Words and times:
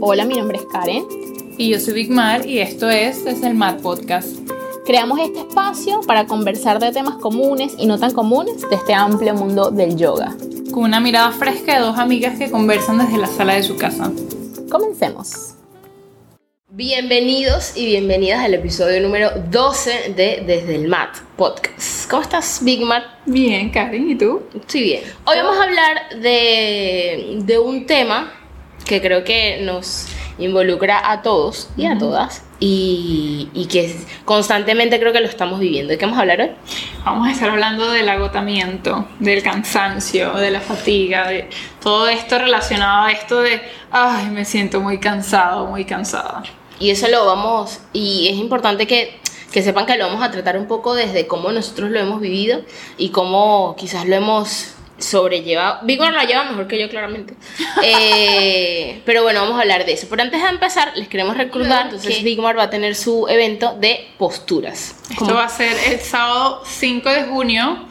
Hola, 0.00 0.24
mi 0.24 0.34
nombre 0.34 0.58
es 0.58 0.64
Karen. 0.66 1.04
Y 1.58 1.70
yo 1.70 1.78
soy 1.78 1.94
Big 1.94 2.10
Mar 2.10 2.44
y 2.44 2.58
esto 2.58 2.90
es 2.90 3.24
Desde 3.24 3.46
el 3.46 3.54
Mar 3.54 3.78
Podcast. 3.78 4.36
Creamos 4.84 5.20
este 5.20 5.40
espacio 5.40 6.00
para 6.06 6.26
conversar 6.26 6.80
de 6.80 6.90
temas 6.90 7.16
comunes 7.16 7.74
y 7.78 7.86
no 7.86 7.98
tan 7.98 8.12
comunes 8.12 8.68
de 8.68 8.76
este 8.76 8.94
amplio 8.94 9.34
mundo 9.34 9.70
del 9.70 9.96
yoga. 9.96 10.36
Con 10.72 10.84
una 10.84 10.98
mirada 10.98 11.30
fresca 11.30 11.74
de 11.74 11.80
dos 11.80 11.98
amigas 11.98 12.36
que 12.36 12.50
conversan 12.50 12.98
desde 12.98 13.16
la 13.16 13.28
sala 13.28 13.54
de 13.54 13.62
su 13.62 13.76
casa. 13.76 14.10
Comencemos. 14.68 15.54
Bienvenidos 16.70 17.76
y 17.76 17.86
bienvenidas 17.86 18.40
al 18.40 18.54
episodio 18.54 19.00
número 19.00 19.30
12 19.50 20.14
de 20.16 20.42
Desde 20.46 20.74
el 20.74 20.88
Mat 20.88 21.16
Podcast. 21.36 22.10
¿Cómo 22.10 22.22
estás, 22.22 22.58
Big 22.62 22.80
Mar? 22.82 23.20
Bien, 23.24 23.70
Karen, 23.70 24.10
¿y 24.10 24.16
tú? 24.16 24.42
Estoy 24.52 24.82
bien. 24.82 25.02
Hoy 25.24 25.36
vamos 25.36 25.56
a 25.58 25.62
hablar 25.62 26.20
de, 26.20 27.38
de 27.44 27.58
un 27.58 27.86
tema 27.86 28.32
que 28.86 29.02
creo 29.02 29.24
que 29.24 29.60
nos 29.62 30.06
involucra 30.38 31.10
a 31.10 31.22
todos 31.22 31.68
y 31.76 31.86
a 31.86 31.98
todas 31.98 32.42
y, 32.60 33.50
y, 33.52 33.66
que 33.66 33.94
constantemente 34.24 34.98
creo 34.98 35.12
que 35.12 35.20
lo 35.20 35.26
estamos 35.26 35.60
viviendo. 35.60 35.90
¿De 35.90 35.98
qué 35.98 36.06
vamos 36.06 36.18
a 36.18 36.22
hablar 36.22 36.40
hoy? 36.40 36.50
Vamos 37.04 37.28
a 37.28 37.32
estar 37.32 37.50
hablando 37.50 37.90
del 37.90 38.08
agotamiento, 38.08 39.06
del 39.18 39.42
cansancio, 39.42 40.32
de 40.34 40.50
la 40.50 40.60
fatiga, 40.60 41.28
de 41.28 41.50
todo 41.82 42.08
esto 42.08 42.38
relacionado 42.38 43.06
a 43.06 43.12
esto 43.12 43.42
de, 43.42 43.60
ay, 43.90 44.26
me 44.30 44.44
siento 44.44 44.80
muy 44.80 44.98
cansado, 44.98 45.66
muy 45.66 45.84
cansada. 45.84 46.42
Y 46.78 46.90
eso 46.90 47.08
lo 47.08 47.26
vamos, 47.26 47.80
y 47.92 48.28
es 48.28 48.36
importante 48.36 48.86
que, 48.86 49.18
que 49.52 49.62
sepan 49.62 49.86
que 49.86 49.96
lo 49.96 50.06
vamos 50.06 50.22
a 50.22 50.30
tratar 50.30 50.58
un 50.58 50.66
poco 50.66 50.94
desde 50.94 51.26
cómo 51.26 51.52
nosotros 51.52 51.90
lo 51.90 51.98
hemos 51.98 52.20
vivido 52.20 52.62
y 52.98 53.10
cómo 53.10 53.74
quizás 53.78 54.06
lo 54.06 54.14
hemos 54.14 54.75
sobrellevado. 54.98 55.80
Vigor 55.82 56.12
la 56.12 56.24
lleva 56.24 56.44
mejor 56.44 56.66
que 56.66 56.80
yo, 56.80 56.88
claramente. 56.88 57.34
Eh, 57.82 59.00
pero 59.04 59.22
bueno, 59.22 59.42
vamos 59.42 59.58
a 59.58 59.62
hablar 59.62 59.84
de 59.84 59.92
eso. 59.92 60.06
Pero 60.08 60.22
antes 60.22 60.42
de 60.42 60.48
empezar, 60.48 60.92
les 60.96 61.08
queremos 61.08 61.36
recordar, 61.36 61.86
entonces 61.86 62.22
Vigmar 62.22 62.58
va 62.58 62.64
a 62.64 62.70
tener 62.70 62.94
su 62.94 63.26
evento 63.28 63.74
de 63.74 64.08
posturas. 64.18 64.96
Esto 65.10 65.34
va 65.34 65.44
a 65.44 65.48
ser 65.48 65.76
el 65.92 66.00
sábado 66.00 66.62
5 66.64 67.10
de 67.10 67.22
junio. 67.24 67.86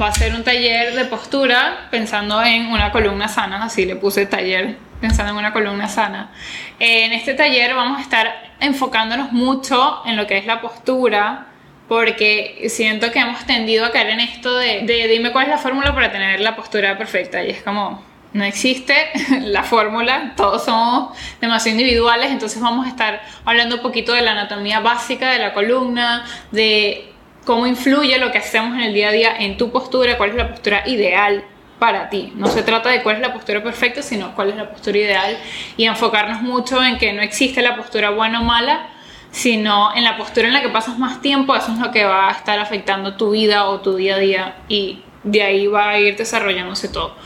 Va 0.00 0.08
a 0.08 0.12
ser 0.12 0.32
un 0.34 0.44
taller 0.44 0.94
de 0.94 1.04
postura 1.06 1.88
pensando 1.90 2.40
en 2.44 2.66
una 2.66 2.92
columna 2.92 3.26
sana, 3.26 3.64
así 3.64 3.84
le 3.84 3.96
puse 3.96 4.24
taller 4.24 4.76
pensando 5.00 5.32
en 5.32 5.38
una 5.38 5.52
columna 5.52 5.88
sana. 5.88 6.32
En 6.78 7.12
este 7.12 7.34
taller 7.34 7.74
vamos 7.74 7.98
a 7.98 8.02
estar 8.02 8.54
enfocándonos 8.60 9.32
mucho 9.32 10.00
en 10.06 10.16
lo 10.16 10.26
que 10.26 10.38
es 10.38 10.46
la 10.46 10.60
postura, 10.60 11.48
porque 11.88 12.66
siento 12.68 13.10
que 13.12 13.18
hemos 13.18 13.44
tendido 13.46 13.84
a 13.84 13.90
caer 13.90 14.10
en 14.10 14.20
esto 14.20 14.56
de, 14.56 14.82
de 14.82 15.08
dime 15.08 15.32
cuál 15.32 15.44
es 15.44 15.50
la 15.50 15.58
fórmula 15.58 15.94
para 15.94 16.10
tener 16.10 16.40
la 16.40 16.56
postura 16.56 16.96
perfecta 16.96 17.42
y 17.44 17.50
es 17.50 17.62
como 17.62 18.02
no 18.34 18.44
existe 18.44 18.94
la 19.42 19.62
fórmula, 19.62 20.34
todos 20.36 20.64
somos 20.64 21.16
demasiado 21.40 21.78
individuales, 21.78 22.30
entonces 22.30 22.60
vamos 22.60 22.86
a 22.86 22.90
estar 22.90 23.22
hablando 23.44 23.76
un 23.76 23.82
poquito 23.82 24.12
de 24.12 24.22
la 24.22 24.32
anatomía 24.32 24.80
básica 24.80 25.30
de 25.30 25.38
la 25.38 25.54
columna, 25.54 26.24
de 26.50 27.12
cómo 27.44 27.66
influye 27.66 28.18
lo 28.18 28.32
que 28.32 28.38
hacemos 28.38 28.74
en 28.74 28.80
el 28.80 28.92
día 28.92 29.08
a 29.08 29.12
día 29.12 29.36
en 29.38 29.56
tu 29.56 29.70
postura, 29.70 30.18
cuál 30.18 30.30
es 30.30 30.36
la 30.36 30.50
postura 30.50 30.82
ideal 30.86 31.44
para 31.78 32.08
ti. 32.08 32.32
No 32.34 32.48
se 32.48 32.62
trata 32.62 32.88
de 32.88 33.02
cuál 33.02 33.16
es 33.16 33.22
la 33.22 33.32
postura 33.32 33.62
perfecta, 33.62 34.02
sino 34.02 34.34
cuál 34.34 34.50
es 34.50 34.56
la 34.56 34.68
postura 34.68 34.98
ideal 34.98 35.38
y 35.76 35.84
enfocarnos 35.84 36.42
mucho 36.42 36.82
en 36.82 36.98
que 36.98 37.12
no 37.12 37.22
existe 37.22 37.62
la 37.62 37.76
postura 37.76 38.10
buena 38.10 38.40
o 38.40 38.44
mala, 38.44 38.88
sino 39.34 39.92
en 39.96 40.04
la 40.04 40.16
postura 40.16 40.46
en 40.46 40.54
la 40.54 40.62
que 40.62 40.68
pasas 40.68 40.96
más 40.96 41.20
tiempo, 41.20 41.56
eso 41.56 41.72
es 41.72 41.78
lo 41.80 41.90
que 41.90 42.04
va 42.04 42.28
a 42.28 42.30
estar 42.30 42.56
afectando 42.60 43.16
tu 43.16 43.30
vida 43.30 43.64
o 43.64 43.80
tu 43.80 43.96
día 43.96 44.14
a 44.14 44.18
día 44.18 44.56
y 44.68 45.00
de 45.24 45.42
ahí 45.42 45.66
va 45.66 45.88
a 45.88 45.98
ir 45.98 46.16
desarrollándose 46.16 46.86
todo 46.86 47.16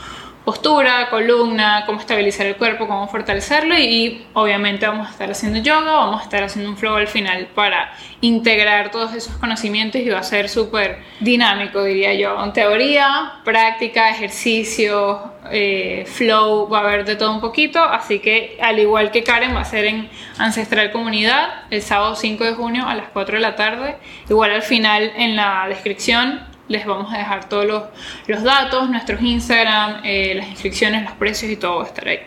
postura, 0.45 1.09
columna, 1.09 1.83
cómo 1.85 1.99
estabilizar 1.99 2.47
el 2.47 2.55
cuerpo, 2.55 2.87
cómo 2.87 3.07
fortalecerlo 3.07 3.77
y, 3.77 4.25
obviamente 4.33 4.87
vamos 4.87 5.07
a 5.07 5.11
estar 5.11 5.29
haciendo 5.29 5.59
yoga, 5.59 5.91
vamos 5.91 6.21
a 6.21 6.23
estar 6.23 6.43
haciendo 6.43 6.71
un 6.71 6.77
flow 6.77 6.95
al 6.95 7.07
final 7.07 7.47
para 7.53 7.93
integrar 8.21 8.89
todos 8.91 9.13
esos 9.13 9.35
conocimientos 9.37 10.01
y 10.01 10.09
va 10.09 10.19
a 10.19 10.23
ser 10.23 10.49
súper 10.49 10.99
dinámico, 11.19 11.83
diría 11.83 12.13
yo. 12.13 12.43
En 12.43 12.53
teoría, 12.53 13.33
práctica, 13.43 14.09
ejercicio, 14.09 15.33
eh, 15.51 16.05
flow, 16.07 16.67
va 16.69 16.79
a 16.79 16.81
haber 16.81 17.05
de 17.05 17.15
todo 17.15 17.31
un 17.31 17.41
poquito, 17.41 17.83
así 17.83 18.19
que 18.19 18.57
al 18.61 18.79
igual 18.79 19.11
que 19.11 19.23
Karen 19.23 19.55
va 19.55 19.61
a 19.61 19.65
ser 19.65 19.85
en 19.85 20.09
Ancestral 20.37 20.91
Comunidad 20.91 21.63
el 21.69 21.81
sábado 21.81 22.15
5 22.15 22.43
de 22.43 22.53
junio 22.53 22.87
a 22.87 22.95
las 22.95 23.09
4 23.09 23.35
de 23.35 23.41
la 23.41 23.55
tarde, 23.55 23.97
igual 24.29 24.51
al 24.51 24.63
final 24.63 25.11
en 25.15 25.35
la 25.35 25.65
descripción 25.67 26.48
les 26.69 26.85
vamos 26.85 27.13
a 27.13 27.17
dejar 27.17 27.49
todos 27.49 27.65
los, 27.65 27.83
los 28.27 28.43
datos, 28.43 28.89
nuestros 28.89 29.21
Instagram, 29.21 30.01
eh, 30.05 30.33
las 30.35 30.47
inscripciones, 30.47 31.03
los 31.03 31.13
precios 31.13 31.51
y 31.51 31.57
todo 31.57 31.77
va 31.79 31.83
a 31.83 31.87
estar 31.87 32.07
ahí. 32.07 32.19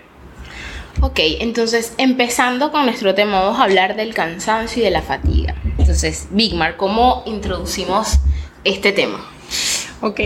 Ok, 1.01 1.19
entonces 1.41 1.95
empezando 1.97 2.71
con 2.71 2.85
nuestro 2.85 3.15
tema, 3.15 3.41
vamos 3.41 3.59
a 3.59 3.65
hablar 3.65 3.97
del 3.97 4.13
cansancio 4.13 4.83
y 4.83 4.85
de 4.85 4.91
la 4.91 5.03
fatiga. 5.03 5.55
Entonces, 5.79 6.29
Bigmar, 6.31 6.77
¿cómo 6.77 7.23
introducimos 7.27 8.19
este 8.63 8.93
tema? 8.93 9.25
Ok, 10.01 10.21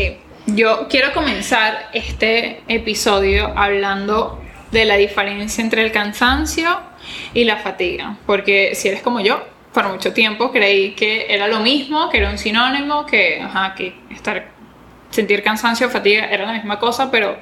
yo 0.46 0.88
quiero 0.88 1.12
comenzar 1.12 1.88
este 1.92 2.62
episodio 2.68 3.56
hablando 3.56 4.40
de 4.72 4.84
la 4.84 4.96
diferencia 4.96 5.62
entre 5.62 5.84
el 5.84 5.92
cansancio 5.92 6.80
y 7.32 7.44
la 7.44 7.56
fatiga, 7.56 8.18
porque 8.26 8.74
si 8.74 8.88
eres 8.88 9.02
como 9.02 9.20
yo, 9.20 9.42
por 9.76 9.86
mucho 9.90 10.14
tiempo 10.14 10.52
creí 10.52 10.92
que 10.92 11.26
era 11.28 11.48
lo 11.48 11.60
mismo, 11.60 12.08
que 12.08 12.16
era 12.16 12.30
un 12.30 12.38
sinónimo, 12.38 13.04
que, 13.04 13.42
ajá, 13.42 13.74
que 13.74 13.94
estar, 14.08 14.48
sentir 15.10 15.42
cansancio 15.42 15.88
o 15.88 15.90
fatiga 15.90 16.24
era 16.30 16.46
la 16.46 16.54
misma 16.54 16.78
cosa, 16.78 17.10
pero 17.10 17.36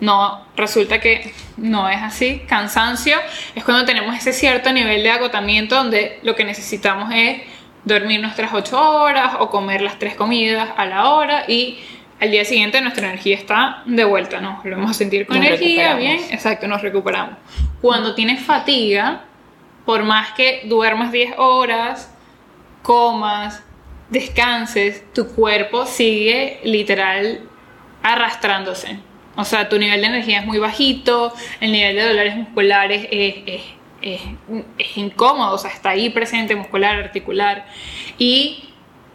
no, 0.00 0.44
resulta 0.56 0.98
que 0.98 1.32
no 1.56 1.88
es 1.88 2.02
así. 2.02 2.42
Cansancio 2.48 3.16
es 3.54 3.62
cuando 3.62 3.84
tenemos 3.84 4.16
ese 4.16 4.32
cierto 4.32 4.72
nivel 4.72 5.04
de 5.04 5.10
agotamiento 5.10 5.76
donde 5.76 6.18
lo 6.24 6.34
que 6.34 6.42
necesitamos 6.42 7.12
es 7.14 7.42
dormir 7.84 8.20
nuestras 8.20 8.52
8 8.52 8.76
horas 8.76 9.36
o 9.38 9.48
comer 9.48 9.80
las 9.80 9.96
tres 9.96 10.16
comidas 10.16 10.68
a 10.76 10.86
la 10.86 11.10
hora 11.10 11.44
y 11.46 11.78
al 12.18 12.32
día 12.32 12.44
siguiente 12.44 12.80
nuestra 12.80 13.06
energía 13.06 13.36
está 13.36 13.84
de 13.86 14.02
vuelta, 14.02 14.40
¿no? 14.40 14.60
Lo 14.64 14.74
vamos 14.76 14.90
a 14.90 14.94
sentir 14.94 15.24
con 15.24 15.36
energía, 15.36 15.94
bien, 15.94 16.18
exacto, 16.32 16.66
nos 16.66 16.82
recuperamos. 16.82 17.36
Cuando 17.80 18.12
tienes 18.16 18.42
fatiga, 18.42 19.22
por 19.86 20.02
más 20.02 20.32
que 20.32 20.62
duermas 20.64 21.12
10 21.12 21.34
horas, 21.38 22.12
comas, 22.82 23.62
descanses, 24.10 25.02
tu 25.14 25.28
cuerpo 25.28 25.86
sigue 25.86 26.60
literal 26.64 27.40
arrastrándose. 28.02 28.98
O 29.36 29.44
sea, 29.44 29.68
tu 29.68 29.78
nivel 29.78 30.00
de 30.00 30.06
energía 30.08 30.40
es 30.40 30.46
muy 30.46 30.58
bajito, 30.58 31.32
el 31.60 31.72
nivel 31.72 31.96
de 31.96 32.02
dolores 32.02 32.36
musculares 32.36 33.06
es, 33.10 33.62
es, 34.02 34.20
es, 34.78 34.96
incómodo, 34.96 35.54
o 35.54 35.58
sea, 35.58 35.70
está 35.70 35.90
ahí 35.90 36.10
presente 36.10 36.56
muscular, 36.56 36.96
articular, 36.96 37.66
y 38.18 38.70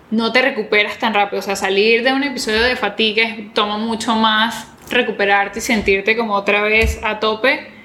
no 0.09 0.31
te 0.31 0.41
recuperas 0.41 0.97
tan 0.99 1.13
rápido. 1.13 1.39
O 1.39 1.43
sea, 1.43 1.55
salir 1.55 2.03
de 2.03 2.13
un 2.13 2.23
episodio 2.23 2.61
de 2.61 2.75
fatiga 2.75 3.23
toma 3.53 3.77
mucho 3.77 4.15
más 4.15 4.67
recuperarte 4.89 5.59
y 5.59 5.61
sentirte 5.61 6.15
como 6.15 6.33
otra 6.33 6.61
vez 6.61 6.99
a 7.03 7.19
tope 7.19 7.80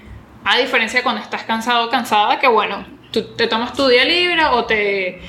a 0.46 0.58
diferencia 0.58 1.00
de 1.00 1.02
cuando 1.02 1.20
estás 1.20 1.42
cansado 1.42 1.86
o 1.86 1.90
cansada, 1.90 2.38
que 2.38 2.46
bueno, 2.46 2.86
tú 3.10 3.34
te 3.34 3.48
tomas 3.48 3.72
tu 3.72 3.88
día 3.88 4.04
libre 4.04 4.44
o 4.44 4.64
te, 4.64 5.20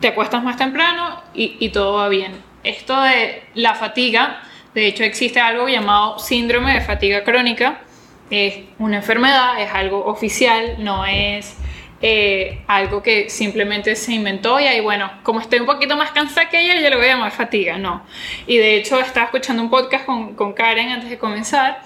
te 0.00 0.08
acuestas 0.08 0.42
más 0.42 0.56
temprano 0.56 1.22
y, 1.34 1.58
y 1.60 1.68
todo 1.68 1.98
va 1.98 2.08
bien. 2.08 2.32
Esto 2.64 2.98
de 3.02 3.42
la 3.54 3.74
fatiga, 3.74 4.40
de 4.74 4.86
hecho 4.86 5.04
existe 5.04 5.40
algo 5.40 5.68
llamado 5.68 6.18
síndrome 6.18 6.72
de 6.72 6.80
fatiga 6.80 7.22
crónica. 7.22 7.82
Es 8.30 8.60
una 8.78 8.96
enfermedad, 8.96 9.60
es 9.60 9.70
algo 9.74 10.06
oficial, 10.06 10.76
no 10.78 11.04
es 11.04 11.54
eh, 12.00 12.62
algo 12.66 13.02
que 13.02 13.28
simplemente 13.28 13.94
se 13.94 14.14
inventó 14.14 14.58
y 14.58 14.64
ahí, 14.64 14.80
bueno, 14.80 15.10
como 15.22 15.40
estoy 15.40 15.60
un 15.60 15.66
poquito 15.66 15.98
más 15.98 16.12
cansada 16.12 16.48
que 16.48 16.60
ella, 16.60 16.80
yo 16.80 16.88
le 16.88 16.96
voy 16.96 17.04
a 17.04 17.08
llamar 17.08 17.30
fatiga, 17.30 17.76
no. 17.76 18.06
Y 18.46 18.56
de 18.56 18.76
hecho 18.76 18.98
estaba 19.00 19.26
escuchando 19.26 19.62
un 19.62 19.68
podcast 19.68 20.06
con, 20.06 20.34
con 20.34 20.54
Karen 20.54 20.88
antes 20.88 21.10
de 21.10 21.18
comenzar 21.18 21.82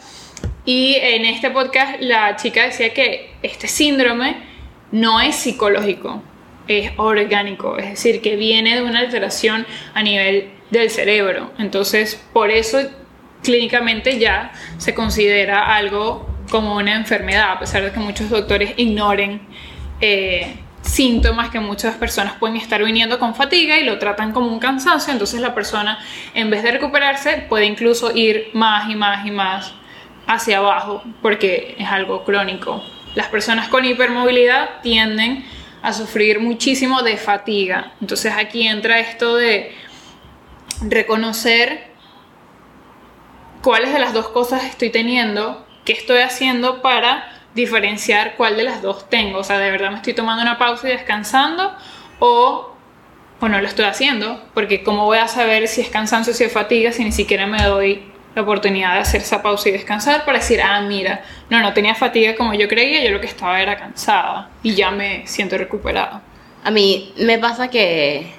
y 0.64 0.96
en 1.00 1.24
este 1.24 1.50
podcast 1.50 2.00
la 2.00 2.36
chica 2.36 2.64
decía 2.64 2.92
que 2.92 3.32
este 3.42 3.68
síndrome 3.68 4.36
no 4.92 5.20
es 5.20 5.36
psicológico, 5.36 6.22
es 6.68 6.92
orgánico, 6.96 7.78
es 7.78 7.90
decir, 7.90 8.20
que 8.20 8.36
viene 8.36 8.76
de 8.76 8.82
una 8.82 9.00
alteración 9.00 9.66
a 9.94 10.02
nivel 10.02 10.50
del 10.70 10.90
cerebro. 10.90 11.50
Entonces, 11.58 12.22
por 12.32 12.50
eso 12.50 12.78
clínicamente 13.42 14.18
ya 14.18 14.52
se 14.78 14.94
considera 14.94 15.74
algo 15.74 16.28
como 16.50 16.76
una 16.76 16.94
enfermedad, 16.94 17.52
a 17.52 17.58
pesar 17.58 17.82
de 17.82 17.92
que 17.92 18.00
muchos 18.00 18.28
doctores 18.28 18.74
ignoren 18.76 19.40
eh, 20.00 20.56
síntomas 20.82 21.50
que 21.50 21.60
muchas 21.60 21.94
personas 21.96 22.34
pueden 22.34 22.56
estar 22.56 22.82
viniendo 22.82 23.18
con 23.18 23.34
fatiga 23.34 23.78
y 23.78 23.84
lo 23.84 23.98
tratan 23.98 24.32
como 24.32 24.48
un 24.48 24.58
cansancio, 24.58 25.12
entonces 25.12 25.40
la 25.40 25.54
persona 25.54 25.98
en 26.34 26.50
vez 26.50 26.62
de 26.62 26.72
recuperarse 26.72 27.44
puede 27.48 27.66
incluso 27.66 28.14
ir 28.14 28.50
más 28.52 28.90
y 28.90 28.96
más 28.96 29.26
y 29.26 29.30
más 29.30 29.74
hacia 30.30 30.58
abajo 30.58 31.02
porque 31.22 31.74
es 31.78 31.88
algo 31.88 32.24
crónico. 32.24 32.82
Las 33.14 33.26
personas 33.26 33.68
con 33.68 33.84
hipermovilidad 33.84 34.80
tienden 34.82 35.44
a 35.82 35.92
sufrir 35.92 36.38
muchísimo 36.38 37.02
de 37.02 37.16
fatiga. 37.16 37.92
Entonces 38.00 38.32
aquí 38.36 38.66
entra 38.66 39.00
esto 39.00 39.34
de 39.34 39.74
reconocer 40.82 41.90
cuáles 43.62 43.92
de 43.92 43.98
las 43.98 44.12
dos 44.12 44.28
cosas 44.28 44.64
estoy 44.64 44.90
teniendo, 44.90 45.66
qué 45.84 45.92
estoy 45.92 46.20
haciendo 46.20 46.80
para 46.80 47.28
diferenciar 47.54 48.36
cuál 48.36 48.56
de 48.56 48.62
las 48.62 48.82
dos 48.82 49.10
tengo. 49.10 49.38
O 49.38 49.44
sea, 49.44 49.58
de 49.58 49.70
verdad 49.70 49.90
me 49.90 49.96
estoy 49.96 50.14
tomando 50.14 50.42
una 50.42 50.58
pausa 50.58 50.88
y 50.88 50.92
descansando 50.92 51.74
o, 52.20 52.72
o 53.40 53.48
no 53.48 53.60
lo 53.60 53.66
estoy 53.66 53.86
haciendo. 53.86 54.40
Porque 54.54 54.84
¿cómo 54.84 55.06
voy 55.06 55.18
a 55.18 55.26
saber 55.26 55.66
si 55.66 55.80
es 55.80 55.88
cansancio 55.88 56.32
o 56.32 56.36
si 56.36 56.44
es 56.44 56.52
fatiga 56.52 56.92
si 56.92 57.02
ni 57.02 57.10
siquiera 57.10 57.48
me 57.48 57.60
doy 57.64 58.09
la 58.34 58.42
oportunidad 58.42 58.94
de 58.94 59.00
hacer 59.00 59.22
esa 59.22 59.42
pausa 59.42 59.68
y 59.68 59.72
descansar 59.72 60.24
para 60.24 60.38
decir, 60.38 60.60
ah, 60.62 60.80
mira, 60.82 61.24
no, 61.48 61.60
no 61.60 61.72
tenía 61.72 61.94
fatiga 61.94 62.36
como 62.36 62.54
yo 62.54 62.68
creía, 62.68 63.02
yo 63.04 63.10
lo 63.10 63.20
que 63.20 63.26
estaba 63.26 63.60
era 63.60 63.76
cansada 63.76 64.50
y 64.62 64.74
ya 64.74 64.90
me 64.90 65.26
siento 65.26 65.58
recuperada. 65.58 66.22
A 66.62 66.70
mí 66.70 67.12
me 67.18 67.38
pasa 67.38 67.68
que, 67.68 68.32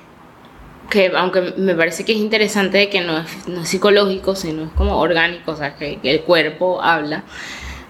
que 0.90 1.12
aunque 1.16 1.54
me 1.58 1.76
parece 1.76 2.06
que 2.06 2.14
es 2.14 2.20
interesante 2.20 2.90
que 2.90 3.02
no 3.02 3.20
es, 3.20 3.48
no 3.48 3.66
psicológico, 3.66 4.36
sino 4.36 4.66
es 4.66 4.72
como 4.72 4.98
orgánico, 4.98 5.52
o 5.52 5.56
sea, 5.56 5.76
que, 5.76 6.00
el 6.04 6.22
cuerpo 6.22 6.82
habla, 6.82 7.24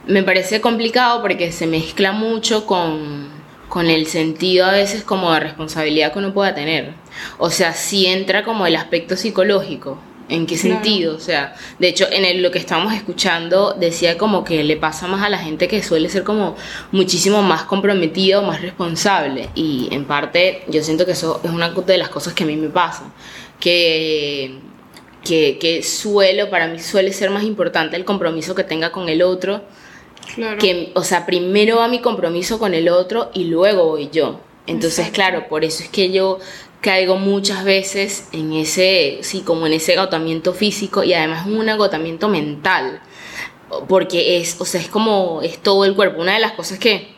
me 0.08 0.24
parece 0.24 0.62
complicado 0.62 1.22
porque 1.22 1.52
se 1.52 1.68
mezcla 1.68 2.12
mucho 2.12 2.66
con, 2.66 3.30
con 3.70 3.88
el 3.88 4.08
sentido 4.08 4.66
a 4.66 4.72
veces 4.72 5.04
como 5.04 5.32
de 5.34 5.42
responsabilidad 5.42 6.14
que 6.14 6.20
uno 6.20 6.34
pueda 6.34 6.56
tener. 6.56 6.94
O 7.38 7.52
sea, 7.52 7.74
si 7.74 8.08
entra 8.08 8.44
como 8.44 8.66
el 8.66 8.76
aspecto 8.76 9.16
psicológico. 9.16 10.00
¿En 10.32 10.46
qué 10.48 10.56
Claro. 10.56 10.76
sentido? 10.76 11.16
O 11.16 11.20
sea, 11.20 11.56
de 11.78 11.88
hecho, 11.90 12.08
en 12.12 12.26
el- 12.26 12.42
lo 12.42 12.50
que 12.52 12.58
estábamos 12.60 12.94
escuchando 12.94 13.76
decía 13.78 14.18
como 14.18 14.44
que 14.44 14.64
le 14.64 14.78
pasa 14.78 15.08
más 15.08 15.22
a 15.24 15.30
la 15.30 15.38
gente 15.38 15.68
que 15.68 15.84
suele 15.84 16.10
ser 16.10 16.24
como 16.24 16.56
muchísimo 16.92 17.42
más 17.44 17.64
comprometida 17.64 18.40
o 18.40 18.44
más 18.44 18.62
responsable. 18.62 19.50
Y 19.56 19.90
en 19.92 20.06
parte 20.06 20.64
yo 20.70 20.82
siento 20.84 21.06
que 21.06 21.12
eso 21.12 21.42
es 21.44 21.52
una 21.52 21.70
de 21.70 21.98
las 21.98 22.10
cosas 22.10 22.34
que 22.34 22.44
a 22.44 22.48
mí 22.48 22.56
me 22.56 22.70
pasa. 22.70 23.12
Que, 23.60 24.58
que, 25.24 25.58
que 25.60 25.84
suelo, 25.84 26.50
para 26.50 26.68
mí 26.68 26.80
suele 26.80 27.14
ser 27.14 27.30
más 27.30 27.44
importante 27.44 27.96
el 27.96 28.06
compromiso 28.06 28.56
que 28.56 28.64
tenga 28.64 28.92
con 28.92 29.08
el 29.10 29.22
otro 29.22 29.62
Claro. 30.36 30.58
que, 30.58 30.92
o 30.96 31.04
sea, 31.04 31.26
primero 31.26 31.78
va 31.78 31.88
mi 31.88 32.00
compromiso 32.00 32.58
con 32.58 32.74
el 32.74 32.90
otro 32.90 33.32
y 33.34 33.44
luego 33.46 33.86
voy 33.86 34.10
yo. 34.12 34.40
Entonces, 34.68 35.00
Exacto. 35.00 35.16
claro, 35.16 35.48
por 35.50 35.66
eso 35.66 35.84
es 35.84 35.90
que 35.90 36.12
yo 36.12 36.40
caigo 36.82 37.16
muchas 37.18 37.64
veces 37.64 38.28
en 38.32 38.54
ese, 38.54 39.20
sí, 39.22 39.42
como 39.42 39.68
en 39.68 39.74
ese 39.74 39.94
agotamiento 39.98 40.54
físico 40.54 41.04
y 41.04 41.14
además 41.14 41.46
un 41.48 41.70
agotamiento 41.70 42.28
mental. 42.28 43.02
Porque 43.88 44.38
es, 44.40 44.60
o 44.60 44.66
sea, 44.66 44.82
es 44.82 44.88
como, 44.90 45.42
es 45.44 45.58
todo 45.60 45.86
el 45.86 45.96
cuerpo. 45.96 46.22
Una 46.22 46.34
de 46.34 46.40
las 46.40 46.52
cosas 46.54 46.78
que, 46.78 47.14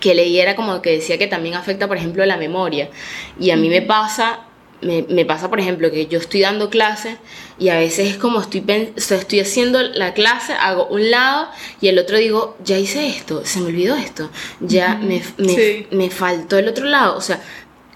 que 0.00 0.14
leí 0.14 0.40
era 0.40 0.56
como 0.56 0.82
que 0.82 0.90
decía 0.90 1.18
que 1.18 1.28
también 1.28 1.54
afecta, 1.54 1.86
por 1.86 1.96
ejemplo, 1.96 2.24
la 2.26 2.36
memoria. 2.36 2.90
Y 3.38 3.50
a 3.50 3.56
mí 3.56 3.68
me 3.68 3.80
pasa, 3.80 4.40
me, 4.80 5.02
me 5.08 5.24
pasa, 5.24 5.48
por 5.50 5.60
ejemplo, 5.60 5.90
que 5.92 6.06
yo 6.06 6.18
estoy 6.18 6.40
dando 6.40 6.68
clase 6.68 7.16
y 7.60 7.68
a 7.68 7.78
veces 7.78 8.10
es 8.10 8.16
como 8.16 8.40
estoy, 8.40 8.64
o 8.96 9.00
sea, 9.00 9.18
estoy 9.18 9.38
haciendo 9.40 9.80
la 9.82 10.14
clase, 10.14 10.54
hago 10.54 10.86
un 10.88 11.12
lado 11.12 11.48
y 11.80 11.86
el 11.88 11.98
otro 12.00 12.18
digo, 12.18 12.56
ya 12.64 12.76
hice 12.76 13.06
esto, 13.06 13.44
se 13.44 13.60
me 13.60 13.66
olvidó 13.66 13.94
esto, 13.94 14.30
ya 14.60 14.96
me, 14.96 15.22
me, 15.38 15.48
Sí. 15.54 15.86
me 15.92 16.10
faltó 16.10 16.58
el 16.58 16.66
otro 16.68 16.86
lado. 16.86 17.16
O 17.16 17.20
sea, 17.20 17.40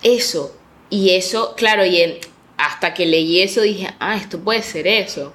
eso. 0.05 0.55
Y 0.91 1.11
eso, 1.11 1.55
claro, 1.57 1.85
y 1.85 2.01
en- 2.01 2.19
hasta 2.57 2.95
que 2.95 3.07
leí 3.07 3.41
eso 3.41 3.61
dije, 3.63 3.89
ah, 4.01 4.17
esto 4.17 4.41
puede 4.41 4.63
ser 4.63 4.87
eso. 4.87 5.35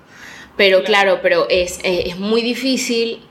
Pero 0.58 0.84
claro, 0.84 1.20
pero 1.22 1.48
es, 1.50 1.80
es 1.84 2.18
muy 2.20 2.42
difícil 2.42 3.22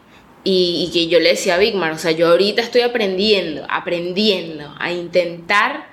y, 0.45 0.87
y 0.89 0.93
que 0.93 1.09
yo 1.09 1.21
le 1.21 1.31
decía 1.31 1.55
a 1.55 1.59
Bigmar, 1.59 1.93
o 1.93 1.99
sea, 1.99 2.11
yo 2.11 2.29
ahorita 2.29 2.63
estoy 2.63 2.81
aprendiendo, 2.81 3.65
aprendiendo 3.69 4.75
a 4.81 4.91
intentar, 4.93 5.87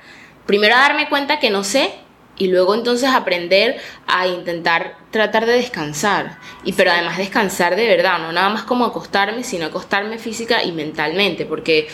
primero 0.46 0.76
a 0.76 0.80
darme 0.80 1.08
cuenta 1.10 1.40
que 1.40 1.50
no 1.52 1.64
sé 1.64 1.92
y 2.38 2.48
luego 2.48 2.74
entonces 2.74 3.10
aprender 3.10 3.78
a 4.08 4.28
intentar 4.28 4.96
tratar 5.12 5.46
de 5.46 5.54
descansar. 5.54 6.40
Y 6.64 6.74
pero 6.74 6.92
además 6.92 7.18
descansar 7.18 7.76
de 7.76 7.86
verdad, 7.88 8.18
no 8.20 8.31
nada 8.31 8.50
más 8.50 8.64
como 8.64 8.86
acostarme, 8.86 9.44
sino 9.44 9.66
acostarme 9.66 10.18
física 10.20 10.64
y 10.64 10.72
mentalmente, 10.72 11.46
porque... 11.46 11.88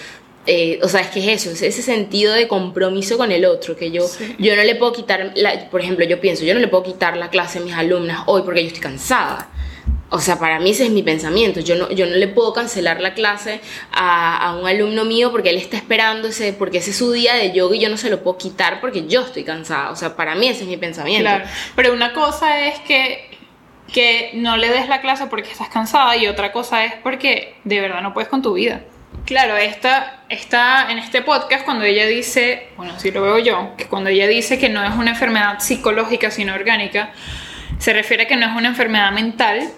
eh, 0.48 0.80
o 0.84 0.88
sea, 0.88 1.02
es 1.02 1.08
que 1.08 1.20
es 1.20 1.42
eso, 1.42 1.52
es 1.52 1.62
ese 1.62 1.82
sentido 1.82 2.34
de 2.34 2.48
compromiso 2.48 3.18
con 3.18 3.32
el 3.32 3.46
otro, 3.46 3.76
que 3.76 3.92
yo, 3.92 4.08
Sí. 4.08 4.36
yo 4.40 4.56
no 4.56 4.64
le 4.64 4.76
puedo 4.76 4.94
quitar, 4.94 5.32
la- 5.36 5.70
por 5.70 5.82
ejemplo, 5.82 6.06
yo 6.06 6.20
pienso, 6.22 6.44
yo 6.46 6.54
no 6.54 6.60
le 6.60 6.68
puedo 6.68 6.84
quitar 6.84 7.18
la 7.18 7.30
clase 7.30 7.60
a 7.60 7.62
mis 7.62 7.74
alumnas 7.74 8.24
hoy 8.28 8.44
porque 8.44 8.62
yo 8.62 8.68
estoy 8.68 8.82
cansada. 8.82 9.50
O 10.12 10.20
sea, 10.20 10.38
para 10.40 10.60
mí 10.60 10.70
ese 10.70 10.86
es 10.86 10.92
mi 10.92 11.02
pensamiento. 11.02 11.60
Yo 11.62 11.76
no, 11.76 11.90
yo 11.90 12.06
no 12.06 12.16
le 12.16 12.28
puedo 12.28 12.54
cancelar 12.54 13.02
la 13.02 13.16
clase 13.16 13.60
a, 13.92 14.38
a 14.50 14.56
un 14.56 14.68
alumno 14.68 15.04
mío 15.04 15.32
porque 15.32 15.50
él 15.50 15.58
está 15.58 15.78
esperando 15.78 16.28
ese, 16.28 16.54
porque 16.54 16.78
ese 16.78 16.92
es 16.92 16.98
su 16.98 17.12
día 17.12 17.34
de 17.34 17.52
yoga 17.52 17.76
y 17.76 17.80
yo 17.80 17.90
no 17.90 17.98
se 17.98 18.10
lo 18.12 18.22
puedo 18.22 18.38
quitar 18.38 18.80
porque 18.82 19.08
yo 19.08 19.22
estoy 19.22 19.44
cansada. 19.44 19.90
O 19.90 19.96
sea, 19.96 20.16
para 20.16 20.36
mí 20.36 20.48
ese 20.48 20.62
es 20.62 20.68
mi 20.70 20.78
pensamiento. 20.78 21.24
Claro, 21.24 21.46
pero 21.76 21.92
una 21.92 22.14
cosa 22.14 22.68
es 22.68 22.80
que, 22.82 23.30
que 23.92 24.32
no 24.36 24.58
le 24.58 24.70
des 24.70 24.88
la 24.88 25.02
clase 25.02 25.26
porque 25.28 25.50
estás 25.52 25.70
cansada 25.70 26.16
y 26.16 26.28
otra 26.28 26.52
cosa 26.52 26.86
es 26.86 26.94
porque 27.04 27.56
de 27.64 27.82
verdad 27.82 28.02
no 28.02 28.14
puedes 28.14 28.30
con 28.30 28.42
tu 28.44 28.54
vida. 28.54 28.82
Claro, 29.26 29.58
esta, 29.58 30.24
está 30.30 30.92
en 30.92 31.00
este 31.00 31.22
podcast 31.22 31.66
cuando 31.66 31.84
ella 31.84 32.06
dice, 32.06 32.70
bueno, 32.78 32.94
así 32.94 33.12
lo 33.12 33.22
veo 33.22 33.40
yo, 33.40 33.74
que 33.78 33.86
cuando 33.86 34.10
ella 34.10 34.28
dice 34.28 34.60
que 34.60 34.70
no 34.70 34.84
es 34.84 34.94
una 34.96 35.12
enfermedad 35.12 35.60
psicológica 35.60 36.30
sino 36.30 36.54
orgánica, 36.54 37.12
se 37.80 37.94
refiere 37.94 38.24
a 38.24 38.28
que 38.28 38.36
no 38.36 38.46
es 38.46 38.56
una 38.56 38.68
enfermedad 38.68 39.12
mental, 39.12 39.72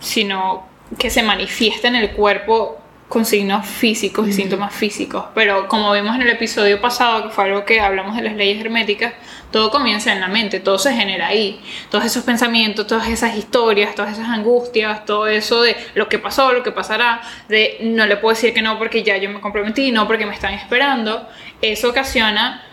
sino 0.00 0.66
que 0.98 1.10
se 1.10 1.22
manifiesta 1.22 1.88
en 1.88 1.96
el 1.96 2.10
cuerpo 2.10 2.83
con 3.14 3.24
signos 3.24 3.64
físicos 3.64 4.26
y 4.26 4.32
síntomas 4.32 4.74
físicos. 4.74 5.26
Pero 5.36 5.68
como 5.68 5.92
vimos 5.92 6.16
en 6.16 6.22
el 6.22 6.30
episodio 6.30 6.80
pasado, 6.80 7.22
que 7.22 7.28
fue 7.28 7.44
algo 7.44 7.64
que 7.64 7.78
hablamos 7.78 8.16
de 8.16 8.22
las 8.22 8.34
leyes 8.34 8.60
herméticas, 8.60 9.14
todo 9.52 9.70
comienza 9.70 10.12
en 10.12 10.18
la 10.18 10.26
mente, 10.26 10.58
todo 10.58 10.80
se 10.80 10.92
genera 10.92 11.28
ahí. 11.28 11.60
Todos 11.92 12.06
esos 12.06 12.24
pensamientos, 12.24 12.88
todas 12.88 13.06
esas 13.06 13.36
historias, 13.36 13.94
todas 13.94 14.14
esas 14.14 14.28
angustias, 14.28 15.04
todo 15.04 15.28
eso 15.28 15.62
de 15.62 15.76
lo 15.94 16.08
que 16.08 16.18
pasó, 16.18 16.52
lo 16.52 16.64
que 16.64 16.72
pasará, 16.72 17.20
de 17.48 17.78
no 17.82 18.04
le 18.04 18.16
puedo 18.16 18.34
decir 18.34 18.52
que 18.52 18.62
no 18.62 18.78
porque 18.78 19.04
ya 19.04 19.16
yo 19.16 19.30
me 19.30 19.40
comprometí, 19.40 19.92
no 19.92 20.08
porque 20.08 20.26
me 20.26 20.34
están 20.34 20.52
esperando, 20.54 21.28
eso 21.62 21.90
ocasiona 21.90 22.64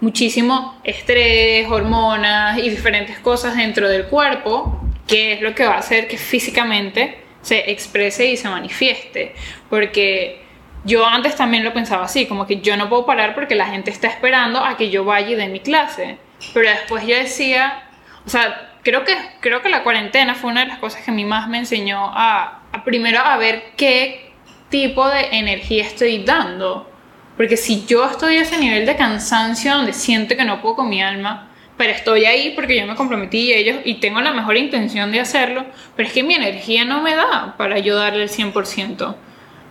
muchísimo 0.00 0.80
estrés, 0.82 1.68
hormonas 1.70 2.58
y 2.58 2.70
diferentes 2.70 3.20
cosas 3.20 3.56
dentro 3.56 3.88
del 3.88 4.06
cuerpo, 4.06 4.80
que 5.06 5.34
es 5.34 5.42
lo 5.42 5.54
que 5.54 5.64
va 5.64 5.74
a 5.74 5.78
hacer 5.78 6.08
que 6.08 6.18
físicamente 6.18 7.29
se 7.42 7.70
exprese 7.70 8.26
y 8.26 8.36
se 8.36 8.48
manifieste. 8.48 9.34
Porque 9.68 10.42
yo 10.84 11.06
antes 11.06 11.36
también 11.36 11.64
lo 11.64 11.72
pensaba 11.72 12.04
así, 12.04 12.26
como 12.26 12.46
que 12.46 12.60
yo 12.60 12.76
no 12.76 12.88
puedo 12.88 13.06
parar 13.06 13.34
porque 13.34 13.54
la 13.54 13.66
gente 13.66 13.90
está 13.90 14.08
esperando 14.08 14.64
a 14.64 14.76
que 14.76 14.90
yo 14.90 15.04
vaya 15.04 15.30
y 15.30 15.34
dé 15.34 15.48
mi 15.48 15.60
clase. 15.60 16.18
Pero 16.54 16.70
después 16.70 17.06
yo 17.06 17.16
decía, 17.16 17.84
o 18.26 18.30
sea, 18.30 18.76
creo 18.82 19.04
que, 19.04 19.14
creo 19.40 19.62
que 19.62 19.68
la 19.68 19.82
cuarentena 19.82 20.34
fue 20.34 20.50
una 20.50 20.60
de 20.60 20.68
las 20.68 20.78
cosas 20.78 21.02
que 21.02 21.10
a 21.10 21.14
mí 21.14 21.24
más 21.24 21.48
me 21.48 21.58
enseñó 21.58 22.10
a, 22.14 22.62
a 22.72 22.84
primero 22.84 23.20
a 23.20 23.36
ver 23.36 23.72
qué 23.76 24.32
tipo 24.70 25.08
de 25.08 25.28
energía 25.32 25.84
estoy 25.84 26.24
dando. 26.24 26.90
Porque 27.36 27.56
si 27.56 27.86
yo 27.86 28.04
estoy 28.04 28.36
a 28.36 28.42
ese 28.42 28.58
nivel 28.58 28.86
de 28.86 28.96
cansancio 28.96 29.74
donde 29.74 29.92
siento 29.92 30.36
que 30.36 30.44
no 30.44 30.60
puedo 30.60 30.76
con 30.76 30.88
mi 30.88 31.02
alma, 31.02 31.49
pero 31.80 31.94
estoy 31.94 32.26
ahí 32.26 32.52
porque 32.54 32.76
yo 32.78 32.84
me 32.84 32.94
comprometí 32.94 33.38
y 33.38 33.52
ellos 33.54 33.78
y 33.86 33.94
tengo 33.94 34.20
la 34.20 34.34
mejor 34.34 34.58
intención 34.58 35.10
de 35.12 35.20
hacerlo, 35.20 35.64
pero 35.96 36.06
es 36.06 36.12
que 36.12 36.22
mi 36.22 36.34
energía 36.34 36.84
no 36.84 37.00
me 37.00 37.16
da 37.16 37.54
para 37.56 37.78
yo 37.78 37.96
darle 37.96 38.24
el 38.24 38.28
100%. 38.28 39.16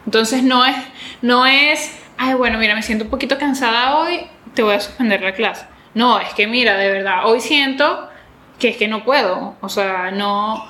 Entonces 0.07 0.41
no 0.41 0.65
es, 0.65 0.75
no 1.21 1.45
es, 1.45 1.99
ay, 2.17 2.33
bueno, 2.33 2.57
mira, 2.57 2.73
me 2.73 2.81
siento 2.81 3.03
un 3.03 3.11
poquito 3.11 3.37
cansada 3.37 3.95
hoy, 3.99 4.21
te 4.55 4.63
voy 4.63 4.73
a 4.73 4.79
suspender 4.79 5.21
la 5.21 5.33
clase. 5.33 5.67
No, 5.93 6.19
es 6.19 6.33
que 6.33 6.47
mira, 6.47 6.77
de 6.77 6.89
verdad, 6.89 7.27
hoy 7.27 7.41
siento 7.41 8.09
que 8.57 8.69
es 8.69 8.77
que 8.77 8.87
no 8.87 9.03
puedo. 9.03 9.55
O 9.61 9.69
sea, 9.69 10.09
no, 10.09 10.67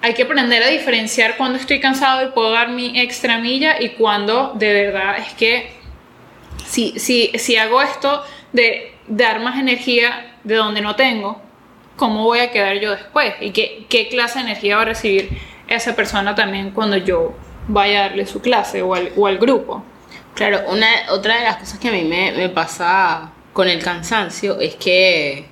hay 0.00 0.14
que 0.14 0.22
aprender 0.22 0.62
a 0.62 0.68
diferenciar 0.68 1.36
cuando 1.36 1.58
estoy 1.58 1.80
cansado 1.80 2.22
y 2.22 2.30
puedo 2.30 2.52
dar 2.52 2.68
mi 2.68 3.00
extra 3.00 3.38
milla 3.38 3.82
y 3.82 3.88
cuando 3.88 4.52
de 4.54 4.72
verdad 4.84 5.18
es 5.18 5.34
que 5.34 5.72
si, 6.64 7.00
si, 7.00 7.32
si 7.34 7.56
hago 7.56 7.82
esto 7.82 8.22
de 8.52 8.94
dar 9.08 9.40
más 9.40 9.58
energía 9.58 10.36
de 10.48 10.56
donde 10.56 10.80
no 10.80 10.96
tengo, 10.96 11.40
¿cómo 11.96 12.24
voy 12.24 12.40
a 12.40 12.50
quedar 12.50 12.80
yo 12.80 12.92
después? 12.92 13.34
¿Y 13.40 13.50
qué, 13.50 13.84
qué 13.90 14.08
clase 14.08 14.38
de 14.38 14.46
energía 14.46 14.76
va 14.76 14.82
a 14.82 14.86
recibir 14.86 15.38
esa 15.68 15.94
persona 15.94 16.34
también 16.34 16.70
cuando 16.70 16.96
yo 16.96 17.34
vaya 17.68 17.98
a 17.98 18.08
darle 18.08 18.26
su 18.26 18.40
clase 18.40 18.80
o 18.80 18.94
al, 18.94 19.12
o 19.14 19.26
al 19.26 19.36
grupo? 19.36 19.84
Claro, 20.34 20.62
una, 20.70 20.88
otra 21.10 21.36
de 21.36 21.44
las 21.44 21.56
cosas 21.58 21.78
que 21.78 21.88
a 21.88 21.92
mí 21.92 22.04
me, 22.04 22.32
me 22.32 22.48
pasa 22.48 23.30
con 23.52 23.68
el 23.68 23.82
cansancio 23.82 24.58
es 24.58 24.76
que, 24.76 25.46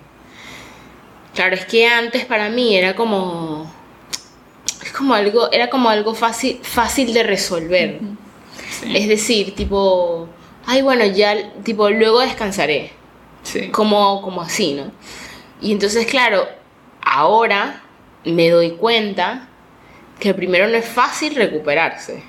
claro, 1.35 1.57
es 1.57 1.67
que 1.67 1.87
antes 1.87 2.25
para 2.25 2.49
mí 2.49 2.75
era 2.75 2.97
como, 2.97 3.71
es 4.83 4.93
como 4.93 5.13
algo, 5.13 5.53
era 5.53 5.69
como 5.69 5.91
algo 5.91 6.15
fácil, 6.15 6.59
fácil 6.63 7.13
de 7.13 7.23
resolver. 7.23 8.01
Sí. 8.71 8.97
Es 8.97 9.09
decir, 9.09 9.55
tipo, 9.55 10.29
ay, 10.65 10.81
bueno, 10.81 11.05
ya, 11.05 11.53
tipo, 11.65 11.91
luego 11.91 12.21
descansaré. 12.21 12.96
Sí. 13.47 13.69
Como, 13.69 14.21
como 14.23 14.43
así, 14.43 14.75
¿no? 14.75 14.91
Y 15.61 15.71
entonces, 15.71 16.07
claro, 16.07 16.47
ahora 17.01 17.83
me 18.25 18.51
doy 18.51 18.73
cuenta 18.73 19.49
que 20.19 20.35
primero 20.35 20.67
no 20.67 20.77
es 20.77 20.85
fácil 20.85 21.37
recuperarse. 21.37 22.25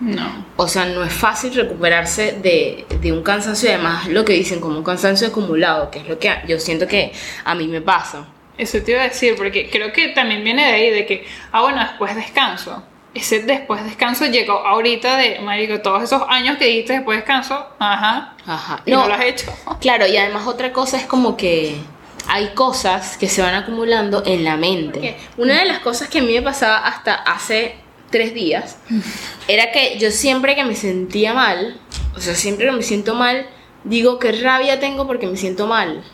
No. 0.00 0.46
O 0.56 0.68
sea, 0.68 0.84
no 0.86 1.02
es 1.02 1.12
fácil 1.12 1.54
recuperarse 1.54 2.32
de, 2.32 2.84
de 3.00 3.12
un 3.12 3.22
cansancio, 3.22 3.70
y 3.70 3.72
además 3.72 4.06
lo 4.08 4.24
que 4.24 4.34
dicen 4.34 4.60
como 4.60 4.76
un 4.76 4.84
cansancio 4.84 5.28
acumulado, 5.28 5.90
que 5.90 6.00
es 6.00 6.08
lo 6.08 6.18
que 6.18 6.30
yo 6.46 6.58
siento 6.58 6.86
que 6.86 7.12
a 7.44 7.54
mí 7.54 7.66
me 7.66 7.80
pasa. 7.80 8.26
Eso 8.58 8.82
te 8.82 8.92
iba 8.92 9.00
a 9.00 9.08
decir, 9.08 9.36
porque 9.36 9.70
creo 9.70 9.92
que 9.92 10.08
también 10.08 10.44
viene 10.44 10.66
de 10.66 10.72
ahí, 10.72 10.90
de 10.90 11.06
que, 11.06 11.26
ah, 11.52 11.62
bueno, 11.62 11.80
después 11.80 12.14
descanso. 12.14 12.82
Ese 13.14 13.40
después 13.42 13.84
descanso 13.84 14.26
llegó 14.26 14.52
ahorita 14.52 15.16
de, 15.16 15.40
marico, 15.40 15.80
todos 15.80 16.02
esos 16.02 16.22
años 16.28 16.56
que 16.58 16.66
diste 16.66 16.92
después 16.94 17.18
descanso, 17.18 17.66
ajá, 17.78 18.34
Ajá. 18.46 18.82
y 18.86 18.90
no, 18.92 19.06
lo 19.08 19.14
has 19.14 19.24
hecho. 19.24 19.52
Claro, 19.80 20.06
y 20.06 20.16
además 20.16 20.46
otra 20.46 20.72
cosa 20.72 20.96
es 20.98 21.06
como 21.06 21.36
que 21.36 21.76
hay 22.28 22.48
cosas 22.54 23.16
que 23.16 23.28
se 23.28 23.42
van 23.42 23.54
acumulando 23.54 24.22
en 24.26 24.44
la 24.44 24.56
mente. 24.56 25.16
Una 25.36 25.58
de 25.58 25.64
las 25.64 25.80
cosas 25.80 26.08
que 26.08 26.18
a 26.18 26.22
mí 26.22 26.32
me 26.32 26.42
pasaba 26.42 26.78
hasta 26.86 27.14
hace 27.14 27.76
tres 28.10 28.34
días 28.34 28.78
era 29.48 29.72
que 29.72 29.98
yo 29.98 30.10
siempre 30.10 30.54
que 30.54 30.64
me 30.64 30.76
sentía 30.76 31.34
mal, 31.34 31.80
o 32.14 32.20
sea, 32.20 32.34
siempre 32.34 32.66
que 32.66 32.72
me 32.72 32.82
siento 32.82 33.14
mal, 33.14 33.48
digo 33.84 34.18
que 34.18 34.32
rabia 34.32 34.78
tengo 34.78 35.06
porque 35.06 35.26
me 35.26 35.36
siento 35.36 35.66
mal. 35.66 36.04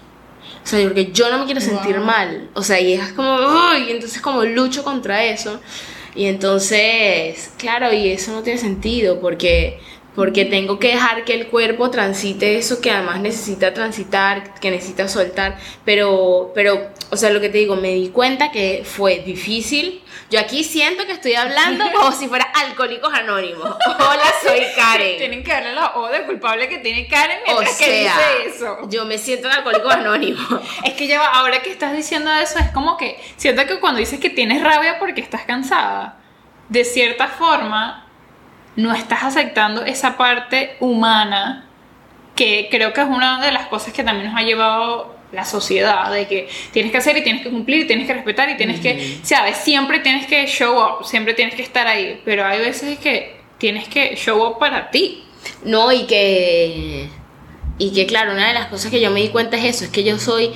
O 0.63 0.69
sea, 0.69 0.83
porque 0.85 1.13
yo 1.13 1.31
no 1.31 1.39
me 1.39 1.45
quiero 1.45 1.61
sentir 1.61 1.97
Wow. 1.97 2.05
mal. 2.07 2.51
O 2.55 2.63
sea, 2.63 2.81
y 2.81 2.93
es 2.95 3.13
como, 3.13 3.37
uy, 3.37 3.85
y 3.89 3.91
entonces 3.93 4.21
como 4.21 4.43
lucho 4.45 4.83
contra 4.83 5.23
eso. 5.25 5.61
Y 6.17 6.27
entonces, 6.27 7.51
claro, 7.59 7.93
y 7.93 8.09
eso 8.09 8.33
no 8.33 8.43
tiene 8.43 8.59
sentido 8.59 9.21
porque 9.21 9.79
porque 10.17 10.47
tengo 10.47 10.81
que 10.81 10.89
dejar 10.89 11.25
que 11.25 11.35
el 11.35 11.47
cuerpo 11.47 11.91
transite 11.91 12.57
eso 12.57 12.81
que 12.81 12.91
además 12.91 13.21
necesita 13.21 13.73
transitar, 13.73 14.59
que 14.59 14.71
necesita 14.71 15.09
soltar, 15.09 15.59
pero 15.85 16.51
pero 16.55 16.91
o 17.11 17.17
sea, 17.17 17.31
lo 17.31 17.41
que 17.41 17.49
te 17.49 17.59
digo, 17.59 17.77
me 17.77 17.95
di 17.95 18.09
cuenta 18.09 18.51
que 18.51 18.83
fue 18.85 19.21
difícil. 19.21 20.03
Yo 20.29 20.41
aquí 20.41 20.65
siento 20.65 21.07
que 21.07 21.13
estoy 21.13 21.35
hablando 21.35 21.85
como 21.95 22.11
si 22.11 22.27
fuera 22.27 22.45
alcohólicos 22.45 23.13
anónimos. 23.15 23.77
Hola, 23.99 24.25
soy 24.43 24.61
Karen. 24.75 25.17
Tienen 25.19 25.45
que 25.45 25.53
darle 25.53 25.73
la 25.73 25.95
O 25.95 26.09
de 26.09 26.25
culpable 26.25 26.69
que 26.69 26.79
tiene 26.79 27.07
Karen 27.07 27.39
O 27.47 27.53
mientras 27.53 27.79
que 27.79 27.85
sea, 27.85 28.15
dice 28.17 28.57
eso. 28.57 28.79
yo 28.89 29.05
me 29.05 29.19
siento 29.19 29.49
alcohólico 29.49 29.89
anónimo. 29.89 30.41
Es 30.85 30.95
que 30.95 31.07
ya 31.07 31.25
ahora 31.25 31.63
que 31.63 31.71
estás 31.71 31.95
diciendo 31.95 32.33
eso, 32.33 32.59
es 32.59 32.71
como 32.71 32.97
que 32.97 33.21
siento 33.37 33.67
que 33.67 33.79
cuando 33.79 34.01
dices 34.01 34.19
que 34.19 34.31
tienes 34.31 34.63
rabia 34.63 34.99
porque 34.99 35.21
estás 35.21 35.43
cansada, 35.43 36.19
de 36.69 36.85
cierta 36.85 37.29
forma, 37.29 38.06
no 38.77 38.95
estás 38.95 39.25
aceptando 39.25 39.85
esa 39.85 40.17
parte 40.17 40.77
humana 40.81 41.67
que 42.35 42.69
creo 42.71 42.93
que 42.93 43.01
es 43.01 43.09
una 43.09 43.45
de 43.45 43.51
las 43.51 43.67
cosas 43.67 43.93
que 43.93 44.05
también 44.05 44.31
nos 44.31 44.39
ha 44.39 44.45
llevado 44.45 45.17
la 45.33 45.45
sociedad, 45.45 46.13
de 46.13 46.29
que 46.29 46.49
tienes 46.73 46.93
que 46.93 46.99
hacer 46.99 47.17
y 47.17 47.23
tienes 47.23 47.43
que 47.43 47.51
cumplir, 47.51 47.81
y 47.81 47.87
tienes 47.87 48.07
que 48.07 48.15
respetar 48.15 48.49
y 48.51 48.57
tienes 48.57 48.81
que, 48.81 49.19
sabes, 49.23 49.57
siempre 49.57 49.99
tienes 49.99 50.27
que 50.27 50.47
show 50.47 50.79
up, 50.79 51.05
siempre 51.05 51.35
tienes 51.35 51.55
que 51.55 51.63
estar 51.63 51.87
ahí, 51.87 52.21
pero 52.25 52.45
hay 52.45 52.61
veces 52.61 52.99
que 52.99 53.37
tienes 53.59 53.89
que 53.89 54.15
show 54.17 54.41
up 54.47 54.59
para 54.59 54.91
ti. 54.91 55.25
No, 55.65 55.93
y 55.93 56.05
que. 56.07 57.09
Y 57.79 57.93
que, 57.93 58.07
claro, 58.07 58.33
una 58.33 58.49
de 58.49 58.55
las 58.55 58.67
cosas 58.67 58.91
que 58.91 59.01
yo 59.01 59.11
me 59.11 59.21
di 59.21 59.29
cuenta 59.29 59.57
es 59.57 59.65
eso: 59.65 59.85
es 59.85 59.91
que 59.91 60.03
yo 60.03 60.19
soy. 60.19 60.51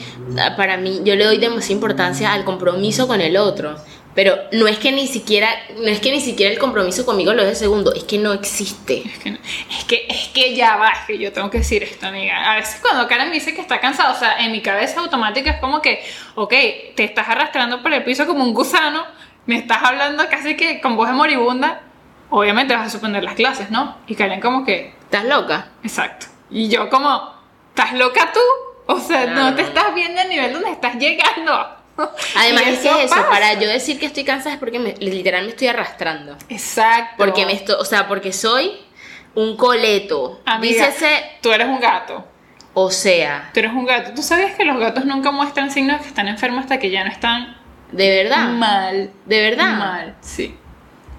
Para 0.56 0.76
mí, 0.76 1.00
yo 1.04 1.16
le 1.16 1.24
doy 1.24 1.38
demasiada 1.38 1.74
importancia 1.74 2.32
al 2.32 2.44
compromiso 2.44 3.06
con 3.06 3.20
el 3.20 3.36
otro. 3.36 3.76
Pero 4.14 4.36
no 4.52 4.66
es 4.66 4.78
que 4.78 4.90
ni 4.92 5.06
siquiera. 5.06 5.48
No 5.76 5.86
es 5.86 6.00
que 6.00 6.10
ni 6.10 6.20
siquiera 6.20 6.52
el 6.52 6.58
compromiso 6.58 7.06
conmigo 7.06 7.32
lo 7.32 7.44
de 7.44 7.54
segundo, 7.54 7.94
es 7.94 8.04
que 8.04 8.18
no 8.18 8.32
existe. 8.32 9.02
Es 9.06 9.18
que, 9.18 9.30
no- 9.30 9.38
es 9.70 9.84
que, 9.84 10.06
es 10.08 10.28
que 10.28 10.54
ya 10.56 10.76
va, 10.76 10.88
es 10.90 10.98
que 11.06 11.18
yo 11.18 11.32
tengo 11.32 11.48
que 11.48 11.58
decir 11.58 11.82
esto, 11.84 12.06
amiga. 12.08 12.52
A 12.52 12.56
veces 12.56 12.80
cuando 12.82 13.06
Karen 13.06 13.28
me 13.28 13.34
dice 13.34 13.54
que 13.54 13.60
está 13.60 13.78
cansada, 13.80 14.12
o 14.12 14.18
sea, 14.18 14.38
en 14.44 14.50
mi 14.52 14.60
cabeza 14.62 14.98
automática 15.00 15.50
es 15.50 15.60
como 15.60 15.80
que, 15.80 16.02
ok, 16.34 16.50
te 16.96 17.04
estás 17.04 17.28
arrastrando 17.28 17.82
por 17.82 17.92
el 17.92 18.02
piso 18.02 18.26
como 18.26 18.42
un 18.42 18.52
gusano, 18.52 19.04
me 19.46 19.56
estás 19.56 19.82
hablando 19.82 20.28
casi 20.28 20.56
que 20.56 20.80
con 20.80 20.96
voz 20.96 21.08
de 21.08 21.14
moribunda, 21.14 21.82
obviamente 22.30 22.74
vas 22.74 22.88
a 22.88 22.90
suspender 22.90 23.22
las 23.22 23.34
clases, 23.34 23.70
¿no? 23.70 23.96
Y 24.08 24.14
Karen 24.16 24.40
como 24.40 24.64
que, 24.64 24.92
¿Estás 25.04 25.24
loca? 25.24 25.68
exacto. 25.84 26.26
Y 26.50 26.68
yo 26.68 26.88
como, 26.90 27.32
¿estás 27.70 27.92
loca 27.94 28.30
tú? 28.34 28.40
O 28.92 28.98
sea, 28.98 29.26
no 29.26 29.34
Claro. 29.34 29.56
te 29.56 29.62
estás 29.62 29.94
viendo 29.94 30.20
al 30.20 30.28
nivel 30.28 30.52
donde 30.52 30.70
estás 30.72 30.96
llegando. 30.96 31.76
Además, 32.36 32.62
es 32.66 32.78
que 32.80 32.88
es 32.88 32.96
eso. 33.04 33.14
pasa. 33.14 33.28
Para 33.28 33.54
yo 33.54 33.68
decir 33.68 33.98
que 33.98 34.06
estoy 34.06 34.24
cansada 34.24 34.54
es 34.54 34.58
porque 34.60 34.78
me, 34.78 34.94
literal 34.98 35.44
me 35.44 35.50
estoy 35.50 35.68
arrastrando. 35.68 36.36
Exacto. 36.48 37.14
Porque 37.18 37.46
me 37.46 37.52
estoy. 37.52 37.76
O 37.78 37.84
sea, 37.84 38.08
porque 38.08 38.32
soy 38.32 38.72
un 39.34 39.56
coleto. 39.56 40.40
Amiga, 40.44 40.86
Dícese. 40.86 41.38
tú 41.40 41.52
eres 41.52 41.66
un 41.68 41.80
gato. 41.80 42.26
O 42.72 42.90
sea, 42.90 43.50
Tú 43.52 43.60
eres 43.60 43.72
un 43.72 43.84
gato. 43.84 44.12
¿Tú 44.14 44.22
sabías 44.22 44.54
que 44.54 44.64
los 44.64 44.78
gatos 44.78 45.04
nunca 45.04 45.30
muestran 45.32 45.70
signos 45.70 45.96
de 45.98 46.02
que 46.02 46.08
están 46.08 46.28
enfermos 46.28 46.62
hasta 46.62 46.78
que 46.78 46.90
ya 46.90 47.04
no 47.04 47.10
están 47.10 47.56
de 47.90 48.22
verdad. 48.22 48.48
mal? 48.48 49.10
De 49.26 49.40
verdad. 49.42 49.72
Mal, 49.76 50.16
sí. 50.20 50.56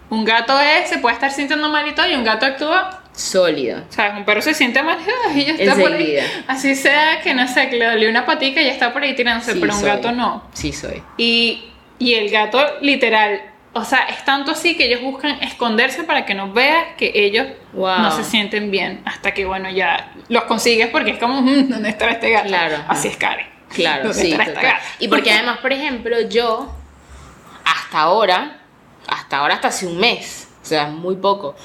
Un 0.10 0.24
gato 0.26 0.58
es, 0.60 0.90
se 0.90 0.98
puede 1.00 1.14
estar 1.16 1.32
sintiendo 1.32 1.70
mal 1.70 1.88
y 1.88 1.94
todo, 1.96 2.08
y 2.08 2.16
un 2.16 2.24
gato 2.24 2.46
actúa, 2.46 3.01
Sólido. 3.14 3.84
¿sabes? 3.90 4.14
Un 4.18 4.26
perro 4.26 4.42
se 4.42 4.54
siente 4.54 4.82
mal 4.82 4.98
y 5.36 5.46
ya 5.46 5.54
está 5.54 5.76
por 5.76 5.92
ahí. 5.94 6.18
Así 6.48 6.76
sea 6.76 7.22
que 7.22 7.34
no 7.34 7.48
sé, 7.48 7.70
que 7.70 7.78
le 7.78 7.86
dolió 7.86 8.10
una 8.10 8.26
patica 8.26 8.62
y 8.62 8.66
ya 8.66 8.72
está 8.72 8.94
por 8.94 9.04
ahí 9.04 9.16
tirándose, 9.16 9.54
Sí, 9.54 9.60
pero 9.60 9.76
un 9.76 9.84
gato 9.84 10.12
no. 10.12 10.44
Sí, 10.54 10.72
soy. 10.72 11.04
Y, 11.18 11.70
y 12.00 12.14
el 12.16 12.30
gato, 12.30 12.64
literal, 12.82 13.42
o 13.74 13.84
sea, 13.84 14.00
es 14.10 14.24
tanto 14.26 14.52
así 14.52 14.76
que 14.76 14.86
ellos 14.86 15.02
buscan 15.02 15.42
esconderse 15.44 16.04
para 16.04 16.26
que 16.26 16.34
no 16.34 16.52
veas 16.54 16.96
que 16.98 17.12
ellos 17.14 17.48
Wow. 17.74 18.00
no 18.00 18.12
se 18.12 18.24
sienten 18.24 18.72
bien. 18.72 19.02
Hasta 19.06 19.34
que, 19.34 19.46
bueno, 19.46 19.70
ya 19.70 20.14
los 20.30 20.44
consigues 20.46 20.88
porque 20.90 21.12
es 21.12 21.20
como, 21.20 21.42
"Mm, 21.42 21.70
¿dónde 21.70 21.90
estará 21.90 22.14
este 22.14 22.32
gato? 22.32 22.48
Claro. 22.48 22.78
Así 22.88 23.08
es 23.10 23.18
Karen. 23.18 23.46
Claro, 23.70 24.04
¿Dónde 24.10 24.22
sí. 24.22 24.32
esta 24.32 24.46
total. 24.46 24.64
gata? 24.64 24.82
Y 25.00 25.08
porque 25.08 25.32
además, 25.32 25.60
por 25.60 25.72
ejemplo, 25.74 26.20
yo, 26.30 26.74
hasta 27.66 28.00
ahora, 28.00 28.58
hasta 29.08 29.38
ahora, 29.38 29.56
hasta 29.56 29.68
hace 29.70 29.86
un 29.88 29.98
mes, 30.00 30.50
o 30.62 30.66
sea, 30.66 30.88
muy 30.88 31.16
poco, 31.16 31.56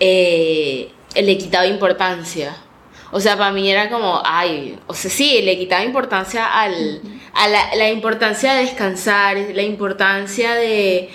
eh, 0.00 0.90
le 1.14 1.32
he 1.32 1.38
quitado 1.38 1.66
importancia. 1.68 2.56
O 3.10 3.20
sea, 3.20 3.38
para 3.38 3.52
mí 3.52 3.70
era 3.70 3.88
como, 3.88 4.20
ay, 4.24 4.78
o 4.86 4.94
sea, 4.94 5.10
sí, 5.10 5.40
le 5.42 5.58
quitaba 5.58 5.82
importancia 5.84 6.46
al, 6.60 7.00
a 7.32 7.48
la, 7.48 7.74
la 7.74 7.90
importancia 7.90 8.52
de 8.54 8.64
descansar, 8.64 9.36
la 9.54 9.62
importancia 9.62 10.54
de, 10.54 11.08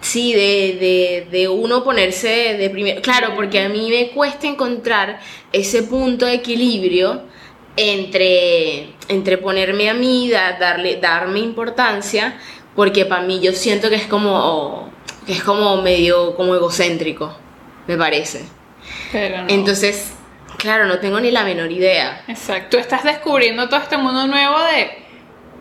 sí, 0.00 0.32
de, 0.32 0.76
de, 0.80 1.28
de 1.30 1.48
uno 1.48 1.84
ponerse 1.84 2.56
de 2.58 2.68
primero. 2.70 3.00
Claro, 3.00 3.34
porque 3.36 3.60
a 3.60 3.68
mí 3.68 3.88
me 3.90 4.08
cuesta 4.10 4.48
encontrar 4.48 5.20
ese 5.52 5.84
punto 5.84 6.26
de 6.26 6.34
equilibrio 6.34 7.22
entre, 7.76 8.94
entre 9.08 9.38
ponerme 9.38 9.88
a 9.88 9.94
mí, 9.94 10.28
da- 10.28 10.58
darle, 10.58 10.96
darme 10.96 11.38
importancia, 11.40 12.38
porque 12.74 13.04
para 13.04 13.22
mí 13.22 13.38
yo 13.40 13.52
siento 13.52 13.88
que 13.88 13.96
es 13.96 14.06
como, 14.06 14.90
que 15.26 15.32
es 15.34 15.42
como 15.44 15.80
medio 15.80 16.34
como 16.34 16.54
egocéntrico, 16.56 17.36
me 17.86 17.96
parece. 17.96 18.44
Pero 19.12 19.42
no. 19.42 19.48
Entonces, 19.48 20.14
claro, 20.58 20.86
no 20.86 20.98
tengo 20.98 21.20
ni 21.20 21.30
la 21.30 21.44
menor 21.44 21.70
idea. 21.70 22.22
Exacto, 22.28 22.76
tú 22.76 22.78
estás 22.78 23.04
descubriendo 23.04 23.68
todo 23.68 23.80
este 23.80 23.96
mundo 23.96 24.26
nuevo 24.26 24.56
de, 24.64 25.06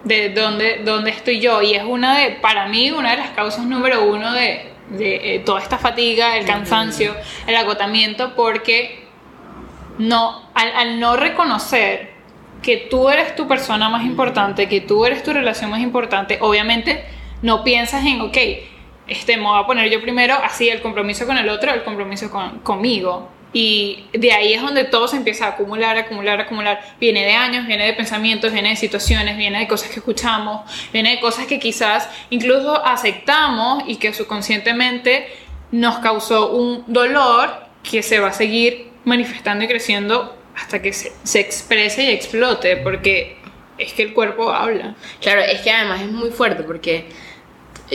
de 0.03 0.29
dónde, 0.29 0.81
dónde 0.83 1.11
estoy 1.11 1.39
yo 1.39 1.61
y 1.61 1.73
es 1.73 1.83
una 1.83 2.19
de, 2.19 2.31
para 2.31 2.67
mí, 2.67 2.91
una 2.91 3.11
de 3.11 3.17
las 3.17 3.29
causas 3.31 3.65
número 3.65 4.05
uno 4.05 4.33
de, 4.33 4.71
de, 4.89 5.35
eh, 5.35 5.39
toda 5.39 5.61
esta 5.61 5.77
fatiga, 5.77 6.37
el 6.37 6.45
cansancio, 6.45 7.15
el 7.47 7.55
agotamiento, 7.55 8.35
porque 8.35 9.05
no, 9.97 10.49
al, 10.53 10.71
al 10.75 10.99
no 10.99 11.15
reconocer 11.15 12.13
que 12.61 12.77
tú 12.89 13.09
eres 13.09 13.35
tu 13.35 13.47
persona 13.47 13.89
más 13.89 14.03
importante, 14.05 14.67
que 14.67 14.81
tú 14.81 15.05
eres 15.05 15.23
tu 15.23 15.33
relación 15.33 15.69
más 15.69 15.81
importante, 15.81 16.39
obviamente 16.41 17.05
no 17.41 17.63
piensas 17.63 18.03
en, 18.05 18.21
ok, 18.21 18.37
este, 19.07 19.37
me 19.37 19.43
voy 19.43 19.59
a 19.61 19.65
poner 19.65 19.89
yo 19.89 20.01
primero, 20.01 20.35
así 20.35 20.69
el 20.69 20.81
compromiso 20.81 21.25
con 21.25 21.37
el 21.37 21.49
otro, 21.49 21.73
el 21.73 21.83
compromiso 21.83 22.29
con, 22.31 22.59
conmigo. 22.59 23.29
Y 23.53 24.07
de 24.11 24.33
ahí 24.33 24.53
es 24.53 24.61
donde 24.61 24.83
todo 24.83 25.07
se 25.07 25.15
empieza 25.15 25.45
a 25.45 25.49
acumular, 25.51 25.97
acumular, 25.97 26.41
acumular. 26.41 26.81
Viene 26.99 27.23
de 27.23 27.33
años, 27.33 27.65
viene 27.65 27.85
de 27.85 27.93
pensamientos, 27.93 28.51
viene 28.51 28.69
de 28.69 28.75
situaciones, 28.75 29.37
viene 29.37 29.59
de 29.59 29.67
cosas 29.67 29.89
que 29.89 29.99
escuchamos, 29.99 30.69
viene 30.91 31.11
de 31.11 31.19
cosas 31.21 31.45
que 31.45 31.57
quizás 31.57 32.09
incluso 32.31 32.85
aceptamos 32.85 33.83
y 33.87 33.95
que 33.95 34.13
subconscientemente 34.13 35.27
nos 35.71 35.99
causó 35.99 36.51
un 36.51 36.83
dolor 36.87 37.49
que 37.89 38.03
se 38.03 38.19
va 38.19 38.27
a 38.27 38.33
seguir 38.33 38.89
manifestando 39.05 39.63
y 39.63 39.67
creciendo 39.67 40.35
hasta 40.57 40.81
que 40.81 40.91
se, 40.91 41.13
se 41.23 41.39
exprese 41.39 42.03
y 42.03 42.07
explote, 42.07 42.75
porque 42.77 43.37
es 43.77 43.93
que 43.93 44.03
el 44.03 44.13
cuerpo 44.13 44.51
habla. 44.51 44.95
Claro, 45.21 45.41
es 45.41 45.61
que 45.61 45.71
además 45.71 46.01
es 46.01 46.11
muy 46.11 46.31
fuerte 46.31 46.63
porque 46.63 47.05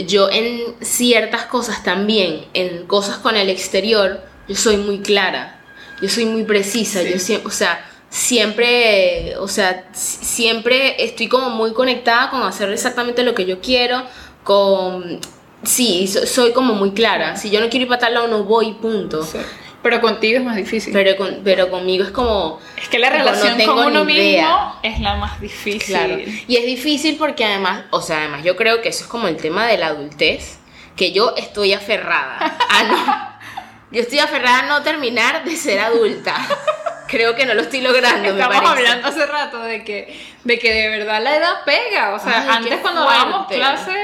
yo 0.06 0.28
en 0.30 0.75
ciertas 0.80 1.47
cosas 1.47 1.82
también, 1.82 2.47
en 2.54 2.87
cosas 2.87 3.18
con 3.18 3.37
el 3.37 3.49
exterior, 3.49 4.20
yo 4.49 4.56
soy 4.56 4.76
muy 4.76 5.00
clara, 5.00 5.61
yo 6.02 6.09
soy 6.09 6.25
muy 6.26 6.44
precisa, 6.44 7.02
yo 7.02 7.18
siempre, 7.18 7.49
o 7.49 7.50
sea, 7.50 7.85
siempre, 8.11 9.37
o 9.38 9.49
sea, 9.49 9.88
si- 9.92 10.25
siempre 10.25 11.02
estoy 11.04 11.28
como 11.28 11.50
muy 11.50 11.73
conectada 11.73 12.30
con 12.30 12.42
hacer 12.42 12.70
exactamente 12.70 13.23
lo 13.23 13.35
que 13.35 13.44
yo 13.47 13.61
quiero, 13.61 14.02
con, 14.44 15.20
sí, 15.62 16.06
so- 16.06 16.26
soy 16.26 16.52
como 16.52 16.75
muy 16.75 16.92
clara, 16.92 17.37
si 17.37 17.50
yo 17.50 17.61
no 17.61 17.68
quiero 17.68 17.85
ir 17.85 17.88
para 17.88 18.00
tal 18.00 18.14
lado 18.14 18.28
no 18.28 18.44
voy, 18.44 18.73
punto. 18.75 19.26
Pero 19.82 20.00
contigo 20.02 20.38
es 20.38 20.44
más 20.44 20.56
difícil. 20.56 20.92
Pero, 20.92 21.16
con- 21.16 21.40
pero 21.42 21.70
conmigo 21.70 22.04
es 22.04 22.10
como... 22.10 22.60
es 22.76 22.88
que 22.88 22.99
la 22.99 23.08
no 23.10 23.16
relación 23.16 23.56
tengo 23.56 23.75
con 23.76 23.87
uno 23.87 24.04
mismo 24.04 24.78
es 24.82 25.00
la 25.00 25.14
más 25.16 25.40
difícil. 25.40 25.80
Claro. 25.96 26.18
Y 26.46 26.56
es 26.56 26.66
difícil 26.66 27.16
porque 27.16 27.44
además, 27.46 27.84
o 27.90 28.02
sea, 28.02 28.18
además 28.18 28.44
yo 28.44 28.56
creo 28.56 28.82
que 28.82 28.90
eso 28.90 29.04
es 29.04 29.08
como 29.10 29.26
el 29.28 29.37
tema 29.38 29.66
de 29.66 29.78
la 29.78 29.87
adultez, 29.87 30.58
que 30.96 31.12
yo 31.12 31.34
estoy 31.37 31.72
aferrada 31.72 32.38
a 32.68 32.82
no, 32.84 33.40
yo 33.90 34.02
estoy 34.02 34.18
aferrada 34.18 34.58
a 34.58 34.66
no 34.66 34.82
terminar 34.82 35.44
de 35.44 35.56
ser 35.56 35.80
adulta. 35.80 36.37
Creo 37.08 37.34
que 37.34 37.46
no 37.46 37.54
lo 37.54 37.62
estoy 37.62 37.80
logrando, 37.80 38.22
me 38.22 38.28
Estamos 38.40 38.56
parece. 38.60 38.72
hablando 38.87 39.08
hace 39.08 39.26
rato 39.26 39.62
de 39.62 39.82
que, 39.82 40.16
de 40.44 40.58
que 40.58 40.72
de 40.72 40.88
verdad 40.90 41.22
la 41.22 41.37
edad 41.37 41.64
pega. 41.64 42.14
O 42.14 42.18
sea, 42.20 42.42
Ay, 42.42 42.49
antes 42.58 42.78
cuando 42.80 43.00
dábamos 43.00 43.46
clases, 43.49 43.96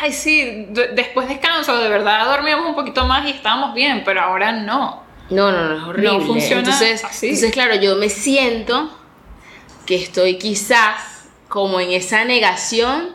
ay, 0.00 0.12
sí, 0.12 0.66
después 0.70 1.28
descanso, 1.28 1.76
de 1.78 1.88
verdad 1.88 2.26
dormíamos 2.26 2.66
un 2.66 2.74
poquito 2.74 3.04
más 3.04 3.26
y 3.26 3.30
estábamos 3.30 3.74
bien, 3.74 4.02
pero 4.04 4.22
ahora 4.22 4.52
no. 4.52 5.02
No, 5.28 5.52
no, 5.52 5.68
no, 5.68 5.76
es 5.76 5.82
horrible. 5.84 6.12
No 6.12 6.20
funciona 6.20 6.60
entonces, 6.60 7.04
así. 7.04 7.26
entonces, 7.26 7.52
claro, 7.52 7.76
yo 7.76 7.96
me 7.96 8.08
siento 8.08 8.90
que 9.86 9.96
estoy 9.96 10.38
quizás 10.38 11.28
como 11.48 11.80
en 11.80 11.92
esa 11.92 12.24
negación 12.24 13.14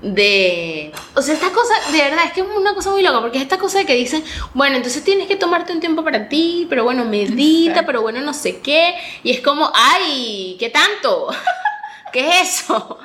de... 0.00 0.92
O 1.14 1.22
sea, 1.22 1.34
esta 1.34 1.50
cosa, 1.50 1.74
de 1.92 1.98
verdad, 1.98 2.24
es 2.24 2.32
que 2.32 2.40
es 2.40 2.46
una 2.46 2.74
cosa 2.74 2.90
muy 2.90 3.02
loca, 3.02 3.20
porque 3.20 3.38
es 3.38 3.42
esta 3.42 3.58
cosa 3.58 3.78
de 3.78 3.86
que 3.86 3.94
dicen, 3.94 4.24
bueno, 4.52 4.76
entonces 4.76 5.04
tienes 5.04 5.28
que 5.28 5.36
tomarte 5.36 5.72
un 5.72 5.80
tiempo 5.80 6.02
para 6.02 6.28
ti, 6.28 6.66
pero 6.68 6.84
bueno, 6.84 7.04
medita, 7.04 7.70
Exacto. 7.70 7.86
pero 7.86 8.02
bueno, 8.02 8.20
no 8.20 8.34
sé 8.34 8.60
qué. 8.60 8.94
Y 9.22 9.30
es 9.30 9.40
como, 9.40 9.70
ay, 9.74 10.56
¿qué 10.58 10.70
tanto? 10.70 11.28
¿Qué 12.12 12.40
es 12.40 12.60
eso? 12.60 12.98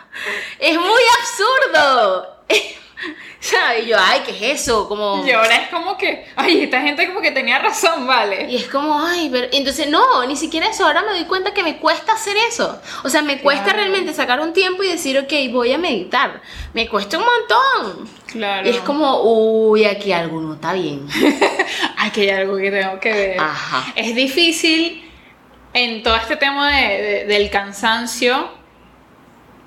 Es 0.57 0.77
muy 0.77 1.03
absurdo. 1.19 2.43
¿Sabes? 3.39 3.85
Y 3.85 3.87
yo, 3.89 3.97
ay, 3.99 4.21
¿qué 4.25 4.31
es 4.31 4.61
eso? 4.61 4.87
Como... 4.87 5.25
Y 5.25 5.31
ahora 5.31 5.55
es 5.57 5.69
como 5.69 5.97
que, 5.97 6.25
ay, 6.35 6.63
esta 6.63 6.81
gente 6.81 7.07
como 7.07 7.21
que 7.21 7.31
tenía 7.31 7.57
razón, 7.59 8.05
vale. 8.05 8.49
Y 8.49 8.57
es 8.57 8.67
como, 8.67 8.99
ay, 9.01 9.29
pero 9.31 9.47
entonces 9.51 9.87
no, 9.89 10.25
ni 10.25 10.35
siquiera 10.35 10.67
eso. 10.67 10.85
Ahora 10.85 11.01
me 11.03 11.11
doy 11.11 11.23
cuenta 11.25 11.53
que 11.53 11.63
me 11.63 11.77
cuesta 11.77 12.13
hacer 12.13 12.35
eso. 12.49 12.81
O 13.03 13.09
sea, 13.09 13.21
me 13.21 13.39
cuesta 13.39 13.63
Claro. 13.65 13.79
realmente 13.79 14.13
sacar 14.13 14.39
un 14.41 14.51
tiempo 14.53 14.83
y 14.83 14.87
decir, 14.89 15.17
ok, 15.17 15.31
voy 15.51 15.71
a 15.71 15.77
meditar. 15.77 16.41
Me 16.73 16.87
cuesta 16.89 17.17
un 17.17 17.25
montón. 17.25 18.09
Claro. 18.27 18.67
Y 18.67 18.71
es 18.71 18.79
como, 18.81 19.21
uy, 19.23 19.85
aquí 19.85 20.11
algo 20.11 20.41
no 20.41 20.55
está 20.55 20.73
bien. 20.73 21.07
Ay, 21.97 22.11
que 22.11 22.21
hay 22.21 22.29
algo 22.29 22.57
que 22.57 22.71
tengo 22.71 22.99
que 22.99 23.11
ver. 23.13 23.39
Ajá. 23.39 23.91
Es 23.95 24.13
difícil 24.15 25.09
en 25.73 26.03
todo 26.03 26.15
este 26.17 26.35
tema 26.35 26.75
de- 26.75 27.01
de- 27.01 27.25
del 27.25 27.49
cansancio 27.49 28.49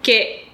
que 0.03 0.49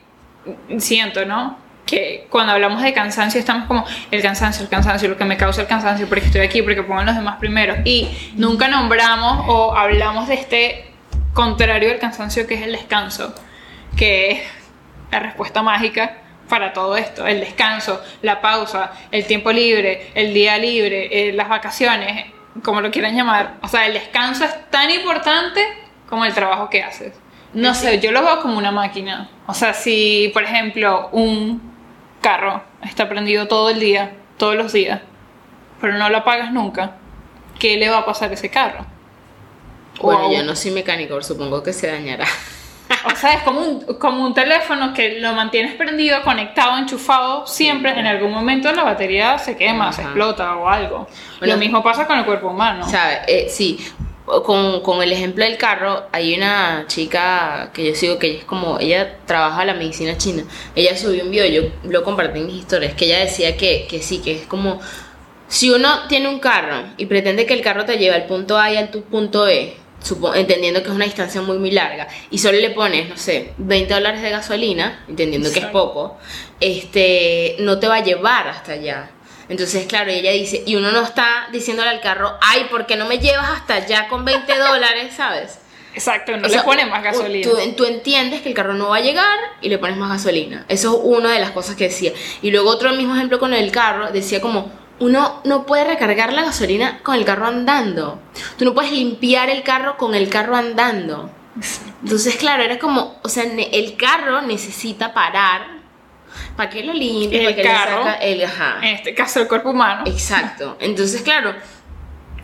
siento, 0.79 1.25
¿no? 1.25 1.59
Que 1.89 2.27
cuando 2.29 2.53
hablamos 2.53 2.83
de 2.83 2.93
cansancio 2.93 3.41
estamos 3.41 3.67
como 3.67 3.87
el 4.11 4.21
cansancio, 4.21 4.63
el 4.63 4.69
cansancio, 4.69 5.09
lo 5.09 5.17
que 5.17 5.25
me 5.25 5.39
causa 5.39 5.63
el 5.63 5.67
cansancio, 5.67 6.07
porque 6.07 6.27
estoy 6.27 6.43
aquí, 6.43 6.61
porque 6.61 6.83
pongo 6.83 7.01
a 7.01 7.05
los 7.05 7.15
demás 7.15 7.37
primero. 7.39 7.77
Y 7.87 8.09
nunca 8.35 8.69
nombramos 8.69 9.47
o 9.49 9.75
hablamos 9.75 10.29
de 10.29 10.35
este 10.35 10.93
contrario 11.33 11.89
del 11.89 11.99
cansancio 11.99 12.47
que 12.47 12.57
es 12.57 12.63
el 12.63 12.73
descanso, 12.73 13.35
que 13.97 14.33
es 14.33 14.41
la 15.11 15.21
respuesta 15.21 15.63
mágica 15.63 16.19
para 16.47 16.75
todo 16.75 16.97
esto, 16.97 17.27
el 17.27 17.41
descanso, 17.41 18.03
la 18.21 18.43
pausa, 18.43 18.93
el 19.11 19.25
tiempo 19.27 19.51
libre, 19.51 20.11
el 20.15 20.35
día 20.35 20.59
libre, 20.59 21.29
eh, 21.29 21.33
las 21.33 21.49
vacaciones, 21.49 22.27
como 22.63 22.83
lo 22.83 22.91
quieran 22.91 23.17
llamar. 23.17 23.55
O 23.63 23.69
sea, 23.69 23.87
el 23.87 23.95
descanso 23.95 24.45
es 24.45 24.71
tan 24.71 24.91
importante 24.91 25.65
como 26.07 26.27
el 26.27 26.35
trabajo 26.35 26.69
que 26.69 26.83
haces. 26.83 27.15
No 27.55 27.75
sé, 27.75 27.99
yo 27.99 28.13
lo 28.13 28.23
veo 28.23 28.41
como 28.41 28.59
una 28.59 28.73
máquina. 28.73 29.31
O 29.47 29.55
sea, 29.55 29.73
si, 29.73 30.31
por 30.35 30.43
ejemplo, 30.43 31.09
un 31.13 31.78
carro 32.21 32.63
está 32.83 33.09
prendido 33.09 33.49
todo 33.49 33.71
el 33.71 33.81
día, 33.81 34.13
todos 34.37 34.55
los 34.55 34.73
días, 34.73 35.01
pero 35.81 35.95
no 35.95 36.09
lo 36.09 36.19
apagas 36.19 36.53
nunca, 36.53 36.97
¿qué 37.59 37.77
le 37.77 37.89
va 37.89 37.99
a 37.99 38.05
pasar 38.05 38.31
a 38.31 38.35
ese 38.35 38.51
carro? 38.51 38.87
Bueno, 40.01 40.33
yo 40.33 40.45
no 40.45 40.55
soy 40.55 40.71
mecánico, 40.71 41.21
supongo 41.23 41.63
que 41.63 41.73
se 41.73 41.89
dañará. 41.89 42.27
O 43.05 43.17
sea, 43.17 43.35
es 43.35 43.43
como 43.43 43.61
un, 43.61 43.81
como 43.99 44.25
un 44.25 44.35
teléfono 44.35 44.95
que 44.95 45.21
lo 45.21 45.35
mantienes 45.35 45.75
prendido, 45.75 46.23
conectado, 46.23 46.79
enchufado, 46.79 47.47
siempre 47.47 47.99
en 47.99 48.07
algún 48.07 48.33
momento 48.33 48.73
la 48.73 48.85
batería 48.85 49.39
se 49.39 49.57
quema, 49.57 49.93
se 49.93 50.03
explota 50.03 50.57
o 50.57 50.69
algo. 50.69 51.09
Bueno, 51.39 51.55
lo 51.55 51.61
mismo 51.61 51.83
pasa 51.83 52.07
con 52.07 52.19
el 52.19 52.25
cuerpo 52.25 52.49
humano. 52.49 52.89
¿Sabes? 52.89 53.21
Eh, 53.27 53.47
sí, 53.51 53.79
con, 54.45 54.81
con 54.83 55.03
el 55.03 55.13
ejemplo 55.13 55.45
del 55.45 55.57
carro, 55.57 56.07
hay 56.13 56.35
una 56.35 56.85
chica 56.87 57.71
que 57.73 57.89
yo 57.89 57.95
sigo 57.95 58.19
que 58.19 58.29
ella 58.29 58.39
es 58.41 58.45
como, 58.45 58.79
ella 58.79 59.19
trabaja 59.27 59.65
la 59.65 59.75
medicina 59.75 60.17
china. 60.17 60.45
Ella 60.75 60.97
subió 60.97 61.25
un 61.25 61.31
video, 61.31 61.47
yo 61.47 61.71
lo 61.85 62.05
compartí 62.05 62.39
en 62.41 62.47
mis 62.47 62.57
historias, 62.57 62.95
que 62.95 63.07
ella 63.07 63.21
decía 63.21 63.57
que, 63.57 63.87
que 63.89 64.03
sí, 64.03 64.19
que 64.19 64.33
es 64.33 64.47
como, 64.47 64.81
si 65.49 65.71
uno 65.71 66.07
tiene 66.09 66.29
un 66.29 66.41
carro 66.41 66.85
y 66.97 67.07
pretende 67.07 67.47
que 67.47 67.55
el 67.55 67.63
carro 67.63 67.85
te 67.85 67.99
lleve 67.99 68.15
al 68.15 68.27
punto 68.27 68.59
A 68.59 68.73
y 68.73 68.77
al 68.77 68.91
punto 68.91 69.49
E, 69.49 69.77
entendiendo 70.35 70.83
que 70.83 70.89
es 70.89 70.95
una 70.95 71.05
distancia 71.05 71.41
muy 71.41 71.59
muy 71.59 71.71
larga, 71.71 72.07
y 72.31 72.39
solo 72.39 72.59
le 72.59 72.71
pones, 72.71 73.09
no 73.09 73.17
sé, 73.17 73.53
20 73.59 73.93
dólares 73.93 74.23
de 74.23 74.31
gasolina, 74.31 75.05
entendiendo 75.09 75.51
que 75.53 75.61
es 75.61 75.67
poco, 75.67 76.19
este, 76.61 77.57
no 77.61 77.79
te 77.79 77.89
va 77.89 77.97
a 77.97 78.05
llevar 78.05 78.49
hasta 78.49 78.73
allá. 78.73 79.11
Entonces, 79.49 79.87
claro, 79.87 80.11
ella 80.11 80.33
dice, 80.33 80.63
y 80.67 80.77
uno 80.77 80.93
no 80.93 81.03
está 81.03 81.49
diciéndole 81.53 81.89
al 81.89 82.01
carro, 82.01 82.37
ay, 82.41 82.67
¿por 82.71 82.87
qué 82.87 82.97
no 82.97 83.07
me 83.07 83.19
llevas 83.19 83.49
hasta 83.51 83.75
allá 83.75 84.09
con 84.09 84.25
20 84.25 84.57
dólares, 84.57 85.15
sabes? 85.17 85.59
Exacto, 85.95 86.33
no 86.33 86.39
O 86.39 86.49
le 86.49 86.51
sea, 86.51 86.65
pone 86.65 86.87
más 86.87 87.03
gasolina. 87.03 87.51
Tú, 87.51 87.57
tú 87.77 87.85
entiendes 87.85 88.43
que 88.43 88.51
el 88.51 88.55
carro 88.55 88.75
no 88.75 88.91
va 88.91 88.99
a 88.99 89.01
llegar 89.01 89.39
y 89.61 89.69
le 89.69 89.79
pones 89.79 89.97
más 89.97 90.11
gasolina. 90.11 90.65
Eso 90.69 90.91
es 90.95 91.01
una 91.03 91.33
de 91.33 91.41
las 91.41 91.51
cosas 91.51 91.77
que 91.77 91.85
decía. 91.85 92.13
Y 92.43 92.51
luego 92.51 92.71
otro 92.71 92.93
mismo 92.93 93.17
ejemplo 93.17 93.39
con 93.39 93.55
el 93.55 93.73
carro, 93.73 94.11
decía 94.13 94.41
como, 94.41 94.71
uno 95.01 95.41
no 95.45 95.65
puede 95.67 95.85
recargar 95.85 96.33
la 96.33 96.43
gasolina 96.43 97.01
con 97.03 97.15
el 97.15 97.25
carro 97.25 97.47
andando. 97.47 98.21
Tú 98.59 98.65
no 98.65 98.75
puedes 98.75 98.93
limpiar 98.93 99.49
el 99.49 99.63
carro 99.63 99.97
con 99.97 100.15
el 100.15 100.29
carro 100.29 100.57
andando. 100.57 101.31
Entonces, 102.03 102.37
claro, 102.37 102.63
era 102.63 102.79
como, 102.79 103.19
o 103.23 103.29
sea, 103.29 103.45
el 103.45 103.97
carro 103.97 104.43
necesita 104.43 105.13
parar. 105.15 105.78
¿Para 106.57 106.71
qué 106.71 106.83
lo 106.83 106.93
limpia? 106.93 107.41
El 107.41 107.45
¿Para 107.45 107.57
qué 107.57 107.63
le 107.63 107.69
carro. 107.69 108.05
saca 108.05 108.15
el, 108.17 108.45
ajá. 108.45 108.79
En 108.83 108.95
este 108.97 109.15
caso, 109.15 109.41
el 109.41 109.49
cuerpo 109.49 109.71
humano. 109.71 110.05
Exacto. 110.07 110.77
Entonces, 110.81 111.23
claro, 111.23 111.55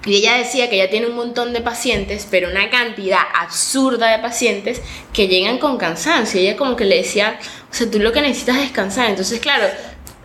y 0.07 0.17
ella 0.17 0.35
decía 0.37 0.69
que 0.69 0.77
ella 0.77 0.91
tiene 0.91 1.07
un 1.07 1.17
montón 1.17 1.53
de 1.53 1.61
pacientes, 1.63 2.29
pero 2.31 2.51
una 2.51 2.69
cantidad 2.69 3.21
absurda 3.35 4.11
de 4.11 4.19
pacientes 4.19 4.83
que 5.13 5.29
llegan 5.29 5.59
con 5.59 5.79
cansancio. 5.79 6.41
Ella 6.41 6.57
como 6.57 6.77
que 6.77 6.85
le 6.85 6.97
decía, 6.97 7.39
o 7.71 7.75
sea, 7.75 7.91
tú 7.91 7.99
lo 7.99 8.13
que 8.13 8.21
necesitas 8.21 8.57
es 8.57 8.63
descansar. 8.63 9.09
Entonces, 9.09 9.41
claro, 9.41 9.67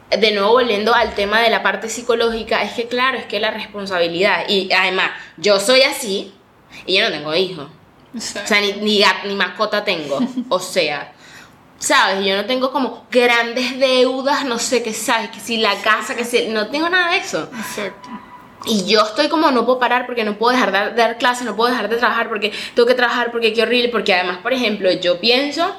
de 0.09 0.31
nuevo 0.31 0.51
volviendo 0.51 0.93
al 0.93 1.15
tema 1.15 1.39
de 1.39 1.49
la 1.49 1.63
parte 1.63 1.87
psicológica, 1.87 2.61
es 2.63 2.73
que 2.73 2.87
claro, 2.87 3.17
es 3.17 3.25
que 3.25 3.39
la 3.39 3.51
responsabilidad, 3.51 4.49
y 4.49 4.69
además, 4.73 5.11
yo 5.37 5.59
soy 5.59 5.81
así 5.83 6.33
y 6.85 6.97
yo 6.97 7.03
no 7.05 7.11
tengo 7.15 7.33
hijos. 7.35 7.67
O 8.15 8.19
sea, 8.19 8.59
ni, 8.59 8.73
ni 8.73 9.35
mascota 9.35 9.85
tengo. 9.85 10.19
O 10.49 10.59
sea, 10.59 11.13
¿sabes? 11.79 12.25
Yo 12.25 12.35
no 12.35 12.45
tengo 12.45 12.71
como 12.71 13.05
grandes 13.09 13.79
deudas, 13.79 14.45
no 14.45 14.59
sé 14.59 14.83
qué, 14.83 14.93
¿sabes? 14.93 15.31
Que 15.31 15.39
si 15.39 15.57
la 15.57 15.75
casa, 15.81 16.15
que 16.15 16.25
si... 16.25 16.47
No 16.49 16.67
tengo 16.67 16.89
nada 16.89 17.13
de 17.13 17.17
eso. 17.17 17.49
Exacto. 17.57 18.09
Y 18.65 18.85
yo 18.85 19.01
estoy 19.01 19.29
como, 19.29 19.49
no 19.51 19.65
puedo 19.65 19.79
parar 19.79 20.05
porque 20.05 20.25
no 20.25 20.37
puedo 20.37 20.51
dejar 20.51 20.71
de 20.71 21.01
dar, 21.01 21.17
clases, 21.17 21.45
no 21.45 21.55
puedo 21.55 21.71
dejar 21.71 21.89
de 21.89 21.95
trabajar 21.95 22.27
porque 22.27 22.51
tengo 22.75 22.87
que 22.87 22.93
trabajar 22.93 23.31
porque 23.31 23.53
qué 23.53 23.63
horrible. 23.63 23.89
Porque 23.89 24.13
además, 24.13 24.39
por 24.43 24.53
ejemplo, 24.53 24.91
yo 24.91 25.19
pienso 25.19 25.73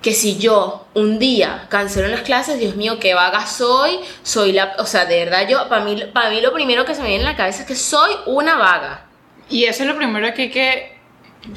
que 0.00 0.12
si 0.12 0.38
yo 0.38 0.86
un 0.94 1.18
día 1.18 1.66
cancelo 1.68 2.08
las 2.08 2.22
clases, 2.22 2.58
Dios 2.58 2.76
mío, 2.76 2.98
qué 2.98 3.14
vaga 3.14 3.46
soy, 3.46 4.00
soy 4.22 4.52
la... 4.52 4.76
O 4.78 4.86
sea, 4.86 5.04
de 5.04 5.24
verdad, 5.24 5.46
yo, 5.46 5.68
para 5.68 5.84
mí, 5.84 6.02
para 6.14 6.30
mí 6.30 6.40
lo 6.40 6.52
primero 6.52 6.86
que 6.86 6.94
se 6.94 7.02
me 7.02 7.08
viene 7.08 7.24
en 7.24 7.30
la 7.30 7.36
cabeza 7.36 7.60
es 7.60 7.68
que 7.68 7.74
soy 7.74 8.14
una 8.26 8.56
vaga. 8.56 9.04
Y 9.50 9.64
eso 9.64 9.82
es 9.82 9.88
lo 9.88 9.96
primero 9.96 10.32
que 10.34 10.42
hay 10.42 10.50
que, 10.50 10.97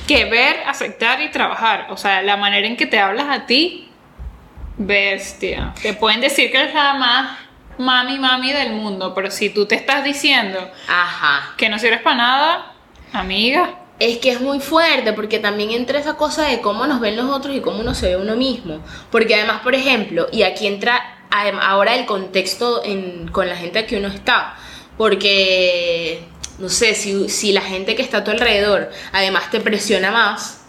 que 0.07 0.25
ver, 0.25 0.57
aceptar 0.67 1.21
y 1.21 1.29
trabajar. 1.31 1.87
O 1.89 1.97
sea, 1.97 2.21
la 2.21 2.37
manera 2.37 2.65
en 2.67 2.77
que 2.77 2.85
te 2.85 2.99
hablas 2.99 3.27
a 3.29 3.45
ti, 3.45 3.89
bestia. 4.77 5.73
Te 5.81 5.93
pueden 5.93 6.21
decir 6.21 6.51
que 6.51 6.57
eres 6.57 6.73
la 6.73 6.93
más 6.93 7.37
mami, 7.77 8.19
mami 8.19 8.51
del 8.53 8.73
mundo, 8.73 9.13
pero 9.13 9.31
si 9.31 9.49
tú 9.49 9.65
te 9.65 9.75
estás 9.75 10.03
diciendo 10.03 10.59
Ajá. 10.87 11.53
que 11.57 11.69
no 11.69 11.79
sirves 11.79 12.01
para 12.01 12.15
nada, 12.15 12.73
amiga, 13.13 13.75
Es 13.99 14.17
que 14.17 14.31
es 14.31 14.41
muy 14.41 14.59
fuerte 14.59 15.13
porque 15.13 15.37
también 15.37 15.69
entra 15.69 15.99
esa 15.99 16.15
cosa 16.17 16.47
de 16.47 16.59
cómo 16.59 16.87
nos 16.87 16.99
ven 16.99 17.15
los 17.15 17.29
otros 17.29 17.55
y 17.55 17.61
cómo 17.61 17.81
uno 17.81 17.93
se 17.93 18.07
ve 18.07 18.15
uno 18.17 18.35
mismo. 18.35 18.79
Porque 19.11 19.35
además, 19.35 19.61
por 19.61 19.75
ejemplo, 19.75 20.27
y 20.31 20.41
aquí 20.41 20.65
entra 20.65 21.19
ahora 21.61 21.93
el 21.93 22.07
contexto 22.07 22.83
en- 22.83 23.27
con 23.27 23.47
la 23.47 23.55
gente 23.55 23.85
que 23.85 23.97
uno 23.97 24.07
está. 24.07 24.55
Porque, 24.97 26.23
no 26.61 26.69
sé, 26.69 26.95
si, 26.95 27.27
si 27.29 27.51
la 27.51 27.61
gente 27.61 27.95
que 27.95 28.01
está 28.01 28.17
a 28.19 28.23
tu 28.23 28.31
alrededor 28.31 28.89
además 29.11 29.49
te 29.51 29.59
presiona 29.59 30.11
más, 30.11 30.61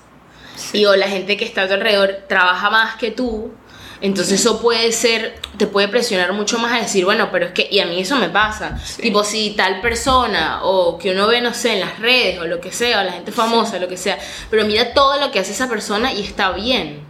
y 0.72 0.84
o 0.86 0.96
la 0.96 1.08
gente 1.08 1.36
que 1.36 1.44
está 1.44 1.62
a 1.62 1.68
tu 1.68 1.74
alrededor 1.74 2.24
trabaja 2.28 2.70
más 2.70 2.96
que 2.96 3.10
tú, 3.10 3.52
entonces 4.00 4.40
eso 4.40 4.60
puede 4.60 4.90
ser, 4.90 5.40
te 5.58 5.66
puede 5.68 5.86
presionar 5.86 6.32
mucho 6.32 6.58
más 6.58 6.72
a 6.72 6.78
decir, 6.82 7.04
bueno, 7.04 7.28
pero 7.30 7.46
es 7.46 7.52
que, 7.52 7.68
y 7.70 7.78
a 7.78 7.86
mí 7.86 8.00
eso 8.00 8.16
me 8.16 8.28
pasa, 8.28 8.76
Sí. 8.84 9.02
tipo 9.02 9.22
si 9.22 9.50
tal 9.50 9.80
persona 9.80 10.60
o 10.64 10.98
que 10.98 11.12
uno 11.12 11.28
ve, 11.28 11.40
no 11.40 11.54
sé, 11.54 11.74
en 11.74 11.80
las 11.80 11.98
redes 12.00 12.40
o 12.40 12.46
lo 12.46 12.60
que 12.60 12.72
sea, 12.72 13.00
o 13.00 13.04
la 13.04 13.12
gente 13.12 13.30
famosa, 13.30 13.78
lo 13.78 13.86
que 13.86 13.96
sea, 13.96 14.18
pero 14.50 14.64
mira 14.66 14.92
todo 14.92 15.20
lo 15.20 15.30
que 15.30 15.38
hace 15.38 15.52
esa 15.52 15.68
persona 15.68 16.12
y 16.12 16.22
está 16.22 16.50
bien. 16.50 17.04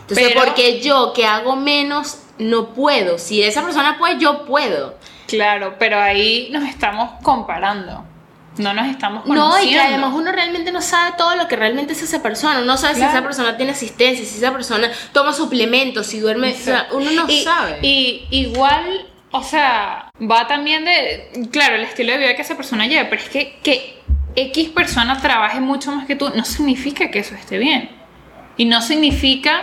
Entonces, 0.00 0.28
Pero- 0.28 0.40
porque 0.44 0.80
yo 0.80 1.12
que 1.14 1.24
hago 1.24 1.54
menos, 1.56 2.18
no 2.38 2.74
puedo. 2.74 3.16
Si 3.18 3.42
esa 3.42 3.62
persona 3.62 3.96
puede, 3.98 4.18
yo 4.18 4.44
puedo. 4.44 4.96
claro, 5.28 5.76
pero 5.78 5.98
ahí 6.00 6.48
nos 6.50 6.64
estamos 6.68 7.10
comparando. 7.22 8.04
No 8.56 8.72
nos 8.72 8.86
estamos 8.88 9.26
No, 9.26 9.34
conociendo. 9.34 9.68
y 9.70 9.74
que 9.74 9.80
además 9.80 10.12
uno 10.14 10.30
realmente 10.30 10.70
no 10.70 10.80
sabe 10.80 11.14
todo 11.18 11.34
lo 11.34 11.48
que 11.48 11.56
realmente 11.56 11.92
es 11.92 12.02
esa 12.02 12.22
persona. 12.22 12.60
No 12.60 12.76
sabe 12.76 12.94
si 12.94 13.02
esa 13.02 13.22
persona 13.22 13.56
tiene 13.56 13.72
asistencia, 13.72 14.24
si 14.24 14.36
esa 14.38 14.52
persona 14.52 14.90
toma 15.12 15.32
suplementos, 15.32 16.06
si 16.06 16.20
duerme. 16.20 16.52
o 16.52 16.56
sea, 16.56 16.86
uno 16.92 17.10
no 17.10 17.24
y, 17.28 17.42
sabe. 17.42 17.78
Y 17.82 18.26
igual, 18.30 19.06
o 19.32 19.42
sea, 19.42 20.08
va 20.20 20.46
también 20.46 20.84
de, 20.84 21.48
claro, 21.50 21.74
el 21.74 21.82
estilo 21.82 22.12
de 22.12 22.18
vida 22.18 22.36
que 22.36 22.42
esa 22.42 22.56
persona 22.56 22.86
lleva, 22.86 23.08
pero 23.10 23.22
es 23.22 23.28
que 23.28 23.58
que 23.62 23.98
X 24.36 24.68
persona 24.70 25.20
trabaje 25.20 25.60
mucho 25.60 25.92
más 25.92 26.06
que 26.06 26.16
tú 26.16 26.30
no 26.34 26.44
significa 26.44 27.10
que 27.10 27.20
eso 27.20 27.34
esté 27.34 27.58
bien. 27.58 27.90
Y 28.56 28.66
no 28.66 28.82
significa 28.82 29.62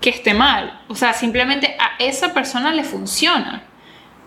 que 0.00 0.10
esté 0.10 0.34
mal. 0.34 0.80
O 0.88 0.94
sea, 0.94 1.14
simplemente 1.14 1.74
a 1.78 2.02
esa 2.02 2.34
persona 2.34 2.70
le 2.72 2.84
funciona. 2.84 3.62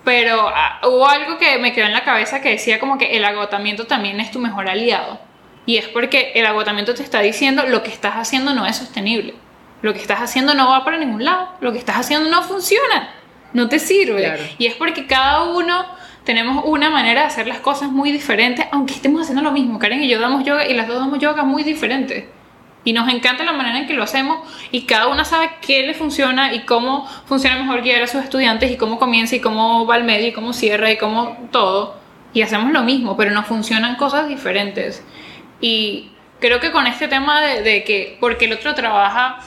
Pero 0.09 0.49
ah, 0.49 0.81
hubo 0.87 1.07
algo 1.07 1.37
que 1.37 1.59
me 1.59 1.71
quedó 1.71 1.85
en 1.85 1.93
la 1.93 2.03
cabeza 2.03 2.41
que 2.41 2.49
decía 2.49 2.79
como 2.79 2.97
que 2.97 3.15
el 3.15 3.23
agotamiento 3.23 3.85
también 3.85 4.19
es 4.19 4.31
tu 4.31 4.39
mejor 4.39 4.67
aliado. 4.67 5.19
Y 5.67 5.77
es 5.77 5.87
porque 5.87 6.31
el 6.33 6.47
agotamiento 6.47 6.95
te 6.95 7.03
está 7.03 7.19
diciendo 7.19 7.67
lo 7.67 7.83
que 7.83 7.91
estás 7.91 8.15
haciendo 8.15 8.55
no 8.55 8.65
es 8.65 8.77
sostenible. 8.77 9.35
Lo 9.83 9.93
que 9.93 9.99
estás 9.99 10.19
haciendo 10.19 10.55
no 10.55 10.67
va 10.67 10.83
para 10.83 10.97
ningún 10.97 11.23
lado. 11.23 11.49
Lo 11.61 11.71
que 11.71 11.77
estás 11.77 11.95
haciendo 11.97 12.27
no 12.27 12.41
funciona. 12.41 13.11
No 13.53 13.69
te 13.69 13.77
sirve. 13.77 14.23
Claro. 14.23 14.41
Y 14.57 14.65
es 14.65 14.73
porque 14.73 15.05
cada 15.05 15.43
uno 15.43 15.85
tenemos 16.23 16.63
una 16.65 16.89
manera 16.89 17.21
de 17.21 17.27
hacer 17.27 17.45
las 17.45 17.59
cosas 17.59 17.91
muy 17.91 18.11
diferentes, 18.11 18.65
aunque 18.71 18.95
estemos 18.95 19.21
haciendo 19.21 19.43
lo 19.43 19.51
mismo. 19.51 19.77
Karen 19.77 20.01
y 20.01 20.09
yo 20.09 20.19
damos 20.19 20.43
yoga 20.43 20.65
y 20.67 20.73
las 20.73 20.87
dos 20.87 20.97
damos 20.97 21.19
yoga 21.19 21.43
muy 21.43 21.61
diferentes. 21.61 22.25
Y 22.83 22.93
nos 22.93 23.09
encanta 23.09 23.43
la 23.43 23.51
manera 23.51 23.77
en 23.77 23.87
que 23.87 23.93
lo 23.93 24.03
hacemos 24.03 24.39
y 24.71 24.83
cada 24.83 25.07
una 25.07 25.25
sabe 25.25 25.51
qué 25.61 25.85
le 25.85 25.93
funciona 25.93 26.53
y 26.53 26.61
cómo 26.61 27.07
funciona 27.25 27.57
mejor 27.57 27.81
guiar 27.81 28.01
a 28.01 28.07
sus 28.07 28.23
estudiantes 28.23 28.71
y 28.71 28.77
cómo 28.77 28.99
comienza 28.99 29.35
y 29.35 29.41
cómo 29.41 29.85
va 29.85 29.95
al 29.95 30.05
medio 30.05 30.27
y 30.27 30.31
cómo 30.31 30.53
cierra 30.53 30.89
y 30.91 30.97
cómo 30.97 31.37
todo. 31.51 31.97
Y 32.33 32.41
hacemos 32.41 32.71
lo 32.71 32.83
mismo, 32.83 33.17
pero 33.17 33.31
nos 33.31 33.47
funcionan 33.47 33.95
cosas 33.95 34.29
diferentes. 34.29 35.03
Y 35.59 36.11
creo 36.39 36.59
que 36.59 36.71
con 36.71 36.87
este 36.87 37.07
tema 37.07 37.41
de, 37.41 37.61
de 37.63 37.83
que, 37.83 38.17
porque 38.19 38.45
el 38.45 38.53
otro 38.53 38.73
trabaja 38.75 39.39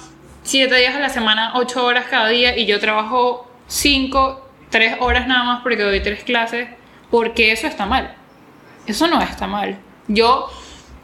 siete 0.43 0.77
días 0.77 0.95
a 0.95 1.01
la 1.01 1.09
semana, 1.09 1.53
ocho 1.55 1.85
horas 1.85 2.07
cada 2.11 2.29
día 2.29 2.57
y 2.57 2.67
yo 2.67 2.81
trabajo 2.81 3.49
cinco, 3.67 4.49
tres 4.71 4.97
horas 5.01 5.27
nada 5.27 5.45
más 5.45 5.63
porque 5.63 5.83
doy 5.83 6.01
tres 6.01 6.25
clases, 6.25 6.69
porque 7.11 7.53
eso 7.53 7.67
está 7.67 7.87
mal. 7.87 8.15
Eso 8.87 9.07
no 9.07 9.21
está 9.23 9.47
mal. 9.47 9.79
Yo, 10.09 10.51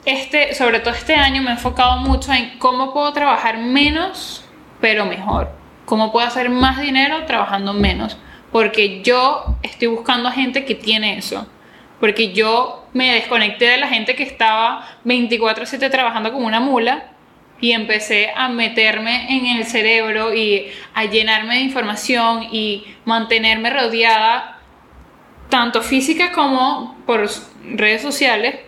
este, 0.09 0.55
sobre 0.55 0.81
todo 0.81 0.95
este 0.95 1.15
año, 1.15 1.43
me 1.43 1.51
he 1.51 1.53
enfocado 1.53 1.99
mucho 1.99 2.33
en 2.33 2.59
cómo 2.59 2.95
puedo 2.95 3.13
trabajar 3.13 3.59
menos, 3.59 4.43
pero 4.81 5.05
mejor. 5.05 5.51
Cómo 5.85 6.13
puedo 6.13 6.27
hacer 6.27 6.49
más 6.49 6.81
dinero 6.81 7.25
trabajando 7.27 7.75
menos. 7.75 8.17
Porque 8.51 9.03
yo 9.03 9.57
estoy 9.63 9.89
buscando 9.89 10.29
a 10.29 10.33
gente 10.33 10.65
que 10.65 10.75
tiene 10.75 11.19
eso. 11.19 11.47
Porque 12.01 12.33
yo 12.33 12.87
me 12.95 13.13
desconecté 13.15 13.67
de 13.67 13.77
la 13.77 13.89
gente 13.89 14.15
que 14.15 14.23
estaba 14.23 14.87
24/7 15.05 15.91
trabajando 15.91 16.33
como 16.33 16.47
una 16.47 16.61
mula 16.61 17.11
y 17.61 17.73
empecé 17.73 18.33
a 18.35 18.49
meterme 18.49 19.37
en 19.37 19.59
el 19.59 19.67
cerebro 19.67 20.33
y 20.33 20.69
a 20.95 21.05
llenarme 21.05 21.57
de 21.57 21.61
información 21.61 22.45
y 22.51 22.85
mantenerme 23.05 23.69
rodeada 23.69 24.59
tanto 25.51 25.83
física 25.83 26.33
como 26.33 26.97
por 27.05 27.29
redes 27.63 28.01
sociales 28.01 28.68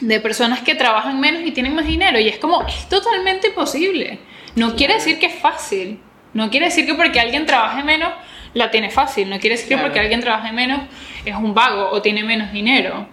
de 0.00 0.20
personas 0.20 0.60
que 0.60 0.74
trabajan 0.74 1.20
menos 1.20 1.42
y 1.44 1.52
tienen 1.52 1.74
más 1.74 1.86
dinero 1.86 2.18
y 2.18 2.28
es 2.28 2.38
como 2.38 2.62
es 2.66 2.88
totalmente 2.88 3.50
posible. 3.50 4.18
No 4.56 4.74
quiere 4.76 4.94
decir 4.94 5.18
que 5.18 5.26
es 5.26 5.34
fácil. 5.40 6.00
No 6.32 6.50
quiere 6.50 6.66
decir 6.66 6.86
que 6.86 6.94
porque 6.94 7.20
alguien 7.20 7.46
trabaje 7.46 7.82
menos 7.82 8.12
la 8.54 8.70
tiene 8.70 8.90
fácil. 8.90 9.28
No 9.30 9.38
quiere 9.38 9.56
decir 9.56 9.68
que 9.68 9.78
porque 9.82 10.00
alguien 10.00 10.20
trabaje 10.20 10.52
menos 10.52 10.80
es 11.24 11.34
un 11.34 11.54
vago 11.54 11.90
o 11.90 12.02
tiene 12.02 12.22
menos 12.24 12.52
dinero. 12.52 13.06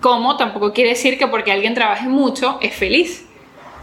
Como 0.00 0.36
tampoco 0.36 0.72
quiere 0.72 0.90
decir 0.90 1.18
que 1.18 1.26
porque 1.26 1.52
alguien 1.52 1.74
trabaje 1.74 2.08
mucho 2.08 2.58
es 2.60 2.74
feliz 2.74 3.26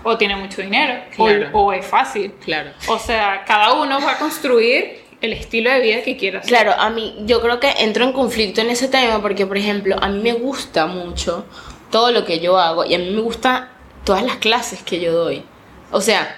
o 0.04 0.18
tiene 0.18 0.36
mucho 0.38 0.62
dinero 0.62 0.94
o- 1.18 1.26
Claro. 1.26 1.50
o, 1.54 1.74
es 1.74 1.86
fácil. 1.86 2.32
Claro. 2.44 2.72
o 2.88 2.98
sea 3.00 3.44
cada 3.46 3.74
uno 3.74 4.00
va 4.02 4.14
a 4.14 4.18
construir 4.18 5.02
el 5.22 5.34
estilo 5.34 5.70
de 5.70 5.82
vida 5.82 6.02
que 6.04 6.16
quiera 6.16 6.40
Claro, 6.40 6.74
a 6.78 6.90
mí 6.90 7.16
yo 7.26 7.42
creo 7.42 7.60
que 7.60 7.70
entro 7.80 8.06
en 8.06 8.14
conflicto 8.14 8.62
en 8.62 8.70
ese 8.70 8.88
tema 8.88 9.22
porque, 9.22 9.46
por 9.46 9.58
ejemplo, 9.58 9.98
a 10.02 10.08
mí 10.08 10.22
me 10.22 10.32
gusta 10.34 10.86
mucho 10.86 11.46
todo 11.92 12.12
lo 12.12 12.26
que 12.26 12.40
yo 12.40 12.60
hago 12.60 12.86
y 12.86 12.94
a 12.94 13.00
mí 13.00 13.10
me 13.10 13.22
gusta 13.22 13.72
todas 14.04 14.24
las 14.24 14.38
clases 14.38 14.82
que 14.84 15.00
yo 15.00 15.14
doy. 15.14 15.44
O 15.92 16.02
sea, 16.02 16.36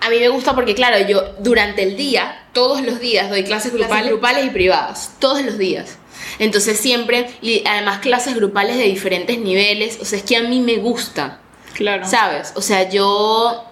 a 0.00 0.10
mí 0.10 0.18
me 0.18 0.28
gusta 0.28 0.54
porque, 0.54 0.74
claro, 0.74 0.98
yo 1.06 1.22
durante 1.38 1.82
el 1.82 1.96
día, 1.96 2.46
todos 2.52 2.82
los 2.82 3.00
días 3.00 3.30
doy 3.30 3.44
clases 3.44 3.72
grupales, 3.72 4.10
grupales 4.10 4.46
y 4.46 4.50
privadas, 4.50 5.14
todos 5.18 5.42
los 5.42 5.58
días. 5.58 5.98
Entonces 6.38 6.78
siempre, 6.78 7.30
y 7.42 7.66
además 7.66 7.98
clases 7.98 8.34
grupales 8.34 8.76
de 8.76 8.84
diferentes 8.84 9.38
niveles, 9.38 9.98
o 10.00 10.04
sea, 10.04 10.18
es 10.18 10.24
que 10.24 10.36
a 10.36 10.42
mí 10.42 10.60
me 10.60 10.76
gusta. 10.76 11.40
claro 11.74 12.06
¿Sabes? 12.06 12.52
O 12.54 12.62
sea, 12.62 12.88
yo 12.88 13.64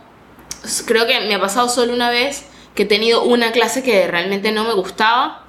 creo 0.87 1.07
que 1.07 1.21
me 1.21 1.35
ha 1.35 1.41
pasado 1.41 1.69
solo 1.69 1.93
una 1.93 2.11
vez 2.11 2.45
que 2.75 2.83
he 2.83 2.87
tenido 2.87 3.25
una 3.25 3.53
clase 3.53 3.83
que 3.83 4.07
realmente 4.07 4.53
no 4.53 4.65
me 4.65 4.75
gustaba 4.75 5.45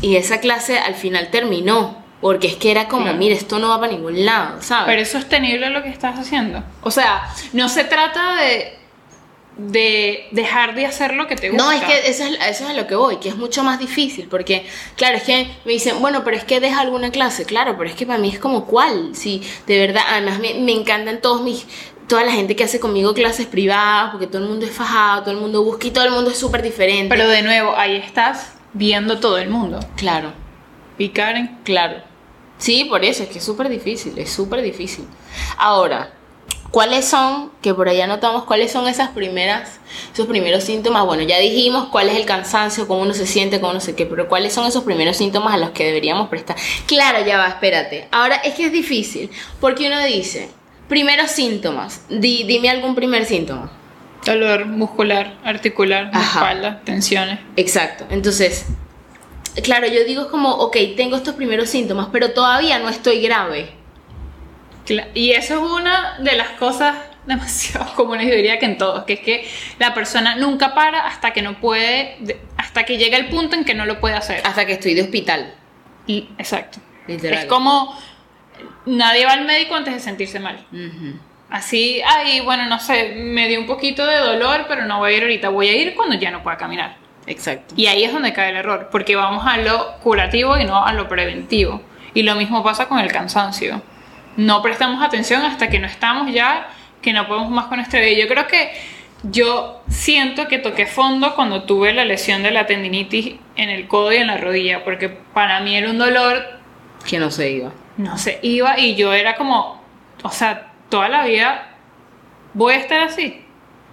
y 0.00 0.16
esa 0.16 0.40
clase 0.40 0.78
al 0.78 0.94
final 0.94 1.30
terminó. 1.30 2.04
Porque 2.20 2.48
es 2.48 2.56
que 2.56 2.70
era 2.70 2.88
como, 2.88 3.12
mire, 3.14 3.34
esto 3.34 3.58
no 3.58 3.68
va 3.68 3.78
para 3.78 3.92
ningún 3.92 4.24
lado, 4.24 4.60
¿sabes? 4.60 4.86
Pero 4.86 5.02
es 5.02 5.10
sostenible 5.10 5.70
lo 5.70 5.82
que 5.82 5.88
estás 5.88 6.18
haciendo. 6.18 6.64
O 6.82 6.90
sea, 6.90 7.32
no 7.52 7.68
se 7.68 7.84
trata 7.84 8.34
de, 8.34 8.76
de 9.56 10.26
dejar 10.32 10.74
de 10.74 10.86
hacer 10.86 11.14
lo 11.14 11.28
que 11.28 11.36
te 11.36 11.50
gusta. 11.50 11.64
No, 11.64 11.70
es 11.70 11.82
que 11.82 12.08
eso 12.08 12.24
es, 12.24 12.32
eso 12.32 12.64
es 12.64 12.70
a 12.70 12.72
lo 12.72 12.86
que 12.86 12.96
voy, 12.96 13.18
que 13.18 13.28
es 13.28 13.36
mucho 13.36 13.62
más 13.62 13.78
difícil, 13.78 14.26
porque, 14.28 14.66
claro, 14.96 15.16
es 15.16 15.22
que 15.22 15.48
me 15.64 15.72
dicen, 15.72 16.00
bueno, 16.00 16.24
pero 16.24 16.36
es 16.36 16.44
que 16.44 16.58
deja 16.58 16.80
alguna 16.80 17.10
clase, 17.10 17.44
claro, 17.44 17.76
pero 17.78 17.88
es 17.88 17.94
que 17.94 18.06
para 18.06 18.18
mí 18.18 18.30
es 18.30 18.38
como 18.38 18.66
cuál, 18.66 19.10
sí, 19.14 19.42
de 19.66 19.78
verdad, 19.78 20.02
además 20.08 20.40
me, 20.40 20.54
me 20.54 20.72
encantan 20.72 21.20
todos 21.20 21.42
mis, 21.42 21.66
toda 22.08 22.24
la 22.24 22.32
gente 22.32 22.56
que 22.56 22.64
hace 22.64 22.80
conmigo 22.80 23.14
clases 23.14 23.46
privadas, 23.46 24.10
porque 24.10 24.26
todo 24.26 24.42
el 24.42 24.48
mundo 24.48 24.66
es 24.66 24.72
fajado, 24.72 25.22
todo 25.22 25.32
el 25.32 25.40
mundo 25.40 25.62
busca 25.62 25.86
y 25.86 25.90
todo 25.90 26.04
el 26.04 26.10
mundo 26.10 26.30
es 26.30 26.38
súper 26.38 26.62
diferente. 26.62 27.14
Pero 27.14 27.28
de 27.28 27.42
nuevo, 27.42 27.76
ahí 27.76 27.96
estás 27.96 28.54
viendo 28.72 29.20
todo 29.20 29.38
el 29.38 29.50
mundo. 29.50 29.78
claro, 29.96 30.32
Y 30.98 31.10
Karen, 31.10 31.58
claro. 31.64 32.07
Sí, 32.58 32.84
por 32.84 33.04
eso, 33.04 33.22
es 33.22 33.28
que 33.28 33.38
es 33.38 33.44
súper 33.44 33.68
difícil, 33.68 34.18
es 34.18 34.30
súper 34.30 34.62
difícil. 34.62 35.04
Ahora, 35.56 36.10
¿cuáles 36.70 37.04
son, 37.06 37.52
que 37.62 37.72
por 37.72 37.88
allá 37.88 38.06
notamos, 38.06 38.44
cuáles 38.44 38.72
son 38.72 38.88
esas 38.88 39.10
primeras, 39.10 39.78
esos 40.12 40.26
primeros 40.26 40.64
síntomas? 40.64 41.04
Bueno, 41.06 41.22
ya 41.22 41.38
dijimos 41.38 41.88
cuál 41.90 42.08
es 42.08 42.16
el 42.16 42.26
cansancio, 42.26 42.88
cómo 42.88 43.02
uno 43.02 43.14
se 43.14 43.26
siente, 43.26 43.60
cómo 43.60 43.74
no 43.74 43.80
sé 43.80 43.94
qué, 43.94 44.06
pero 44.06 44.28
¿cuáles 44.28 44.52
son 44.52 44.66
esos 44.66 44.82
primeros 44.84 45.16
síntomas 45.16 45.54
a 45.54 45.56
los 45.56 45.70
que 45.70 45.84
deberíamos 45.84 46.28
prestar? 46.28 46.56
Claro, 46.86 47.24
ya 47.24 47.38
va, 47.38 47.46
espérate. 47.48 48.08
Ahora, 48.10 48.36
es 48.36 48.54
que 48.54 48.66
es 48.66 48.72
difícil, 48.72 49.30
porque 49.60 49.86
uno 49.86 50.02
dice, 50.04 50.50
primeros 50.88 51.30
síntomas, 51.30 52.02
Di- 52.08 52.42
dime 52.44 52.70
algún 52.70 52.94
primer 52.96 53.24
síntoma. 53.24 53.70
dolor 54.26 54.66
muscular, 54.66 55.38
articular, 55.44 56.10
Ajá. 56.12 56.40
espalda, 56.40 56.80
tensiones. 56.84 57.38
Exacto. 57.56 58.04
Entonces, 58.10 58.66
claro, 59.62 59.86
yo 59.86 60.04
digo 60.04 60.30
como, 60.30 60.50
ok, 60.50 60.76
tengo 60.96 61.16
estos 61.16 61.34
primeros 61.34 61.68
síntomas, 61.68 62.08
pero 62.12 62.32
todavía 62.32 62.78
no 62.78 62.88
estoy 62.88 63.20
grave. 63.20 63.70
Y 65.14 65.32
eso 65.32 65.54
es 65.54 65.60
una 65.70 66.18
de 66.18 66.34
las 66.36 66.50
cosas 66.50 66.96
demasiado 67.26 67.94
comunes, 67.94 68.26
yo 68.28 68.34
diría 68.34 68.58
que 68.58 68.64
en 68.66 68.78
todos, 68.78 69.04
que 69.04 69.14
es 69.14 69.20
que 69.20 69.48
la 69.78 69.92
persona 69.92 70.36
nunca 70.36 70.74
para 70.74 71.06
hasta 71.06 71.32
que 71.32 71.42
no 71.42 71.60
puede, 71.60 72.16
de- 72.20 72.40
hasta 72.56 72.84
que 72.84 72.96
llega 72.96 73.18
el 73.18 73.28
punto 73.28 73.54
en 73.54 73.64
que 73.64 73.74
no 73.74 73.84
lo 73.84 74.00
puede 74.00 74.14
hacer. 74.14 74.40
Hasta 74.44 74.64
que 74.64 74.72
estoy 74.72 74.94
de 74.94 75.02
hospital. 75.02 75.54
Y- 76.06 76.28
exacto. 76.38 76.78
Literal. 77.06 77.40
Es 77.40 77.44
como 77.46 77.98
nadie 78.86 79.24
va 79.26 79.32
al 79.32 79.44
médico 79.44 79.74
antes 79.74 79.94
de 79.94 80.00
sentirse 80.00 80.40
mal. 80.40 80.64
Así, 81.50 82.00
ay, 82.06 82.40
bueno, 82.40 82.66
no 82.66 82.78
sé, 82.78 83.14
me 83.16 83.48
dio 83.48 83.58
un 83.58 83.66
poquito 83.66 84.04
de 84.06 84.16
dolor, 84.18 84.66
pero 84.68 84.84
no 84.84 84.98
voy 84.98 85.14
a 85.14 85.16
ir 85.16 85.22
ahorita, 85.22 85.48
voy 85.48 85.68
a 85.68 85.74
ir 85.76 85.94
cuando 85.94 86.14
ya 86.16 86.30
no 86.30 86.42
pueda 86.42 86.58
caminar. 86.58 86.97
Exacto. 87.28 87.74
Y 87.76 87.86
ahí 87.86 88.04
es 88.04 88.12
donde 88.12 88.32
cae 88.32 88.50
el 88.50 88.56
error, 88.56 88.88
porque 88.90 89.16
vamos 89.16 89.46
a 89.46 89.58
lo 89.58 89.96
curativo 89.98 90.58
y 90.58 90.64
no 90.64 90.84
a 90.84 90.92
lo 90.92 91.08
preventivo. 91.08 91.82
Y 92.14 92.22
lo 92.22 92.34
mismo 92.34 92.62
pasa 92.62 92.88
con 92.88 92.98
el 92.98 93.12
cansancio. 93.12 93.82
No 94.36 94.62
prestamos 94.62 95.02
atención 95.02 95.42
hasta 95.42 95.68
que 95.68 95.78
no 95.78 95.86
estamos 95.86 96.32
ya, 96.32 96.68
que 97.02 97.12
no 97.12 97.26
podemos 97.28 97.50
más 97.50 97.66
con 97.66 97.76
nuestra 97.78 98.00
vida. 98.00 98.18
Yo 98.18 98.28
creo 98.28 98.46
que 98.46 98.72
yo 99.24 99.82
siento 99.88 100.48
que 100.48 100.58
toqué 100.58 100.86
fondo 100.86 101.34
cuando 101.34 101.64
tuve 101.64 101.92
la 101.92 102.04
lesión 102.04 102.42
de 102.42 102.50
la 102.50 102.66
tendinitis 102.66 103.34
en 103.56 103.68
el 103.68 103.88
codo 103.88 104.12
y 104.12 104.16
en 104.16 104.28
la 104.28 104.36
rodilla, 104.36 104.84
porque 104.84 105.08
para 105.08 105.60
mí 105.60 105.76
era 105.76 105.90
un 105.90 105.98
dolor 105.98 106.44
Que 107.08 107.18
no 107.18 107.30
se 107.30 107.50
iba. 107.50 107.72
no 107.96 108.16
sé, 108.16 108.38
iba 108.42 108.78
y 108.78 108.94
yo 108.94 109.12
era 109.12 109.34
como, 109.34 109.82
o 110.22 110.30
sea, 110.30 110.68
toda 110.88 111.08
la 111.08 111.24
vida 111.24 111.68
voy 112.54 112.74
a 112.74 112.76
estar 112.78 113.00
así. 113.00 113.44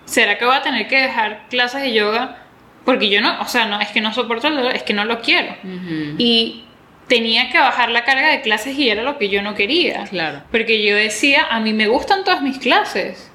¿Será 0.05 0.37
que 0.37 0.45
voy 0.45 0.55
a 0.55 0.61
tener 0.61 0.87
que 0.87 1.01
dejar 1.01 1.47
clases 1.49 1.81
de 1.81 1.93
yoga? 1.93 2.44
Porque 2.85 3.09
yo 3.09 3.19
no, 3.19 3.41
o 3.41 3.45
sea, 3.47 3.65
no 3.65 3.81
es 3.81 3.89
que 3.89 3.99
no 3.99 4.13
soporto 4.13 4.47
el 4.47 4.55
dolor, 4.55 4.75
es 4.75 4.83
que 4.83 4.93
no 4.93 5.05
lo 5.05 5.19
quiero. 5.21 5.55
Y 6.17 6.63
tenía 7.07 7.49
que 7.49 7.57
bajar 7.59 7.89
la 7.89 8.03
carga 8.03 8.29
de 8.29 8.41
clases 8.41 8.77
y 8.77 8.89
era 8.89 9.01
lo 9.03 9.17
que 9.17 9.29
yo 9.29 9.41
no 9.41 9.55
quería. 9.55 10.03
Claro. 10.05 10.43
Porque 10.51 10.83
yo 10.85 10.95
decía, 10.95 11.47
a 11.49 11.59
mí 11.59 11.73
me 11.73 11.87
gustan 11.87 12.23
todas 12.23 12.41
mis 12.41 12.57
clases, 12.59 13.31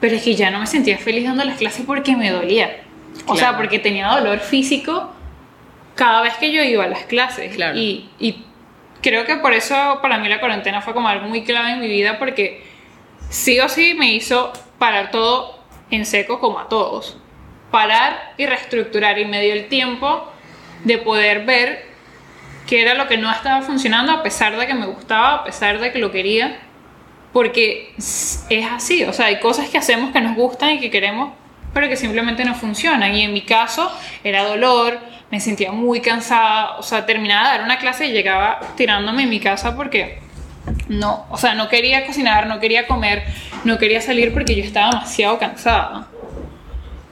pero 0.00 0.16
es 0.16 0.22
que 0.22 0.34
ya 0.34 0.50
no 0.50 0.58
me 0.60 0.66
sentía 0.66 0.98
feliz 0.98 1.24
dando 1.24 1.44
las 1.44 1.58
clases 1.58 1.84
porque 1.86 2.16
me 2.16 2.30
dolía. 2.30 2.78
O 3.26 3.34
sea, 3.36 3.48
Claro. 3.50 3.56
porque 3.58 3.78
tenía 3.78 4.08
dolor 4.08 4.40
físico 4.40 5.12
cada 5.94 6.22
vez 6.22 6.34
que 6.34 6.52
yo 6.52 6.62
iba 6.62 6.84
a 6.84 6.88
las 6.88 7.04
clases. 7.04 7.54
Claro. 7.54 7.76
Y, 7.78 8.08
y 8.18 8.44
creo 9.02 9.24
que 9.24 9.36
por 9.36 9.52
eso 9.52 9.98
para 10.02 10.18
mí 10.18 10.28
la 10.28 10.40
cuarentena 10.40 10.80
fue 10.82 10.92
como 10.92 11.08
algo 11.08 11.26
muy 11.28 11.44
clave 11.44 11.72
en 11.72 11.80
mi 11.80 11.88
vida 11.88 12.18
porque 12.18 12.62
sí 13.30 13.58
o 13.60 13.68
sí 13.68 13.94
me 13.94 14.12
hizo 14.12 14.52
parar 14.78 15.10
todo 15.10 15.58
en 15.90 16.04
seco 16.04 16.38
como 16.40 16.58
a 16.60 16.68
todos. 16.68 17.16
Parar 17.70 18.32
y 18.36 18.46
reestructurar 18.46 19.18
y 19.18 19.24
me 19.24 19.40
dio 19.42 19.52
el 19.52 19.68
tiempo 19.68 20.32
de 20.84 20.98
poder 20.98 21.44
ver 21.44 21.86
qué 22.66 22.82
era 22.82 22.94
lo 22.94 23.08
que 23.08 23.16
no 23.16 23.30
estaba 23.30 23.62
funcionando 23.62 24.12
a 24.12 24.22
pesar 24.22 24.56
de 24.56 24.66
que 24.66 24.74
me 24.74 24.86
gustaba, 24.86 25.36
a 25.36 25.44
pesar 25.44 25.78
de 25.78 25.92
que 25.92 25.98
lo 25.98 26.10
quería. 26.10 26.60
Porque 27.32 27.94
es 27.96 28.66
así, 28.72 29.04
o 29.04 29.12
sea, 29.12 29.26
hay 29.26 29.38
cosas 29.38 29.68
que 29.68 29.78
hacemos 29.78 30.12
que 30.12 30.20
nos 30.20 30.34
gustan 30.34 30.70
y 30.70 30.80
que 30.80 30.90
queremos, 30.90 31.32
pero 31.74 31.88
que 31.88 31.96
simplemente 31.96 32.44
no 32.44 32.54
funcionan. 32.54 33.14
Y 33.14 33.22
en 33.22 33.32
mi 33.32 33.42
caso 33.42 33.92
era 34.24 34.44
dolor, 34.44 34.98
me 35.30 35.40
sentía 35.40 35.72
muy 35.72 36.00
cansada, 36.00 36.78
o 36.78 36.82
sea, 36.82 37.04
terminaba 37.04 37.50
de 37.50 37.58
dar 37.58 37.64
una 37.64 37.78
clase 37.78 38.06
y 38.06 38.12
llegaba 38.12 38.60
tirándome 38.76 39.24
en 39.24 39.30
mi 39.30 39.40
casa 39.40 39.76
porque 39.76 40.20
no, 40.88 41.26
o 41.30 41.36
sea, 41.36 41.54
no 41.54 41.68
quería 41.68 42.06
cocinar, 42.06 42.46
no 42.46 42.60
quería 42.60 42.86
comer, 42.86 43.24
no 43.64 43.78
quería 43.78 44.00
salir 44.00 44.32
porque 44.32 44.54
yo 44.54 44.64
estaba 44.64 44.90
demasiado 44.90 45.38
cansada. 45.38 46.08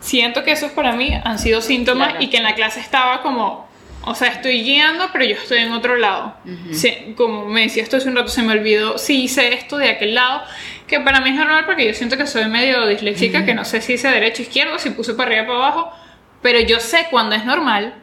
Siento 0.06 0.44
que 0.44 0.52
esos 0.52 0.70
para 0.70 0.92
mí 0.92 1.10
han 1.24 1.38
sido 1.40 1.60
síntomas 1.60 2.10
Claro. 2.10 2.22
y 2.24 2.30
que 2.30 2.36
en 2.36 2.44
la 2.44 2.54
clase 2.54 2.78
estaba 2.78 3.22
como, 3.22 3.66
o 4.04 4.14
sea, 4.14 4.28
estoy 4.28 4.62
guiando, 4.62 5.08
pero 5.12 5.24
yo 5.24 5.34
estoy 5.34 5.58
en 5.58 5.72
otro 5.72 5.96
lado. 5.96 6.36
Se- 6.70 7.14
como 7.16 7.46
me 7.46 7.62
decía 7.62 7.82
esto 7.82 7.96
hace 7.96 8.08
un 8.08 8.14
rato, 8.14 8.28
se 8.28 8.42
me 8.42 8.52
olvidó 8.52 8.98
si 8.98 9.24
hice 9.24 9.52
esto 9.52 9.78
de 9.78 9.88
aquel 9.88 10.14
lado, 10.14 10.42
que 10.86 11.00
para 11.00 11.20
mí 11.20 11.30
es 11.30 11.34
normal 11.34 11.64
porque 11.66 11.84
yo 11.88 11.92
siento 11.92 12.16
que 12.16 12.28
soy 12.28 12.46
medio 12.46 12.86
disléxica, 12.86 13.44
que 13.44 13.52
no 13.54 13.64
sé 13.64 13.80
si 13.80 13.94
hice 13.94 14.06
derecho 14.08 14.42
izquierdo, 14.42 14.78
si 14.78 14.90
puse 14.90 15.14
para 15.14 15.30
arriba 15.30 15.46
para 15.46 15.58
abajo, 15.58 15.90
pero 16.40 16.60
yo 16.60 16.78
sé 16.78 17.08
cuando 17.10 17.34
es 17.34 17.44
normal 17.44 17.94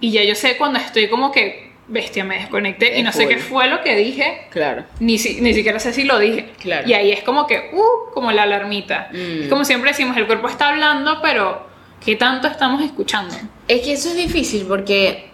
y 0.00 0.12
ya 0.12 0.24
yo 0.24 0.34
sé 0.34 0.56
cuando 0.56 0.78
estoy 0.78 1.08
como 1.08 1.30
que, 1.30 1.69
bestia, 1.90 2.24
me 2.24 2.36
desconecté 2.38 2.98
y 2.98 3.02
no 3.02 3.12
sé 3.12 3.26
qué 3.28 3.38
fue 3.38 3.68
lo 3.68 3.82
que 3.82 3.96
dije. 3.96 4.46
Claro. 4.50 4.84
Ni, 5.00 5.18
si- 5.18 5.40
ni 5.40 5.52
siquiera 5.52 5.78
sé 5.78 5.92
si 5.92 6.04
lo 6.04 6.18
dije. 6.18 6.50
Claro. 6.60 6.88
Y 6.88 6.94
ahí 6.94 7.10
es 7.12 7.22
como 7.22 7.46
que, 7.46 7.70
uh, 7.72 8.12
como 8.14 8.32
la 8.32 8.44
alarmita. 8.44 9.08
Mm. 9.12 9.42
Es 9.42 9.48
como 9.48 9.64
siempre 9.64 9.90
decimos, 9.90 10.16
el 10.16 10.26
cuerpo 10.26 10.48
está 10.48 10.68
hablando, 10.70 11.18
pero 11.20 11.66
¿qué 12.04 12.16
tanto 12.16 12.46
estamos 12.48 12.82
escuchando? 12.82 13.34
Es 13.68 13.82
que 13.82 13.92
eso 13.92 14.08
es 14.10 14.16
difícil 14.16 14.64
porque 14.66 15.28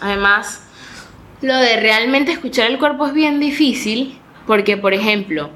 además 0.00 0.60
lo 1.40 1.56
de 1.56 1.76
realmente 1.80 2.32
escuchar 2.32 2.70
el 2.70 2.78
cuerpo 2.78 3.06
es 3.06 3.12
bien 3.14 3.40
difícil 3.40 4.18
porque, 4.46 4.76
por 4.76 4.92
ejemplo, 4.94 5.50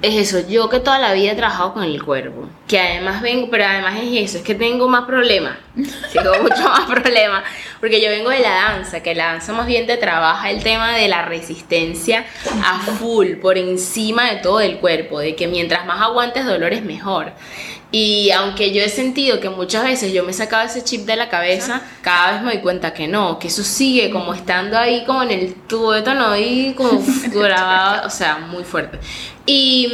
es 0.00 0.14
eso, 0.14 0.48
yo 0.48 0.68
que 0.68 0.78
toda 0.78 0.98
la 0.98 1.12
vida 1.12 1.32
he 1.32 1.34
trabajado 1.34 1.74
con 1.74 1.82
el 1.82 2.02
cuerpo, 2.02 2.48
que 2.68 2.78
además 2.78 3.20
vengo, 3.20 3.48
pero 3.50 3.64
además 3.64 3.94
es 4.00 4.30
eso, 4.30 4.38
es 4.38 4.44
que 4.44 4.54
tengo 4.54 4.88
más 4.88 5.04
problemas, 5.06 5.56
tengo 6.12 6.42
mucho 6.42 6.62
más 6.62 6.82
problemas, 6.88 7.42
porque 7.80 8.00
yo 8.00 8.08
vengo 8.08 8.30
de 8.30 8.40
la 8.40 8.50
danza, 8.50 9.02
que 9.02 9.14
la 9.14 9.32
danza 9.32 9.52
más 9.52 9.66
bien 9.66 9.86
te 9.86 9.96
trabaja 9.96 10.50
el 10.50 10.62
tema 10.62 10.96
de 10.96 11.08
la 11.08 11.22
resistencia 11.22 12.26
a 12.64 12.78
full, 12.78 13.36
por 13.36 13.58
encima 13.58 14.30
de 14.30 14.36
todo 14.36 14.60
el 14.60 14.78
cuerpo, 14.78 15.18
de 15.18 15.34
que 15.34 15.48
mientras 15.48 15.84
más 15.84 16.00
aguantes 16.00 16.44
dolor 16.44 16.72
es 16.72 16.84
mejor. 16.84 17.32
Y 17.90 18.30
aunque 18.32 18.72
yo 18.74 18.82
he 18.82 18.90
sentido 18.90 19.40
que 19.40 19.48
muchas 19.48 19.82
veces 19.82 20.12
yo 20.12 20.22
me 20.22 20.32
he 20.32 20.34
sacado 20.34 20.66
ese 20.66 20.84
chip 20.84 21.06
de 21.06 21.16
la 21.16 21.30
cabeza, 21.30 21.80
cada 22.02 22.32
vez 22.32 22.42
me 22.42 22.52
doy 22.52 22.60
cuenta 22.60 22.92
que 22.92 23.08
no, 23.08 23.38
que 23.38 23.48
eso 23.48 23.64
sigue 23.64 24.10
como 24.10 24.34
estando 24.34 24.76
ahí 24.78 25.06
como 25.06 25.22
en 25.22 25.30
el 25.30 25.54
tubo 25.54 25.92
de 25.92 26.02
tono 26.02 26.36
y 26.36 26.74
como 26.74 27.02
grabado, 27.32 28.06
o 28.06 28.10
sea, 28.10 28.38
muy 28.38 28.64
fuerte. 28.64 28.98
Y, 29.46 29.86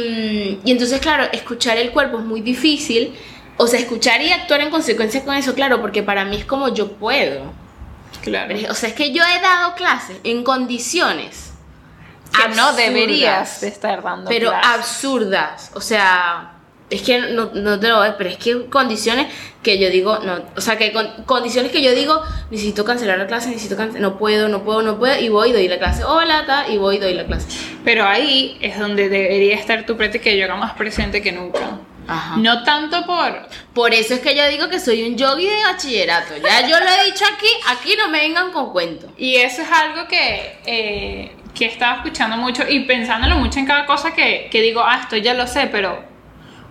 mm, 0.61 0.67
y 0.67 0.71
entonces, 0.71 0.99
claro, 0.99 1.23
escuchar 1.31 1.77
el 1.77 1.91
cuerpo 1.91 2.19
es 2.19 2.25
muy 2.25 2.41
difícil, 2.41 3.15
o 3.55 3.65
sea, 3.65 3.79
escuchar 3.79 4.21
y 4.21 4.29
actuar 4.31 4.59
en 4.59 4.71
consecuencia 4.71 5.23
con 5.23 5.33
eso, 5.35 5.53
claro, 5.53 5.79
porque 5.79 6.03
para 6.03 6.25
mí 6.25 6.35
es 6.35 6.45
como 6.45 6.73
yo 6.73 6.91
puedo. 6.93 7.53
Claro. 8.21 8.55
O 8.69 8.73
sea, 8.73 8.89
es 8.89 8.95
que 8.95 9.13
yo 9.13 9.23
he 9.23 9.39
dado 9.39 9.75
clases 9.75 10.17
en 10.23 10.43
condiciones 10.43 11.53
Que 12.31 12.39
no 12.55 12.63
absurdas, 12.63 12.75
deberías 12.75 13.61
de 13.61 13.67
estar 13.67 14.01
dando 14.01 14.27
pero 14.29 14.49
clases. 14.49 14.69
absurdas. 14.73 15.71
O 15.75 15.79
sea, 15.81 16.54
es 16.95 17.01
que 17.01 17.19
no, 17.19 17.51
no 17.53 17.79
te 17.79 17.89
lo 17.89 17.97
voy, 17.97 18.09
pero 18.17 18.29
es 18.29 18.37
que 18.37 18.65
condiciones 18.65 19.27
que 19.61 19.79
yo 19.79 19.89
digo, 19.89 20.19
no, 20.19 20.41
o 20.55 20.61
sea, 20.61 20.77
que 20.77 20.91
con, 20.91 21.07
condiciones 21.25 21.71
que 21.71 21.81
yo 21.81 21.93
digo, 21.93 22.21
necesito 22.51 22.85
cancelar 22.85 23.17
la 23.17 23.25
clase, 23.25 23.49
necesito 23.49 23.75
cancelar, 23.75 24.01
no 24.01 24.17
puedo, 24.17 24.47
no 24.47 24.63
puedo, 24.63 24.81
no 24.83 24.99
puedo, 24.99 25.19
y 25.19 25.29
voy 25.29 25.49
y 25.49 25.53
doy 25.53 25.67
la 25.67 25.79
clase, 25.79 26.03
hola, 26.03 26.45
ta, 26.45 26.67
y 26.69 26.77
voy 26.77 26.97
y 26.97 26.99
doy 26.99 27.13
la 27.13 27.25
clase. 27.25 27.47
Pero 27.83 28.05
ahí 28.05 28.57
es 28.61 28.77
donde 28.77 29.09
debería 29.09 29.55
estar 29.55 29.85
tu 29.85 29.97
práctica 29.97 30.29
de 30.29 30.37
yoga 30.37 30.55
más 30.55 30.73
presente 30.73 31.21
que 31.21 31.31
nunca. 31.31 31.79
Ajá. 32.07 32.37
No 32.37 32.63
tanto 32.63 33.03
por... 33.07 33.47
Por 33.73 33.93
eso 33.93 34.13
es 34.13 34.19
que 34.19 34.35
yo 34.35 34.47
digo 34.47 34.69
que 34.69 34.79
soy 34.79 35.03
un 35.03 35.17
yogi 35.17 35.47
de 35.47 35.63
bachillerato. 35.63 36.35
Ya 36.37 36.67
yo 36.67 36.79
lo 36.79 36.85
he 36.85 37.05
dicho 37.05 37.25
aquí, 37.35 37.47
aquí 37.67 37.95
no 37.97 38.09
me 38.09 38.19
vengan 38.19 38.51
con 38.51 38.71
cuentos. 38.71 39.09
Y 39.17 39.37
eso 39.37 39.63
es 39.63 39.71
algo 39.71 40.07
que, 40.07 40.59
eh, 40.67 41.31
que 41.55 41.65
he 41.65 41.67
estado 41.69 41.97
escuchando 41.97 42.37
mucho 42.37 42.63
y 42.69 42.81
pensándolo 42.81 43.37
mucho 43.37 43.57
en 43.57 43.65
cada 43.65 43.87
cosa 43.87 44.13
que, 44.13 44.47
que 44.51 44.61
digo, 44.61 44.83
ah, 44.85 44.99
esto 45.01 45.17
ya 45.17 45.33
lo 45.33 45.47
sé, 45.47 45.67
pero 45.71 46.14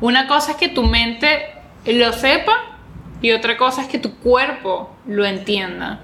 una 0.00 0.26
cosa 0.26 0.52
es 0.52 0.56
que 0.56 0.68
tu 0.68 0.82
mente 0.82 1.46
lo 1.86 2.12
sepa 2.12 2.78
y 3.20 3.32
otra 3.32 3.56
cosa 3.56 3.82
es 3.82 3.88
que 3.88 3.98
tu 3.98 4.16
cuerpo 4.16 4.94
lo 5.06 5.24
entienda. 5.24 6.00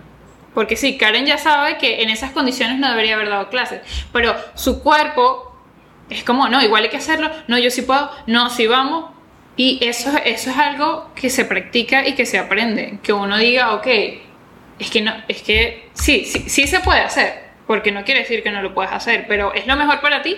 Porque 0.55 0.77
sí, 0.77 0.99
Karen 0.99 1.27
ya 1.27 1.39
sabe 1.39 1.79
que 1.79 2.03
en 2.03 2.11
esas 2.11 2.33
condiciones 2.33 2.79
no 2.79 2.91
debería 2.91 3.15
haber 3.15 3.29
dado 3.29 3.49
clases, 3.51 3.81
pero 4.13 4.35
su 4.55 4.83
cuerpo 4.83 5.55
es 6.09 6.25
como, 6.25 6.49
no, 6.49 6.63
igual 6.63 6.83
hay 6.83 6.91
que 6.91 6.97
hacerlo, 6.97 7.31
no, 7.47 7.59
yo 7.59 7.71
sí 7.71 7.83
puedo, 7.83 8.11
no, 8.27 8.51
sí 8.51 8.67
vamos. 8.67 9.11
Y 9.57 9.79
eso, 9.83 10.11
eso 10.25 10.51
es 10.51 10.57
algo 10.57 11.11
que 11.15 11.29
se 11.29 11.45
practica 11.45 12.07
y 12.07 12.15
que 12.15 12.25
se 12.27 12.39
aprende. 12.39 12.99
Que 13.03 13.13
uno 13.13 13.37
diga, 13.37 13.75
ok, 13.75 13.87
es 14.79 14.91
que 14.91 15.03
no, 15.03 15.13
es 15.29 15.43
que 15.43 15.89
sí, 15.93 16.25
sí, 16.25 16.49
sí 16.49 16.67
se 16.67 16.81
puede 16.81 17.01
hacer, 17.01 17.51
porque 17.67 17.93
no 17.93 18.05
quiere 18.05 18.21
decir 18.21 18.43
que 18.43 18.51
no 18.51 18.63
lo 18.63 18.75
puedas 18.75 18.93
hacer, 18.93 19.27
pero 19.29 19.53
es 19.55 19.67
lo 19.67 19.77
mejor 19.77 20.01
para 20.01 20.23
ti. 20.23 20.37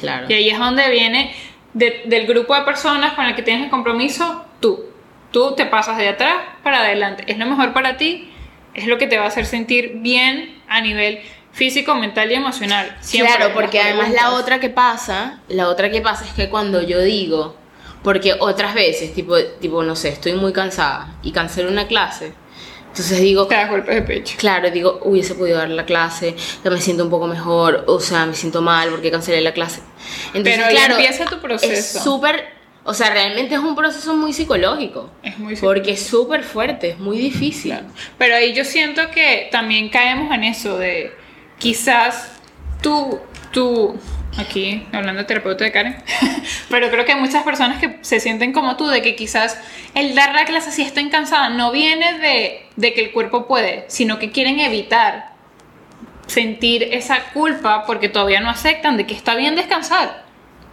Claro. 0.00 0.26
Y 0.28 0.34
ahí 0.34 0.50
es 0.50 0.58
donde 0.58 0.88
viene 0.90 1.34
de- 1.74 2.02
del 2.06 2.26
grupo 2.26 2.54
de 2.54 2.62
personas 2.62 3.12
con 3.14 3.24
el 3.26 3.34
que 3.34 3.42
tienes 3.42 3.64
el 3.64 3.70
compromiso, 3.70 4.44
tú. 4.60 4.84
Tú 5.30 5.54
te 5.54 5.66
pasas 5.66 5.96
de 5.98 6.08
atrás 6.08 6.34
para 6.62 6.80
adelante. 6.80 7.24
Es 7.28 7.38
lo 7.38 7.46
mejor 7.46 7.72
para 7.72 7.96
ti, 7.96 8.30
es 8.74 8.86
lo 8.86 8.98
que 8.98 9.06
te 9.06 9.16
va 9.18 9.24
a 9.24 9.28
hacer 9.28 9.46
sentir 9.46 9.92
bien 9.96 10.60
a 10.68 10.80
nivel 10.80 11.20
físico, 11.52 11.94
mental 11.94 12.30
y 12.30 12.34
emocional. 12.34 12.96
Siempre 13.00 13.36
claro, 13.36 13.54
porque 13.54 13.80
además 13.80 14.10
la 14.12 14.32
otra 14.32 14.58
que 14.60 14.70
pasa, 14.70 15.40
la 15.48 15.68
otra 15.68 15.90
que 15.90 16.00
pasa 16.00 16.24
es 16.24 16.32
que 16.32 16.48
cuando 16.48 16.82
yo 16.82 17.00
digo, 17.00 17.56
porque 18.02 18.34
otras 18.38 18.74
veces, 18.74 19.12
tipo, 19.14 19.36
tipo 19.60 19.82
no 19.82 19.94
sé, 19.94 20.08
estoy 20.10 20.32
muy 20.32 20.52
cansada 20.52 21.14
y 21.22 21.32
cancelo 21.32 21.70
una 21.70 21.86
clase, 21.86 22.32
entonces 22.90 23.20
digo, 23.20 23.46
Te 23.46 23.54
das 23.54 23.70
golpes 23.70 23.94
de 23.94 24.02
pecho. 24.02 24.34
claro, 24.38 24.70
digo, 24.70 25.00
hubiese 25.04 25.34
podido 25.34 25.58
dar 25.58 25.70
la 25.70 25.84
clase, 25.86 26.34
ya 26.64 26.70
me 26.70 26.80
siento 26.80 27.04
un 27.04 27.10
poco 27.10 27.26
mejor, 27.26 27.84
o 27.86 28.00
sea, 28.00 28.26
me 28.26 28.34
siento 28.34 28.60
mal 28.62 28.90
porque 28.90 29.10
cancelé 29.10 29.40
la 29.40 29.52
clase. 29.52 29.80
Entonces, 30.34 30.54
Pero 30.56 30.66
ahí 30.66 30.74
claro, 30.74 30.94
empieza 30.98 31.24
tu 31.26 31.36
es 31.36 31.40
proceso. 31.40 32.02
súper, 32.02 32.44
o 32.84 32.92
sea, 32.94 33.10
realmente 33.10 33.54
es 33.54 33.60
un 33.60 33.74
proceso 33.76 34.14
muy 34.16 34.32
psicológico, 34.32 35.10
Es 35.22 35.38
muy 35.38 35.56
porque 35.56 35.92
es 35.92 36.02
súper 36.04 36.42
fuerte, 36.44 36.90
es 36.90 36.98
muy 36.98 37.18
difícil. 37.18 37.78
Pero 38.18 38.34
ahí 38.36 38.52
yo 38.54 38.64
siento 38.64 39.02
que 39.12 39.48
también 39.52 39.88
caemos 39.88 40.32
en 40.34 40.44
eso 40.44 40.76
de 40.78 41.12
quizás 41.58 42.32
tú, 42.82 43.20
tú, 43.52 43.96
aquí 44.38 44.86
hablando 44.92 45.20
de 45.22 45.24
terapeuta 45.26 45.64
de 45.64 45.72
Karen, 45.72 45.96
pero 46.70 46.90
creo 46.90 47.04
que 47.04 47.12
hay 47.12 47.20
muchas 47.20 47.42
personas 47.42 47.78
que 47.78 47.98
se 48.02 48.20
sienten 48.20 48.52
como 48.52 48.76
tú, 48.76 48.86
de 48.88 49.02
que 49.02 49.16
quizás 49.16 49.60
el 49.94 50.14
dar 50.14 50.34
la 50.34 50.44
clase 50.44 50.70
si 50.70 50.82
estén 50.82 51.10
cansadas 51.10 51.50
no 51.52 51.72
viene 51.72 52.18
de, 52.18 52.66
de 52.76 52.92
que 52.94 53.02
el 53.02 53.12
cuerpo 53.12 53.46
puede, 53.46 53.84
sino 53.88 54.18
que 54.18 54.30
quieren 54.30 54.60
evitar 54.60 55.30
sentir 56.26 56.84
esa 56.92 57.24
culpa 57.32 57.84
porque 57.86 58.08
todavía 58.08 58.40
no 58.40 58.50
aceptan 58.50 58.96
de 58.96 59.04
que 59.06 59.14
está 59.14 59.34
bien 59.34 59.56
descansar. 59.56 60.22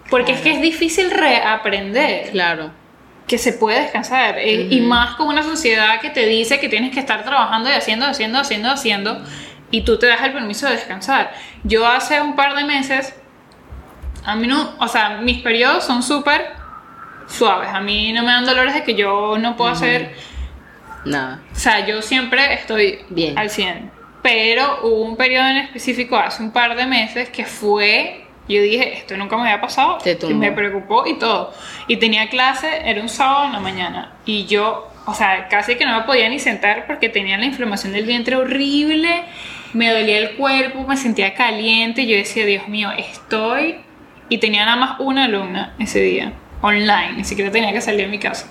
Porque 0.09 0.31
es 0.33 0.39
que 0.41 0.51
es 0.51 0.61
difícil 0.61 1.09
reaprender 1.11 2.29
Claro. 2.31 2.71
que 3.27 3.37
se 3.37 3.51
puede 3.53 3.81
descansar. 3.81 4.37
eh, 4.37 4.67
Y 4.69 4.79
más 4.81 5.15
con 5.15 5.27
una 5.27 5.43
sociedad 5.43 5.99
que 5.99 6.09
te 6.11 6.25
dice 6.27 6.59
que 6.59 6.69
tienes 6.69 6.93
que 6.93 6.99
estar 6.99 7.23
trabajando 7.25 7.69
y 7.69 7.73
haciendo, 7.73 8.05
haciendo, 8.05 8.39
haciendo, 8.39 8.69
haciendo, 8.69 9.21
y 9.69 9.81
tú 9.81 9.97
te 9.99 10.05
das 10.05 10.21
el 10.21 10.31
permiso 10.31 10.67
de 10.67 10.73
descansar. 10.75 11.33
Yo 11.63 11.85
hace 11.85 12.21
un 12.21 12.35
par 12.37 12.55
de 12.55 12.63
meses, 12.63 13.13
a 14.27 14.35
mí 14.35 14.45
no, 14.45 14.75
o 14.77 14.87
sea, 14.89 15.21
mis 15.21 15.41
periodos 15.41 15.85
son 15.85 16.03
súper 16.03 16.47
suaves. 17.27 17.69
A 17.71 17.79
mí 17.79 18.11
no 18.11 18.23
me 18.23 18.31
dan 18.31 18.45
dolores 18.45 18.73
de 18.73 18.83
que 18.83 18.93
yo 18.93 19.37
no 19.37 19.55
puedo 19.55 19.71
hacer, 19.71 20.13
Nada. 21.05 21.39
o 21.49 21.55
sea, 21.55 21.85
yo 21.85 22.01
siempre 22.01 22.53
estoy 22.53 22.99
Bien. 23.09 23.37
al 23.39 23.49
100. 23.49 23.89
Pero 24.21 24.79
hubo 24.83 25.03
un 25.03 25.15
periodo 25.15 25.47
en 25.47 25.57
específico 25.57 26.17
hace 26.17 26.43
un 26.43 26.51
par 26.51 26.75
de 26.75 26.85
meses 26.85 27.29
que 27.29 27.45
fue, 27.45 28.25
yo 28.49 28.61
dije, 28.61 28.97
esto 28.97 29.15
nunca 29.15 29.37
me 29.37 29.43
había 29.43 29.61
pasado, 29.61 29.97
y 30.05 30.33
me 30.33 30.51
preocupó 30.51 31.07
y 31.07 31.17
todo. 31.17 31.53
Y 31.87 31.95
tenía 31.95 32.27
clase, 32.27 32.81
era 32.83 33.01
un 33.01 33.07
sábado 33.07 33.45
en 33.45 33.53
la 33.53 33.61
mañana, 33.61 34.11
y 34.25 34.45
yo, 34.45 34.91
o 35.05 35.13
sea, 35.13 35.47
casi 35.47 35.75
que 35.75 35.85
no 35.85 35.97
me 35.97 36.03
podía 36.03 36.27
ni 36.27 36.39
sentar 36.39 36.85
porque 36.85 37.07
tenía 37.07 37.37
la 37.37 37.45
inflamación 37.45 37.93
del 37.93 38.05
vientre 38.05 38.35
horrible, 38.35 39.23
me 39.71 39.89
dolía 39.89 40.17
el 40.17 40.31
cuerpo, 40.35 40.83
me 40.85 40.97
sentía 40.97 41.33
caliente, 41.33 42.01
y 42.01 42.07
yo 42.07 42.17
decía, 42.17 42.45
Dios 42.45 42.67
mío, 42.67 42.91
estoy... 42.91 43.86
Y 44.29 44.39
tenía 44.39 44.65
nada 44.65 44.77
más 44.77 44.99
una 44.99 45.25
alumna 45.25 45.73
ese 45.79 45.99
día, 46.01 46.33
online, 46.61 47.13
ni 47.17 47.23
siquiera 47.23 47.51
tenía 47.51 47.71
que 47.71 47.81
salir 47.81 48.01
de 48.01 48.07
mi 48.07 48.19
casa. 48.19 48.47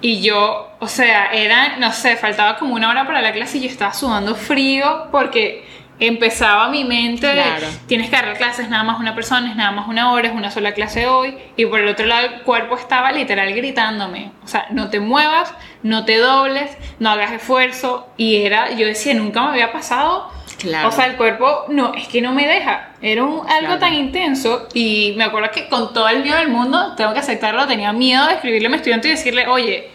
Y 0.00 0.20
yo, 0.20 0.70
o 0.78 0.88
sea, 0.88 1.32
era, 1.32 1.78
no 1.78 1.92
sé, 1.92 2.16
faltaba 2.16 2.56
como 2.58 2.74
una 2.74 2.90
hora 2.90 3.06
para 3.06 3.22
la 3.22 3.32
clase 3.32 3.58
y 3.58 3.62
yo 3.62 3.68
estaba 3.68 3.94
sudando 3.94 4.34
frío 4.34 5.08
porque 5.10 5.64
empezaba 5.98 6.68
mi 6.68 6.84
mente 6.84 7.26
de 7.26 7.34
Claro. 7.42 7.66
tienes 7.86 8.10
que 8.10 8.16
agarrar 8.16 8.36
clases 8.36 8.68
nada 8.68 8.84
más 8.84 9.00
una 9.00 9.14
persona, 9.14 9.48
es 9.48 9.56
nada 9.56 9.70
más 9.72 9.88
una 9.88 10.12
hora, 10.12 10.28
es 10.28 10.34
una 10.34 10.50
sola 10.50 10.72
clase 10.72 11.06
hoy. 11.06 11.36
Y 11.56 11.64
por 11.66 11.80
el 11.80 11.88
otro 11.88 12.04
lado 12.04 12.26
el 12.26 12.42
cuerpo 12.42 12.76
estaba 12.76 13.10
literal 13.12 13.52
gritándome. 13.54 14.32
O 14.44 14.48
sea, 14.48 14.66
no 14.70 14.90
te 14.90 15.00
muevas, 15.00 15.54
no 15.86 16.04
te 16.04 16.16
dobles, 16.18 16.70
no 16.98 17.10
hagas 17.10 17.32
esfuerzo. 17.32 18.08
Y 18.16 18.36
era, 18.42 18.72
yo 18.72 18.86
decía, 18.86 19.14
nunca 19.14 19.42
me 19.42 19.50
había 19.50 19.72
pasado. 19.72 20.30
Claro. 20.58 20.88
O 20.88 20.92
sea, 20.92 21.06
el 21.06 21.16
cuerpo, 21.16 21.64
no, 21.68 21.94
es 21.94 22.08
que 22.08 22.20
no 22.22 22.32
me 22.32 22.46
deja. 22.46 22.90
Era 23.02 23.24
un- 23.24 23.40
algo 23.48 23.66
Claro. 23.66 23.78
tan 23.78 23.94
intenso. 23.94 24.68
Y 24.74 25.14
me 25.16 25.24
acuerdo 25.24 25.50
que 25.52 25.68
con 25.68 25.92
todo 25.92 26.08
el 26.08 26.22
miedo 26.22 26.38
del 26.38 26.48
mundo, 26.48 26.94
tengo 26.96 27.12
que 27.12 27.18
aceptarlo, 27.20 27.66
tenía 27.66 27.92
miedo 27.92 28.26
de 28.26 28.34
escribirle 28.34 28.66
a 28.68 28.70
mi 28.70 28.76
estudiante 28.76 29.08
y 29.08 29.10
decirle, 29.12 29.46
oye, 29.48 29.88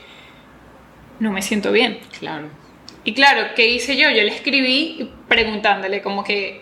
no 1.19 1.31
me 1.31 1.41
siento 1.41 1.71
bien. 1.71 1.99
Claro. 2.19 2.47
Y 3.03 3.13
claro, 3.13 3.47
¿qué 3.55 3.67
hice 3.69 3.97
yo? 3.97 4.09
Yo 4.11 4.21
le 4.23 4.27
escribí 4.29 5.09
preguntándole 5.27 6.01
como 6.03 6.23
que, 6.23 6.61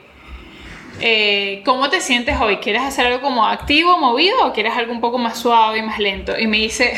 eh, 1.02 1.62
¿cómo 1.66 1.90
te 1.90 2.02
sientes 2.02 2.40
hoy? 2.40 2.58
¿Quieres 2.58 2.82
hacer 2.84 3.06
algo 3.08 3.22
como 3.22 3.46
activo, 3.46 3.98
movido 3.98 4.46
o 4.48 4.54
quieres 4.54 4.74
algo 4.76 4.92
un 4.94 5.02
poco 5.02 5.18
más 5.18 5.38
suave 5.38 5.80
y 5.80 5.82
más 5.82 6.00
lento? 6.00 6.38
Y 6.40 6.48
me 6.48 6.58
dice, 6.58 6.94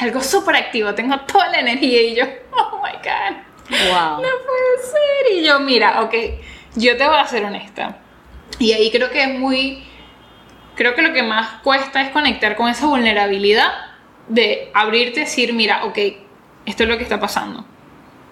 algo 0.00 0.20
súper 0.20 0.56
activo, 0.56 0.94
tengo 0.94 1.18
toda 1.20 1.48
la 1.48 1.60
energía 1.60 2.02
y 2.02 2.14
yo, 2.16 2.24
oh 2.52 2.82
my 2.82 2.92
god, 2.98 3.36
Wow. 3.68 4.22
no 4.22 4.28
puede 4.28 4.78
ser. 4.82 5.32
Y 5.38 5.44
yo, 5.44 5.58
mira, 5.58 6.02
ok, 6.02 6.14
yo 6.76 6.96
te 6.96 7.06
voy 7.06 7.16
a 7.18 7.26
ser 7.26 7.44
honesta. 7.44 7.96
Y 8.60 8.72
ahí 8.72 8.90
creo 8.92 9.10
que 9.10 9.22
es 9.24 9.38
muy, 9.38 9.82
creo 10.76 10.94
que 10.94 11.02
lo 11.02 11.12
que 11.12 11.22
más 11.24 11.60
cuesta 11.62 12.00
es 12.02 12.10
conectar 12.10 12.54
con 12.56 12.68
esa 12.68 12.86
vulnerabilidad 12.86 13.72
de 14.28 14.70
abrirte 14.72 15.20
y 15.20 15.24
decir, 15.24 15.52
mira, 15.52 15.84
ok, 15.84 15.98
esto 16.64 16.82
es 16.84 16.88
lo 16.88 16.96
que 16.96 17.02
está 17.02 17.18
pasando. 17.18 17.64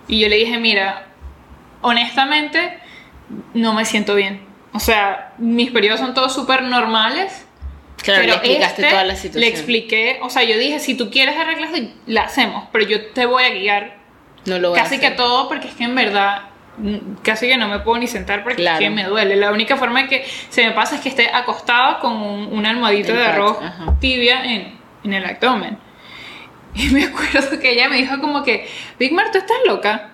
Y 0.07 0.21
yo 0.21 0.29
le 0.29 0.37
dije, 0.37 0.59
mira, 0.59 1.07
honestamente, 1.81 2.79
no 3.55 3.73
me 3.73 3.85
siento 3.85 4.15
bien. 4.15 4.47
O 4.73 4.81
sea, 4.81 5.33
mis 5.39 5.71
periodos 5.71 6.01
son 6.01 6.15
todos 6.15 6.35
súper 6.35 6.63
normales. 6.63 7.44
Claro, 8.05 8.21
le 8.23 8.27
pero 8.29 8.37
explicaste 8.39 8.83
este, 8.83 8.91
toda 8.93 9.05
la 9.05 9.17
situación. 9.17 9.41
Le 9.41 9.49
expliqué, 9.49 10.19
o 10.23 10.31
sea, 10.31 10.43
yo 10.45 10.59
dije, 10.59 10.79
si 10.79 10.95
tú 10.95 11.11
quieres 11.11 11.37
arreglar, 11.37 11.71
la 12.07 12.23
hacemos, 12.23 12.69
pero 12.73 12.85
yo 12.87 13.07
te 13.13 13.27
voy 13.27 13.45
a 13.45 13.51
guiar 13.51 13.97
No 14.47 14.59
lo 14.59 14.71
voy 14.71 14.79
a 14.79 14.83
casi 14.83 14.99
que 14.99 15.07
hacer. 15.07 15.17
todo 15.17 15.49
porque 15.49 15.69
es 15.69 15.75
que 15.75 15.85
en 15.85 15.95
verdad 15.95 16.43
mm, 16.77 16.97
casi 17.23 17.49
que 17.49 17.57
no 17.57 17.69
me 17.69 17.79
puedo 17.81 17.99
ni 17.99 18.07
sentar 18.07 18.43
porque 18.43 18.57
Claro. 18.63 18.77
es 18.79 18.85
que 18.85 18.91
me 18.91 19.05
duele. 19.05 19.37
La 19.37 19.51
única 19.53 19.77
forma 19.77 20.03
de 20.03 20.09
que 20.09 20.25
se 20.51 20.65
me 20.67 20.73
pasa 20.73 20.97
es 20.97 21.01
que 21.01 21.09
esté 21.09 21.31
acostado 21.33 22.01
con 22.01 22.13
un, 22.13 22.53
un 22.53 22.67
almohadito 22.67 23.13
El 23.13 23.19
de 23.19 23.25
arroz 23.25 23.57
ajá. 23.63 23.95
tibia 24.01 24.45
en, 24.45 24.79
en 25.05 25.13
el 25.15 25.25
abdomen. 25.25 25.79
Y 26.77 26.89
me 26.89 27.05
acuerdo 27.05 27.59
que 27.61 27.71
ella 27.71 27.89
me 27.89 27.97
dijo 27.97 28.19
como 28.21 28.43
que, 28.43 28.69
Big 28.99 29.13
Mar, 29.13 29.31
tú 29.31 29.39
estás 29.39 29.57
loca. 29.65 30.11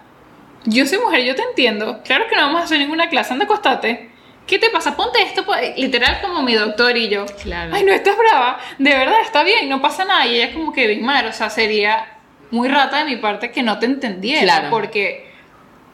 Yo 0.66 0.84
soy 0.84 0.98
mujer, 0.98 1.24
yo 1.24 1.34
te 1.34 1.40
entiendo. 1.42 2.02
Claro 2.04 2.26
que 2.28 2.36
no 2.36 2.42
vamos 2.42 2.60
a 2.60 2.64
hacer 2.64 2.78
ninguna 2.78 3.08
clase, 3.08 3.32
anda 3.32 3.46
acostate. 3.46 4.09
¿Qué 4.50 4.58
te 4.58 4.68
pasa? 4.68 4.96
Ponte 4.96 5.22
esto, 5.22 5.44
po-". 5.46 5.54
literal 5.76 6.20
como 6.20 6.42
mi 6.42 6.54
doctor 6.54 6.96
y 6.96 7.08
yo. 7.08 7.24
Claro. 7.40 7.72
Ay, 7.72 7.84
no 7.84 7.92
estás 7.92 8.18
brava. 8.18 8.58
De 8.78 8.90
verdad, 8.90 9.20
está 9.22 9.44
bien, 9.44 9.68
no 9.68 9.80
pasa 9.80 10.04
nada. 10.04 10.26
Y 10.26 10.34
ella 10.34 10.46
es 10.46 10.54
como 10.54 10.72
que, 10.72 10.88
Big 10.88 11.00
Mar, 11.02 11.24
o 11.26 11.32
sea, 11.32 11.48
sería 11.50 12.04
muy 12.50 12.68
rata 12.68 12.98
de 12.98 13.04
mi 13.04 13.14
parte 13.16 13.52
que 13.52 13.62
no 13.62 13.78
te 13.78 13.86
entendiera. 13.86 14.42
Claro. 14.42 14.70
Porque, 14.70 15.30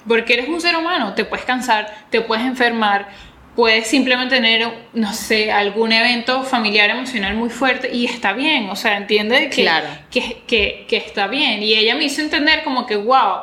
porque 0.09 0.33
eres 0.33 0.49
un 0.49 0.61
ser 0.63 0.75
humano, 0.75 1.13
te 1.13 1.27
puedes 1.27 1.45
cansar, 1.45 1.95
te 2.09 2.23
puedes 2.23 2.47
enfermar, 2.47 3.09
puedes 3.55 3.87
simplemente 3.89 4.37
tener, 4.37 4.67
no 4.95 5.13
sé, 5.13 5.53
algún 5.53 5.93
evento 5.93 6.43
familiar 6.43 6.89
emocional 6.89 7.35
muy 7.35 7.51
fuerte 7.51 7.91
y 7.95 8.07
está 8.07 8.33
bien. 8.33 8.71
O 8.71 8.77
sea, 8.77 8.97
entiende 8.97 9.51
que, 9.51 9.63
Claro. 9.65 9.87
que, 10.11 10.43
que, 10.47 10.87
que 10.89 10.97
está 10.97 11.27
bien. 11.27 11.63
Y 11.63 11.75
ella 11.75 11.95
me 11.95 12.05
hizo 12.05 12.23
entender 12.23 12.65
como 12.65 12.87
que, 12.87 12.97
wow, 12.97 13.41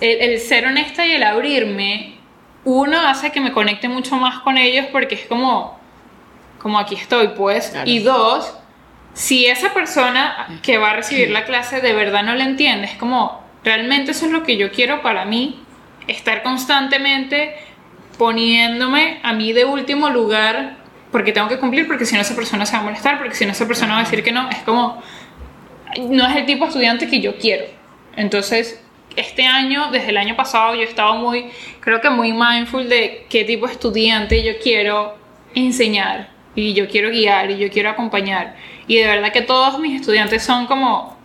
el, 0.00 0.20
el 0.32 0.40
ser 0.40 0.66
honesta 0.66 1.06
y 1.06 1.12
el 1.12 1.22
abrirme, 1.22 2.11
uno 2.64 3.00
hace 3.00 3.32
que 3.32 3.40
me 3.40 3.52
conecte 3.52 3.88
mucho 3.88 4.16
más 4.16 4.40
con 4.40 4.58
ellos 4.58 4.86
porque 4.92 5.14
es 5.14 5.26
como, 5.26 5.78
como 6.58 6.78
aquí 6.78 6.94
estoy, 6.94 7.28
pues. 7.28 7.70
Claro. 7.70 7.90
Y 7.90 7.98
dos, 8.00 8.56
si 9.14 9.46
esa 9.46 9.74
persona 9.74 10.60
que 10.62 10.78
va 10.78 10.90
a 10.90 10.94
recibir 10.94 11.30
la 11.30 11.44
clase 11.44 11.80
de 11.80 11.92
verdad 11.92 12.22
no 12.22 12.34
la 12.34 12.44
entiende, 12.44 12.86
es 12.86 12.96
como, 12.96 13.42
realmente 13.64 14.12
eso 14.12 14.26
es 14.26 14.32
lo 14.32 14.42
que 14.42 14.56
yo 14.56 14.70
quiero 14.70 15.02
para 15.02 15.24
mí, 15.24 15.62
estar 16.06 16.42
constantemente 16.42 17.56
poniéndome 18.18 19.20
a 19.22 19.32
mí 19.32 19.52
de 19.52 19.64
último 19.64 20.10
lugar 20.10 20.76
porque 21.10 21.32
tengo 21.32 21.48
que 21.48 21.58
cumplir, 21.58 21.86
porque 21.86 22.06
si 22.06 22.14
no 22.14 22.22
esa 22.22 22.34
persona 22.34 22.64
se 22.64 22.72
va 22.74 22.80
a 22.80 22.84
molestar, 22.84 23.18
porque 23.18 23.34
si 23.34 23.44
no 23.44 23.52
esa 23.52 23.66
persona 23.66 23.94
va 23.94 24.00
a 24.00 24.04
decir 24.04 24.24
que 24.24 24.32
no, 24.32 24.48
es 24.48 24.58
como, 24.58 25.02
no 26.08 26.26
es 26.26 26.36
el 26.36 26.46
tipo 26.46 26.64
de 26.64 26.68
estudiante 26.68 27.06
que 27.06 27.20
yo 27.20 27.36
quiero. 27.36 27.66
Entonces, 28.16 28.82
este 29.16 29.46
año, 29.46 29.90
desde 29.90 30.10
el 30.10 30.16
año 30.16 30.36
pasado, 30.36 30.74
yo 30.74 30.80
he 30.82 30.84
estado 30.84 31.14
muy, 31.14 31.46
creo 31.80 32.00
que 32.00 32.10
muy 32.10 32.32
mindful 32.32 32.88
de 32.88 33.26
qué 33.28 33.44
tipo 33.44 33.66
de 33.66 33.72
estudiante 33.72 34.42
yo 34.42 34.52
quiero 34.62 35.16
enseñar 35.54 36.30
y 36.54 36.74
yo 36.74 36.88
quiero 36.88 37.10
guiar 37.10 37.50
y 37.50 37.58
yo 37.58 37.70
quiero 37.70 37.90
acompañar. 37.90 38.56
Y 38.86 38.96
de 38.96 39.06
verdad 39.06 39.32
que 39.32 39.42
todos 39.42 39.78
mis 39.78 40.00
estudiantes 40.00 40.42
son 40.42 40.66
como, 40.66 41.16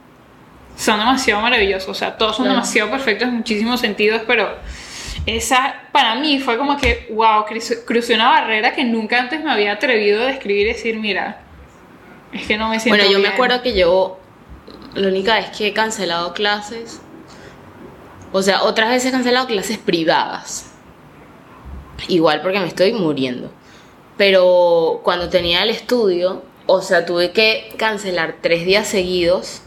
son 0.75 0.99
demasiado 0.99 1.41
maravillosos, 1.41 1.89
o 1.89 1.93
sea, 1.93 2.17
todos 2.17 2.35
son 2.35 2.45
Claro. 2.45 2.59
demasiado 2.59 2.91
perfectos 2.91 3.27
en 3.27 3.35
muchísimos 3.35 3.79
sentidos, 3.79 4.21
pero 4.27 4.55
esa 5.25 5.75
para 5.91 6.15
mí 6.15 6.39
fue 6.39 6.57
como 6.57 6.77
que, 6.77 7.07
wow, 7.11 7.45
crucé 7.85 8.13
una 8.15 8.29
barrera 8.29 8.73
que 8.73 8.83
nunca 8.83 9.19
antes 9.19 9.43
me 9.43 9.51
había 9.51 9.73
atrevido 9.73 10.21
a 10.23 10.25
describir 10.27 10.67
y 10.67 10.73
decir, 10.73 10.97
mira, 10.97 11.41
es 12.31 12.45
que 12.47 12.57
no 12.57 12.69
me 12.69 12.79
siento 12.79 12.97
Bueno, 12.97 13.11
yo 13.11 13.17
me 13.19 13.23
bien". 13.23 13.33
acuerdo 13.33 13.61
que 13.61 13.77
yo, 13.77 14.19
la 14.93 15.07
única 15.09 15.35
vez 15.35 15.49
que 15.57 15.67
he 15.67 15.73
cancelado 15.73 16.33
clases, 16.33 17.01
o 18.31 18.41
sea, 18.41 18.63
otras 18.63 18.89
veces 18.89 19.09
he 19.09 19.11
cancelado 19.11 19.47
clases 19.47 19.77
privadas. 19.77 20.71
Igual 22.07 22.41
porque 22.41 22.59
me 22.59 22.67
estoy 22.67 22.93
muriendo. 22.93 23.51
Pero 24.17 25.01
cuando 25.03 25.29
tenía 25.29 25.63
el 25.63 25.69
estudio, 25.69 26.43
o 26.65 26.81
sea, 26.81 27.05
tuve 27.05 27.31
que 27.31 27.73
cancelar 27.77 28.37
tres 28.41 28.65
días 28.65 28.87
seguidos. 28.87 29.61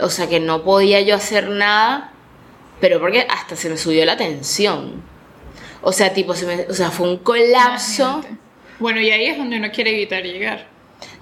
O 0.00 0.10
sea, 0.10 0.28
que 0.28 0.40
no 0.40 0.62
podía 0.62 1.00
yo 1.00 1.14
hacer 1.14 1.48
nada, 1.48 2.12
pero 2.80 3.00
porque 3.00 3.26
hasta 3.28 3.56
se 3.56 3.68
me 3.70 3.76
subió 3.76 4.04
la 4.04 4.16
tensión. 4.16 5.02
O 5.82 5.92
sea, 5.92 6.12
tipo, 6.12 6.34
se 6.34 6.46
me, 6.46 6.62
o 6.68 6.74
sea, 6.74 6.90
fue 6.90 7.08
un 7.08 7.18
colapso. 7.18 8.22
Bueno, 8.78 9.00
y 9.00 9.10
ahí 9.10 9.26
es 9.26 9.38
donde 9.38 9.56
uno 9.56 9.70
quiere 9.70 9.90
evitar 9.92 10.22
llegar. 10.22 10.66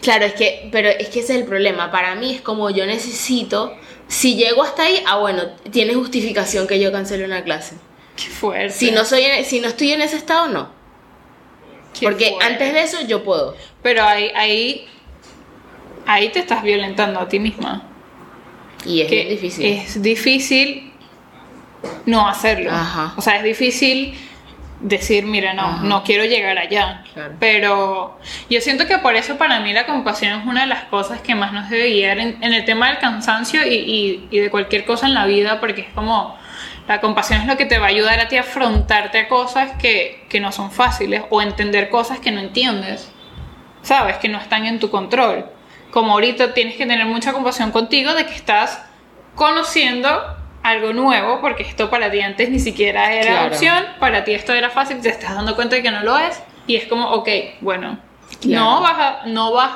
Claro, 0.01 0.25
es 0.25 0.35
que, 0.35 0.69
pero 0.73 0.89
es 0.89 1.09
que 1.09 1.21
ese 1.21 1.35
es 1.35 1.41
el 1.41 1.47
problema. 1.47 1.91
Para 1.91 2.15
mí 2.15 2.35
es 2.35 2.41
como 2.41 2.71
yo 2.71 2.87
necesito, 2.87 3.75
si 4.09 4.37
llego 4.37 4.63
hasta 4.63 4.85
ahí, 4.85 5.03
ah 5.07 5.19
bueno, 5.19 5.43
tiene 5.71 5.95
justificación 5.95 6.67
que 6.67 6.79
yo 6.81 6.93
cancele 6.93 7.25
una 7.25 7.43
clase. 7.43 7.77
Qué 8.17 8.25
fuerte. 8.31 8.71
Si 8.73 8.91
no 8.93 9.05
soy, 9.05 9.23
en- 9.25 9.45
si 9.45 9.61
no 9.61 9.69
estoy 9.69 9.93
en 9.93 10.03
ese 10.03 10.17
estado, 10.17 10.49
no. 10.49 10.69
Qué 11.99 12.07
Porque 12.07 12.31
fuerte. 12.31 12.45
antes 12.47 12.73
de 12.73 12.83
eso 12.83 13.01
yo 13.07 13.25
puedo. 13.25 13.57
Pero 13.83 14.03
ahí, 14.05 14.31
ahí, 14.35 14.87
ahí 16.07 16.29
te 16.31 16.41
estás 16.41 16.63
violentando 16.63 17.19
a 17.21 17.29
ti 17.29 17.39
misma. 17.41 17.83
Y 18.85 19.01
es 19.01 19.09
que 19.09 19.25
difícil. 19.27 19.65
Es 19.67 20.01
difícil 20.03 20.93
no 22.07 22.29
hacerlo. 22.29 22.71
Ajá. 22.71 23.15
O 23.17 23.23
sea, 23.23 23.37
es 23.39 23.45
difícil 23.45 24.15
decir, 24.87 25.25
mira, 25.25 25.55
no, 25.55 25.63
Ajá. 25.63 25.83
no 25.83 26.03
quiero 26.05 26.25
llegar 26.27 26.59
allá. 26.59 27.03
Claro. 27.15 27.35
Pero 27.41 28.21
yo 28.51 28.61
siento 28.61 28.87
que 28.87 28.99
por 28.99 29.17
eso 29.17 29.37
para 29.39 29.59
mí 29.61 29.73
la 29.73 29.87
compasión 29.87 30.39
es 30.41 30.47
una 30.47 30.61
de 30.61 30.67
las 30.67 30.85
cosas 30.85 31.21
que 31.23 31.35
más 31.35 31.53
nos 31.55 31.71
debe 31.71 31.89
guiar 31.91 32.19
en, 32.19 32.37
en 32.43 32.53
el 32.53 32.65
tema 32.67 32.89
del 32.89 32.99
cansancio 32.99 33.67
y, 33.67 33.75
y- 33.75 34.29
y 34.31 34.39
de 34.41 34.51
cualquier 34.51 34.85
cosa 34.85 35.07
en 35.07 35.15
la 35.15 35.25
vida, 35.27 35.59
porque 35.59 35.81
es 35.81 35.89
como 35.95 36.37
la 36.87 37.01
compasión 37.01 37.41
es 37.41 37.47
lo 37.47 37.57
que 37.57 37.65
te 37.65 37.79
va 37.79 37.87
a 37.87 37.89
ayudar 37.89 38.21
a 38.21 38.29
ti 38.29 38.37
a 38.37 38.41
afrontarte 38.41 39.19
a 39.19 39.27
cosas 39.29 39.71
que, 39.81 40.27
que 40.29 40.39
no 40.39 40.53
son 40.53 40.71
fáciles 40.71 41.23
o 41.31 41.41
entender 41.41 41.89
cosas 41.89 42.21
que 42.21 42.31
no 42.31 42.41
entiendes, 42.41 43.11
sabes, 43.81 44.19
que 44.19 44.29
no 44.29 44.37
están 44.39 44.67
en 44.67 44.79
tu 44.79 44.91
control. 44.91 45.47
Como 45.91 46.13
ahorita 46.13 46.53
tienes 46.53 46.77
que 46.77 46.85
tener 46.85 47.07
mucha 47.07 47.33
compasión 47.33 47.71
contigo 47.71 48.13
de 48.13 48.27
que 48.27 48.35
estás 48.35 48.85
conociendo 49.35 50.37
algo 50.65 50.93
nuevo, 50.93 51.41
porque 51.41 51.63
esto 51.63 51.89
para 51.91 52.11
ti 52.11 52.21
antes 52.21 52.49
ni 52.51 52.59
siquiera 52.59 53.13
era 53.13 53.31
Claro. 53.33 53.47
opción, 53.49 53.85
para 54.01 54.25
ti 54.25 54.33
esto 54.33 54.53
era 54.53 54.71
fácil, 54.71 55.01
te 55.01 55.11
estás 55.11 55.35
dando 55.35 55.55
cuenta 55.55 55.77
de 55.77 55.83
que 55.83 55.91
no 55.91 56.01
lo 56.03 56.19
es, 56.19 56.43
y 56.67 56.75
es 56.77 56.87
como, 56.87 57.09
ok, 57.11 57.29
bueno, 57.61 57.99
Claro. 58.41 58.65
no 58.65 58.81
vas 58.81 58.99
a, 58.99 59.27
no 59.27 59.53
vas 59.53 59.73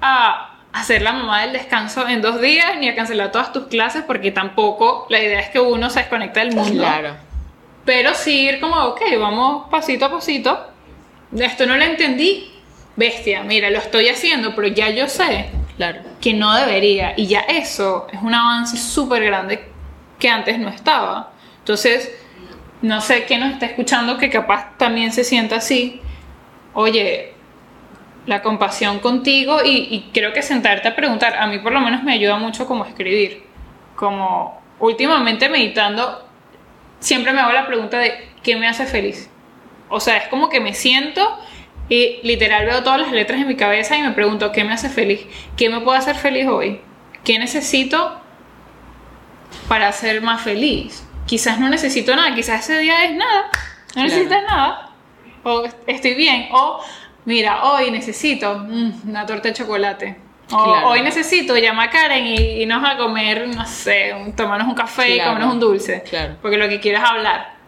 a 0.00 0.54
hacer 0.72 1.02
la 1.02 1.12
mamá 1.12 1.42
del 1.42 1.52
descanso 1.54 2.06
en 2.08 2.22
dos 2.22 2.40
días, 2.40 2.76
ni 2.78 2.88
a 2.88 2.94
cancelar 2.94 3.32
todas 3.32 3.52
tus 3.52 3.66
clases, 3.66 4.04
porque 4.06 4.30
tampoco 4.30 5.06
la 5.10 5.20
idea 5.20 5.40
es 5.40 5.50
que 5.50 5.58
uno 5.58 5.90
se 5.90 6.00
desconecta 6.00 6.40
del 6.40 6.54
mundo. 6.54 6.82
Claro. 6.84 7.16
Pero 7.84 8.14
sí 8.14 8.42
ir 8.48 8.60
como, 8.60 8.76
ok, 8.76 9.00
vamos 9.18 9.66
pasito 9.70 10.04
a 10.04 10.10
pasito. 10.10 10.68
Esto 11.36 11.66
no 11.66 11.76
lo 11.76 11.82
entendí. 11.84 12.52
Bestia, 12.96 13.42
mira, 13.42 13.70
lo 13.70 13.78
estoy 13.78 14.08
haciendo, 14.08 14.54
pero 14.54 14.68
ya 14.68 14.90
yo 14.90 15.08
sé 15.08 15.50
Claro. 15.76 16.00
que 16.20 16.34
no 16.34 16.54
debería. 16.54 17.14
Y 17.16 17.26
ya 17.26 17.40
eso 17.40 18.06
es 18.12 18.20
un 18.22 18.34
avance 18.34 18.76
súper 18.76 19.24
grande 19.24 19.68
que 20.18 20.28
antes 20.28 20.58
no 20.58 20.68
estaba. 20.68 21.32
Entonces, 21.58 22.12
no 22.82 23.00
sé 23.00 23.24
quién 23.24 23.40
nos 23.40 23.52
está 23.52 23.66
escuchando 23.66 24.18
que 24.18 24.30
capaz 24.30 24.76
también 24.76 25.12
se 25.12 25.24
sienta 25.24 25.56
así. 25.56 26.00
Oye, 26.74 27.32
la 28.26 28.42
compasión 28.42 29.00
contigo 29.00 29.60
y, 29.64 29.88
y 29.90 30.10
creo 30.12 30.32
que 30.32 30.42
sentarte 30.42 30.88
a 30.88 30.94
preguntar, 30.94 31.36
a 31.36 31.46
mí 31.46 31.58
por 31.58 31.72
lo 31.72 31.80
menos 31.80 32.02
me 32.02 32.12
ayuda 32.12 32.36
mucho 32.36 32.66
como 32.66 32.84
escribir. 32.84 33.44
Como 33.96 34.60
últimamente 34.78 35.48
meditando, 35.48 36.28
siempre 37.00 37.32
me 37.32 37.40
hago 37.40 37.52
la 37.52 37.66
pregunta 37.66 37.98
de 37.98 38.28
¿qué 38.42 38.56
me 38.56 38.68
hace 38.68 38.86
feliz? 38.86 39.30
O 39.88 40.00
sea, 40.00 40.18
es 40.18 40.28
como 40.28 40.48
que 40.48 40.60
me 40.60 40.74
siento 40.74 41.38
y 41.88 42.20
literal 42.22 42.66
veo 42.66 42.82
todas 42.82 43.00
las 43.00 43.12
letras 43.12 43.40
en 43.40 43.48
mi 43.48 43.56
cabeza 43.56 43.96
y 43.96 44.02
me 44.02 44.10
pregunto 44.10 44.52
¿qué 44.52 44.64
me 44.64 44.72
hace 44.72 44.88
feliz? 44.88 45.26
¿Qué 45.56 45.70
me 45.70 45.80
puede 45.80 45.98
hacer 45.98 46.16
feliz 46.16 46.46
hoy? 46.46 46.80
¿Qué 47.24 47.38
necesito 47.38 48.20
para 49.68 49.90
ser 49.92 50.20
más 50.22 50.42
feliz? 50.42 51.04
Quizás 51.26 51.58
no 51.60 51.68
necesito 51.68 52.14
nada, 52.16 52.34
quizás 52.34 52.60
ese 52.68 52.78
día 52.78 53.04
es 53.04 53.14
nada, 53.14 53.50
no 53.94 54.02
necesitas 54.02 54.42
nada. 54.48 54.90
O 55.44 55.64
estoy 55.86 56.14
bien, 56.14 56.48
o 56.52 56.80
mira, 57.24 57.64
hoy 57.64 57.90
necesito 57.90 58.58
mm, 58.58 59.08
una 59.10 59.26
torta 59.26 59.48
de 59.48 59.54
chocolate. 59.54 60.16
O 60.50 60.64
Claro. 60.64 60.88
hoy 60.88 61.02
necesito 61.02 61.54
llamar 61.58 61.88
a 61.88 61.90
Karen 61.90 62.26
y 62.26 62.34
y 62.36 62.62
irnos 62.62 62.82
a 62.82 62.96
comer, 62.96 63.46
no 63.48 63.66
sé, 63.66 64.14
un- 64.14 64.32
tomarnos 64.34 64.66
un 64.68 64.74
café 64.74 65.10
y 65.10 65.14
Claro. 65.16 65.32
comernos 65.32 65.54
un 65.54 65.60
dulce. 65.60 66.02
Claro. 66.08 66.36
Porque 66.40 66.56
lo 66.56 66.68
que 66.68 66.80
quiero 66.80 66.98
es 66.98 67.04
hablar. 67.04 67.58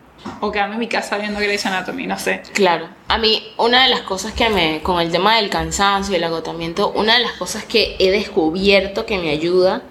O 0.40 0.50
quedarme 0.52 0.74
en 0.74 0.80
mi 0.80 0.86
casa 0.88 1.16
viendo 1.16 1.40
Grey's 1.40 1.64
Anatomy, 1.64 2.06
no 2.06 2.18
sé. 2.18 2.42
Claro. 2.54 2.88
A 3.08 3.16
mí, 3.18 3.52
una 3.56 3.82
de 3.84 3.88
las 3.90 4.00
cosas 4.02 4.32
que 4.32 4.48
me, 4.50 4.80
con 4.82 5.00
el 5.00 5.10
tema 5.10 5.36
del 5.36 5.48
cansancio 5.48 6.12
y 6.12 6.16
el 6.16 6.24
agotamiento, 6.24 6.90
una 6.90 7.14
de 7.16 7.20
las 7.20 7.32
cosas 7.32 7.64
que 7.64 7.96
he 7.98 8.10
descubierto 8.10 9.06
que 9.06 9.16
me 9.18 9.30
ayuda, 9.30 9.82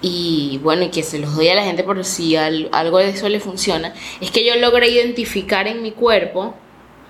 y 0.00 0.58
bueno, 0.62 0.84
y 0.84 0.88
que 0.90 1.02
se 1.02 1.18
los 1.18 1.34
doy 1.34 1.48
a 1.48 1.54
la 1.54 1.64
gente 1.64 1.82
por 1.84 2.04
si 2.04 2.36
al- 2.36 2.68
algo 2.72 2.98
de 2.98 3.10
eso 3.10 3.28
le 3.28 3.40
funciona, 3.40 3.94
es 4.20 4.30
que 4.30 4.44
yo 4.44 4.54
logré 4.56 4.88
identificar 4.90 5.66
en 5.66 5.82
mi 5.82 5.90
cuerpo, 5.92 6.54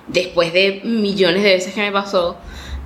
después 0.07 0.53
de 0.55 0.81
millones 0.85 1.43
de 1.43 1.51
veces 1.55 1.75
que 1.75 1.81
me 1.83 1.93
pasó, 1.93 2.37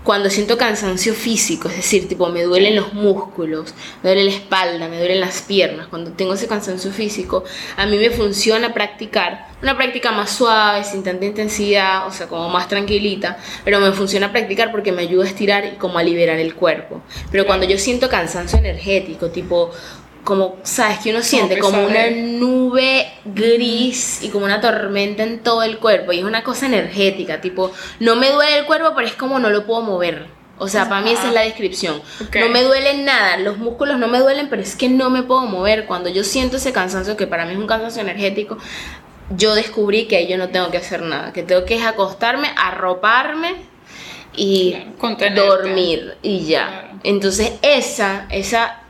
cuando 0.05 0.31
siento 0.31 0.59
cansancio 0.59 1.15
físico, 1.15 1.69
es 1.69 1.77
decir, 1.77 2.09
tipo 2.09 2.29
me 2.29 2.43
duelen 2.43 2.75
los 2.75 2.93
músculos, 2.93 3.73
me 4.03 4.11
duele 4.11 4.25
la 4.25 4.37
espalda, 4.37 4.89
me 4.89 4.99
duelen 4.99 5.21
las 5.21 5.43
piernas, 5.43 5.87
cuando 5.87 6.11
tengo 6.13 6.35
ese 6.35 6.49
cansancio 6.49 6.91
físico, 6.91 7.45
a 7.77 7.87
mí 7.87 7.97
me 7.97 8.11
funciona 8.11 8.75
practicar 8.75 9.47
una 9.63 9.77
práctica 9.77 10.11
más 10.11 10.31
suave, 10.31 10.83
sin 10.83 11.05
tanta 11.05 11.25
intensidad, 11.25 12.07
o 12.09 12.11
sea, 12.11 12.27
como 12.27 12.49
más 12.49 12.69
tranquilita, 12.69 13.39
pero 13.65 13.79
me 13.79 13.93
funciona 13.93 14.33
practicar 14.33 14.73
porque 14.73 14.91
me 14.91 15.03
ayuda 15.03 15.25
a 15.25 15.29
estirar 15.29 15.65
y 15.65 15.77
como 15.77 15.99
a 15.99 16.03
liberar 16.03 16.39
el 16.39 16.57
cuerpo. 16.57 17.01
Pero 17.31 17.47
cuando 17.47 17.65
yo 17.67 17.79
siento 17.79 18.09
cansancio 18.09 18.59
energético, 18.59 19.31
tipo 19.31 19.71
como, 20.25 20.57
¿sabes? 20.63 20.99
Que 21.01 21.11
uno 21.11 21.23
siente 21.23 21.59
como 21.59 21.85
una 21.85 22.11
nube 22.11 23.13
gris 23.25 24.23
y 24.23 24.29
como 24.29 24.45
una 24.45 24.61
tormenta 24.61 25.23
en 25.23 25.41
todo 25.41 25.63
el 25.63 25.79
cuerpo 25.79 26.13
y 26.13 26.19
es 26.19 26.25
una 26.25 26.45
cosa 26.45 26.67
energética, 26.67 27.41
tipo, 27.41 27.73
no 28.01 28.17
me 28.17 28.31
duele 28.31 28.59
el 28.59 28.67
cuerpo, 28.67 28.93
pero 28.95 29.07
es 29.07 29.15
como 29.15 29.39
no 29.39 29.51
lo 29.51 29.67
puedo 29.67 29.83
mover. 29.83 30.27
O 30.59 30.69
sea, 30.69 30.89
para 30.89 31.01
mí 31.01 31.11
esa 31.11 31.27
es 31.27 31.35
la 31.35 31.41
descripción. 31.41 32.01
Ok. 32.25 32.37
No 32.37 32.49
me 32.49 32.63
duele 32.63 33.03
nada, 33.03 33.37
los 33.39 33.59
músculos 33.59 33.99
no 33.99 34.07
me 34.07 34.21
duelen, 34.21 34.49
pero 34.49 34.63
es 34.63 34.77
que 34.77 34.89
no 34.89 35.11
me 35.11 35.25
puedo 35.25 35.43
mover. 35.43 35.87
Cuando 35.87 36.09
yo 36.09 36.23
siento 36.23 36.59
ese 36.59 36.73
cansancio, 36.73 37.17
que 37.17 37.27
para 37.27 37.45
mí 37.47 37.53
es 37.53 37.59
un 37.59 37.67
cansancio 37.67 38.03
energético, 38.03 38.59
yo 39.37 39.57
descubrí 39.57 40.07
que 40.07 40.17
ahí 40.17 40.29
yo 40.29 40.39
no 40.39 40.51
tengo 40.51 40.71
que 40.71 40.77
hacer 40.77 41.03
nada, 41.03 41.33
que 41.33 41.43
tengo 41.43 41.65
que 41.65 41.77
es 41.77 41.85
acostarme, 41.85 42.53
arroparme 42.57 43.55
y 44.37 44.77
Claro, 45.01 45.47
dormir 45.47 46.17
y 46.23 46.45
ya. 46.45 46.69
Claro. 46.69 46.99
Entonces 47.03 47.55
esa, 47.63 48.27
esa, 48.31 48.82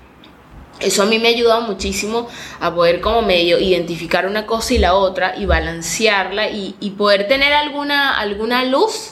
eso 0.80 1.02
a 1.02 1.06
mí 1.06 1.18
me 1.18 1.28
ha 1.28 1.30
ayudado 1.30 1.62
muchísimo 1.62 2.28
a 2.60 2.74
poder 2.74 3.00
como 3.00 3.22
medio 3.22 3.58
identificar 3.58 4.26
una 4.26 4.46
cosa 4.46 4.74
y 4.74 4.78
la 4.78 4.94
otra 4.94 5.34
y 5.36 5.46
balancearla 5.46 6.50
y, 6.50 6.74
y 6.80 6.90
poder 6.90 7.28
tener 7.28 7.52
alguna, 7.52 8.18
alguna 8.18 8.64
luz 8.64 9.10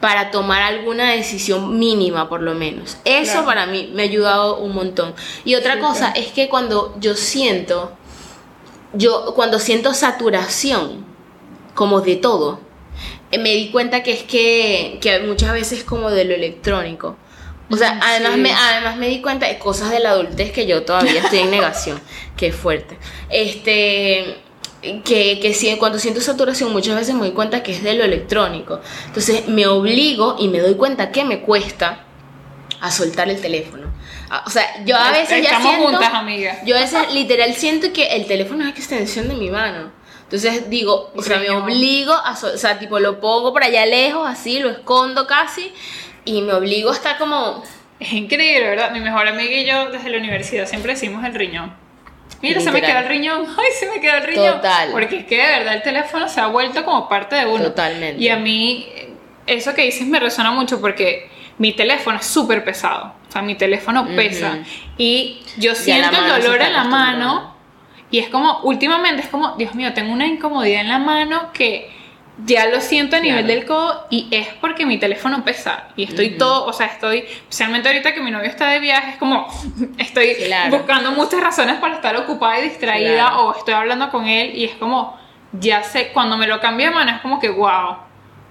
para 0.00 0.30
tomar 0.30 0.60
alguna 0.62 1.12
decisión 1.12 1.78
mínima 1.78 2.28
por 2.28 2.42
lo 2.42 2.52
menos. 2.54 2.98
Eso 3.06 3.32
Claro. 3.32 3.46
para 3.46 3.66
mí 3.66 3.90
me 3.94 4.02
ha 4.02 4.04
ayudado 4.04 4.58
un 4.58 4.74
montón. 4.74 5.14
Y 5.46 5.54
otra 5.54 5.74
Sí, 5.74 5.80
cosa 5.80 6.12
claro. 6.12 6.20
es 6.20 6.32
que 6.32 6.48
cuando 6.50 6.94
yo 7.00 7.14
siento, 7.14 7.92
yo 8.92 9.32
cuando 9.34 9.58
siento 9.58 9.94
saturación, 9.94 11.06
como 11.74 12.02
de 12.02 12.16
todo, 12.16 12.60
eh, 13.30 13.38
me 13.38 13.50
di 13.54 13.70
cuenta 13.70 14.02
que 14.02 14.12
es 14.12 14.22
que, 14.24 14.98
que 15.00 15.20
muchas 15.20 15.52
veces 15.52 15.84
como 15.84 16.10
de 16.10 16.24
lo 16.26 16.34
electrónico. 16.34 17.16
O 17.70 17.76
sea, 17.76 17.94
Mm, 17.94 18.00
además, 18.02 18.32
sí. 18.34 18.40
me, 18.40 18.52
además 18.52 18.96
me 18.96 19.08
di 19.08 19.20
cuenta 19.22 19.46
de 19.46 19.58
cosas 19.58 19.90
de 19.90 20.00
la 20.00 20.10
adultez 20.10 20.52
que 20.52 20.66
yo 20.66 20.82
todavía 20.84 21.22
estoy 21.22 21.40
en 21.40 21.50
negación. 21.50 22.00
Qué 22.36 22.52
fuerte. 22.52 22.98
Este, 23.30 24.36
que, 24.82 25.38
que 25.40 25.54
sí, 25.54 25.74
cuando 25.78 25.98
siento 25.98 26.20
saturación 26.20 26.72
muchas 26.72 26.94
veces 26.96 27.14
me 27.14 27.20
doy 27.22 27.32
cuenta 27.32 27.62
que 27.62 27.72
es 27.72 27.82
de 27.82 27.94
lo 27.94 28.04
electrónico. 28.04 28.80
Entonces 29.06 29.48
me 29.48 29.66
obligo 29.66 30.36
y 30.38 30.48
me 30.48 30.60
doy 30.60 30.74
cuenta 30.74 31.10
que 31.10 31.24
me 31.24 31.40
cuesta 31.40 32.04
a 32.80 32.90
soltar 32.90 33.30
el 33.30 33.40
teléfono. 33.40 33.86
Ah, 34.30 34.44
O 34.46 34.50
sea, 34.50 34.84
yo 34.84 34.96
a 34.96 35.10
veces 35.10 35.42
ya 35.42 35.50
Estamos 35.50 35.68
siento... 35.74 35.88
juntas, 35.92 36.12
amigas. 36.12 36.58
Yo 36.66 36.76
a 36.76 36.80
veces 36.80 37.12
literal 37.14 37.54
siento 37.54 37.92
que 37.94 38.08
el 38.16 38.26
teléfono 38.26 38.64
es 38.64 38.70
extensión 38.70 39.28
de 39.28 39.34
mi 39.34 39.48
mano. 39.50 39.90
Entonces 40.24 40.68
digo, 40.68 41.12
o 41.14 41.22
sea, 41.22 41.38
me 41.38 41.50
obligo 41.50 42.12
a, 42.12 42.32
o 42.32 42.58
sea, 42.58 42.78
tipo 42.78 42.98
lo 42.98 43.20
pongo 43.20 43.52
por 43.52 43.62
allá 43.62 43.86
lejos, 43.86 44.26
así, 44.28 44.58
lo 44.58 44.68
escondo 44.70 45.26
casi, 45.26 45.72
y 46.24 46.42
me 46.42 46.52
obligo 46.52 46.90
a 46.90 46.94
estar 46.94 47.18
como, 47.18 47.62
Es 47.98 48.12
increíble, 48.12 48.68
¿verdad? 48.68 48.90
Mi 48.90 49.00
mejor 49.00 49.26
amiga 49.26 49.54
y 49.54 49.64
yo 49.64 49.90
desde 49.90 50.10
la 50.10 50.18
universidad 50.18 50.66
siempre 50.66 50.92
decimos 50.92 51.24
el 51.24 51.34
riñón. 51.34 51.72
Mira, 52.42 52.60
se 52.60 52.70
me 52.70 52.80
Literal. 52.80 53.02
quedó 53.02 53.02
el 53.02 53.08
riñón. 53.08 53.46
Ay, 53.56 53.66
se 53.78 53.88
me 53.88 54.00
quedó 54.00 54.16
el 54.16 54.24
riñón. 54.24 54.56
Total. 54.56 54.90
Porque 54.90 55.18
es 55.18 55.26
que 55.26 55.36
de 55.36 55.46
verdad 55.46 55.74
el 55.74 55.82
teléfono 55.82 56.28
se 56.28 56.40
ha 56.40 56.48
vuelto 56.48 56.84
como 56.84 57.08
parte 57.08 57.36
de 57.36 57.46
uno. 57.46 57.64
Totalmente. 57.64 58.22
Y 58.22 58.28
a 58.28 58.36
mí, 58.36 58.86
eso 59.46 59.74
que 59.74 59.82
dices 59.82 60.06
me 60.06 60.20
resuena 60.20 60.50
mucho 60.50 60.80
porque 60.80 61.30
mi 61.58 61.72
teléfono 61.72 62.18
es 62.18 62.26
súper 62.26 62.64
pesado. 62.64 63.14
O 63.28 63.32
sea, 63.32 63.42
mi 63.42 63.54
teléfono 63.54 64.06
pesa. 64.14 64.58
Y 64.98 65.40
yo 65.56 65.74
siento 65.74 66.16
el 66.16 66.42
dolor 66.42 66.60
en 66.60 66.72
la 66.72 66.84
mano. 66.84 67.54
Y 68.10 68.18
es 68.18 68.28
como, 68.28 68.60
últimamente 68.60 69.22
es 69.22 69.28
como, 69.28 69.56
Dios 69.56 69.74
mío, 69.74 69.92
tengo 69.94 70.12
una 70.12 70.26
incomodidad 70.26 70.82
en 70.82 70.88
la 70.88 70.98
mano 70.98 71.50
que 71.52 71.90
ya 72.44 72.66
lo 72.66 72.80
siento 72.80 73.16
a 73.16 73.20
nivel 73.20 73.44
Claro. 73.44 73.54
del 73.60 73.66
codo 73.66 74.06
y 74.10 74.26
es 74.32 74.48
porque 74.60 74.84
mi 74.86 74.98
teléfono 74.98 75.44
pesa. 75.44 75.84
Y 75.96 76.04
estoy 76.04 76.30
todo, 76.30 76.66
o 76.66 76.72
sea, 76.72 76.86
estoy, 76.86 77.18
especialmente 77.18 77.88
ahorita 77.88 78.12
que 78.12 78.20
mi 78.20 78.30
novio 78.32 78.48
está 78.50 78.68
de 78.70 78.80
viaje, 78.80 79.10
es 79.10 79.16
como, 79.18 79.46
estoy 79.98 80.34
Claro. 80.46 80.76
buscando 80.78 81.12
muchas 81.12 81.40
razones 81.40 81.76
para 81.76 81.94
estar 81.94 82.16
ocupada 82.16 82.58
y 82.58 82.62
distraída 82.64 83.28
Claro. 83.30 83.46
o 83.48 83.56
estoy 83.56 83.74
hablando 83.74 84.10
con 84.10 84.26
él 84.26 84.50
y 84.56 84.64
es 84.64 84.72
como, 84.76 85.16
ya 85.52 85.82
sé, 85.84 86.08
cuando 86.08 86.36
me 86.36 86.46
lo 86.48 86.60
cambio 86.60 86.88
de 86.88 86.94
mano 86.94 87.12
es 87.12 87.20
como 87.20 87.38
que, 87.38 87.48
wow, 87.50 87.96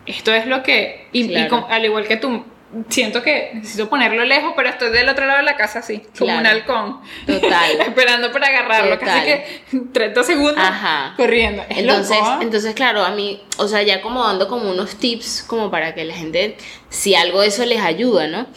esto 0.06 0.34
es 0.34 0.46
lo 0.48 0.64
que, 0.64 1.08
y, 1.12 1.34
al 1.36 1.86
igual 1.86 2.08
que 2.08 2.18
tú, 2.18 2.46
siento 2.90 3.22
que 3.22 3.52
necesito 3.54 3.90
ponerlo 3.90 4.24
lejos, 4.26 4.54
pero 4.56 4.70
estoy 4.70 4.90
del 4.92 5.08
otro 5.10 5.26
lado 5.26 5.40
de 5.40 5.46
la 5.46 5.56
casa 5.56 5.80
así, 5.80 6.00
como 6.18 6.32
Claro. 6.32 6.40
un 6.40 6.46
halcón. 6.48 7.02
Total. 7.26 7.72
Esperando 7.88 8.32
para 8.32 8.48
agarrarlo, 8.48 9.00
casi 9.00 9.12
Total. 9.12 9.26
que 9.26 9.80
30 9.94 10.24
segundos 10.24 10.58
Ajá. 10.64 11.14
corriendo. 11.18 11.64
Es 11.70 11.78
Entonces, 11.80 12.18
loco, 12.18 12.30
¿ah? 12.30 12.40
entonces, 12.42 12.74
claro, 12.76 13.04
a 13.04 13.12
mí, 13.12 13.42
o 13.58 13.68
sea, 13.68 13.82
ya 13.84 14.02
como 14.02 14.24
dando 14.26 14.48
como 14.48 14.70
unos 14.70 14.96
tips 14.98 15.44
como 15.48 15.70
para 15.72 15.94
que 15.94 16.04
la 16.06 16.14
gente, 16.16 16.58
si 16.90 17.16
algo 17.16 17.42
de 17.42 17.48
eso 17.48 17.66
les 17.66 17.82
ayuda, 17.82 18.28
¿no? 18.28 18.48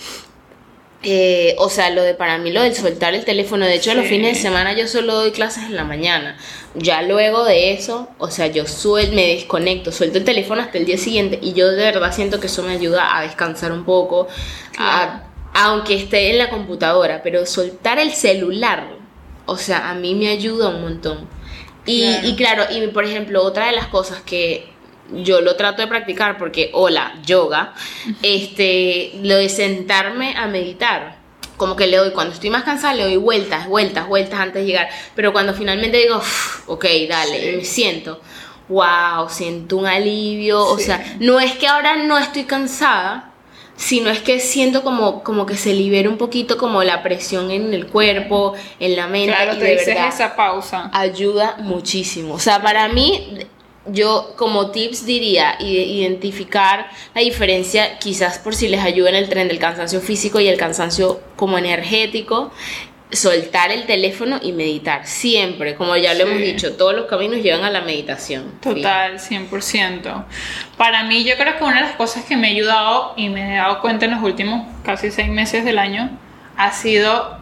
Eh, 1.08 1.54
o 1.58 1.70
sea, 1.70 1.90
lo 1.90 2.02
de 2.02 2.14
para 2.14 2.36
mí 2.38 2.50
lo 2.50 2.62
del 2.62 2.74
soltar 2.74 3.14
el 3.14 3.24
teléfono, 3.24 3.64
de 3.64 3.74
hecho 3.76 3.94
los 3.94 4.06
fines 4.06 4.34
de 4.36 4.42
semana 4.42 4.72
yo 4.72 4.88
solo 4.88 5.14
doy 5.14 5.30
clases 5.30 5.62
en 5.66 5.76
la 5.76 5.84
mañana. 5.84 6.36
Ya 6.74 7.00
luego 7.02 7.44
de 7.44 7.72
eso, 7.72 8.08
o 8.18 8.28
sea, 8.28 8.48
yo 8.48 8.66
suel, 8.66 9.12
me 9.12 9.28
desconecto, 9.36 9.92
suelto 9.92 10.18
el 10.18 10.24
teléfono 10.24 10.60
hasta 10.62 10.78
el 10.78 10.84
día 10.84 10.98
siguiente 10.98 11.38
y 11.40 11.52
yo 11.52 11.68
de 11.70 11.76
verdad 11.76 12.12
siento 12.12 12.40
que 12.40 12.48
eso 12.48 12.64
me 12.64 12.72
ayuda 12.72 13.16
a 13.16 13.22
descansar 13.22 13.70
un 13.70 13.84
poco, 13.84 14.26
a- 14.78 15.22
aunque 15.54 15.94
esté 15.94 16.30
en 16.32 16.38
la 16.38 16.50
computadora, 16.50 17.22
pero 17.22 17.46
soltar 17.46 18.00
el 18.00 18.10
celular, 18.12 18.88
o 19.46 19.56
sea, 19.56 19.88
a 19.90 19.94
mí 19.94 20.16
me 20.16 20.26
ayuda 20.26 20.70
un 20.70 20.82
montón. 20.82 21.28
Y 21.86 22.02
Claro. 22.02 22.26
y 22.28 22.34
claro, 22.36 22.64
y 22.84 22.86
por 22.88 23.04
ejemplo, 23.04 23.44
otra 23.44 23.66
de 23.66 23.76
las 23.76 23.86
cosas 23.86 24.22
que 24.22 24.66
yo 25.12 25.40
lo 25.40 25.56
trato 25.56 25.82
de 25.82 25.88
practicar 25.88 26.38
porque, 26.38 26.70
hola, 26.72 27.14
yoga, 27.24 27.74
este, 28.22 29.12
lo 29.22 29.36
de 29.36 29.48
sentarme 29.48 30.34
a 30.36 30.46
meditar. 30.46 31.16
Como 31.56 31.74
que 31.74 31.86
le 31.86 31.96
doy, 31.96 32.10
cuando 32.10 32.34
estoy 32.34 32.50
más 32.50 32.64
cansada, 32.64 32.92
le 32.94 33.04
doy 33.04 33.16
vueltas, 33.16 33.66
vueltas, 33.66 34.06
vueltas 34.06 34.40
antes 34.40 34.62
de 34.62 34.66
llegar. 34.66 34.88
Pero 35.14 35.32
cuando 35.32 35.54
finalmente 35.54 35.96
digo, 35.98 36.16
"Uf, 36.16 36.68
ok, 36.68 36.84
dale, 37.08 37.40
Sí. 37.40 37.48
y 37.48 37.56
me 37.56 37.64
siento, 37.64 38.20
wow, 38.68 39.28
siento 39.30 39.76
un 39.78 39.86
alivio. 39.86 40.62
O 40.66 40.78
sea, 40.78 41.16
no 41.20 41.40
es 41.40 41.52
que 41.52 41.66
ahora 41.66 41.96
no 41.96 42.18
estoy 42.18 42.44
cansada, 42.44 43.32
sino 43.74 44.10
es 44.10 44.20
que 44.20 44.38
siento 44.40 44.82
como, 44.82 45.22
como 45.22 45.46
que 45.46 45.56
se 45.56 45.72
libera 45.72 46.08
un 46.10 46.18
poquito 46.18 46.58
como 46.58 46.82
la 46.82 47.02
presión 47.02 47.50
en 47.50 47.72
el 47.72 47.86
cuerpo, 47.86 48.52
en 48.78 48.96
la 48.96 49.06
mente. 49.06 49.34
Claro, 49.34 49.54
y 49.54 49.58
te 49.58 49.64
de 49.64 49.70
dices 49.72 49.86
verdad, 49.86 50.08
esa 50.08 50.36
pausa. 50.36 50.90
ayuda 50.92 51.56
muchísimo. 51.60 52.34
O 52.34 52.38
sea, 52.38 52.60
para 52.62 52.88
mí, 52.88 53.38
yo 53.88 54.34
como 54.36 54.70
tips 54.70 55.06
diría 55.06 55.56
identificar 55.60 56.88
la 57.14 57.20
diferencia, 57.20 57.98
quizás 57.98 58.38
por 58.38 58.54
si 58.54 58.68
les 58.68 58.80
ayuda 58.80 59.10
en 59.10 59.16
el 59.16 59.28
tren 59.28 59.48
del 59.48 59.58
cansancio 59.58 60.00
físico 60.00 60.40
y 60.40 60.48
el 60.48 60.56
cansancio 60.58 61.20
como 61.36 61.58
energético. 61.58 62.50
Soltar 63.12 63.70
el 63.70 63.86
teléfono 63.86 64.40
y 64.42 64.50
meditar, 64.50 65.06
siempre, 65.06 65.76
como 65.76 65.96
ya 65.96 66.12
lo 66.14 66.24
Sí. 66.24 66.30
hemos 66.30 66.42
dicho, 66.42 66.72
todos 66.76 66.92
los 66.92 67.06
caminos 67.06 67.40
llevan 67.40 67.62
a 67.64 67.70
la 67.70 67.80
meditación. 67.82 68.50
Total, 68.60 69.20
100%. 69.20 70.24
Para 70.76 71.04
mí 71.04 71.22
yo 71.22 71.36
creo 71.36 71.56
que 71.56 71.62
una 71.62 71.76
de 71.76 71.82
las 71.82 71.92
cosas 71.94 72.24
que 72.24 72.36
me 72.36 72.48
ha 72.48 72.50
ayudado 72.50 73.14
y 73.16 73.28
me 73.28 73.54
he 73.54 73.56
dado 73.58 73.80
cuenta 73.80 74.06
en 74.06 74.10
los 74.10 74.22
últimos 74.24 74.66
casi 74.84 75.12
seis 75.12 75.28
meses 75.28 75.64
del 75.64 75.78
año 75.78 76.10
ha 76.56 76.72
sido 76.72 77.38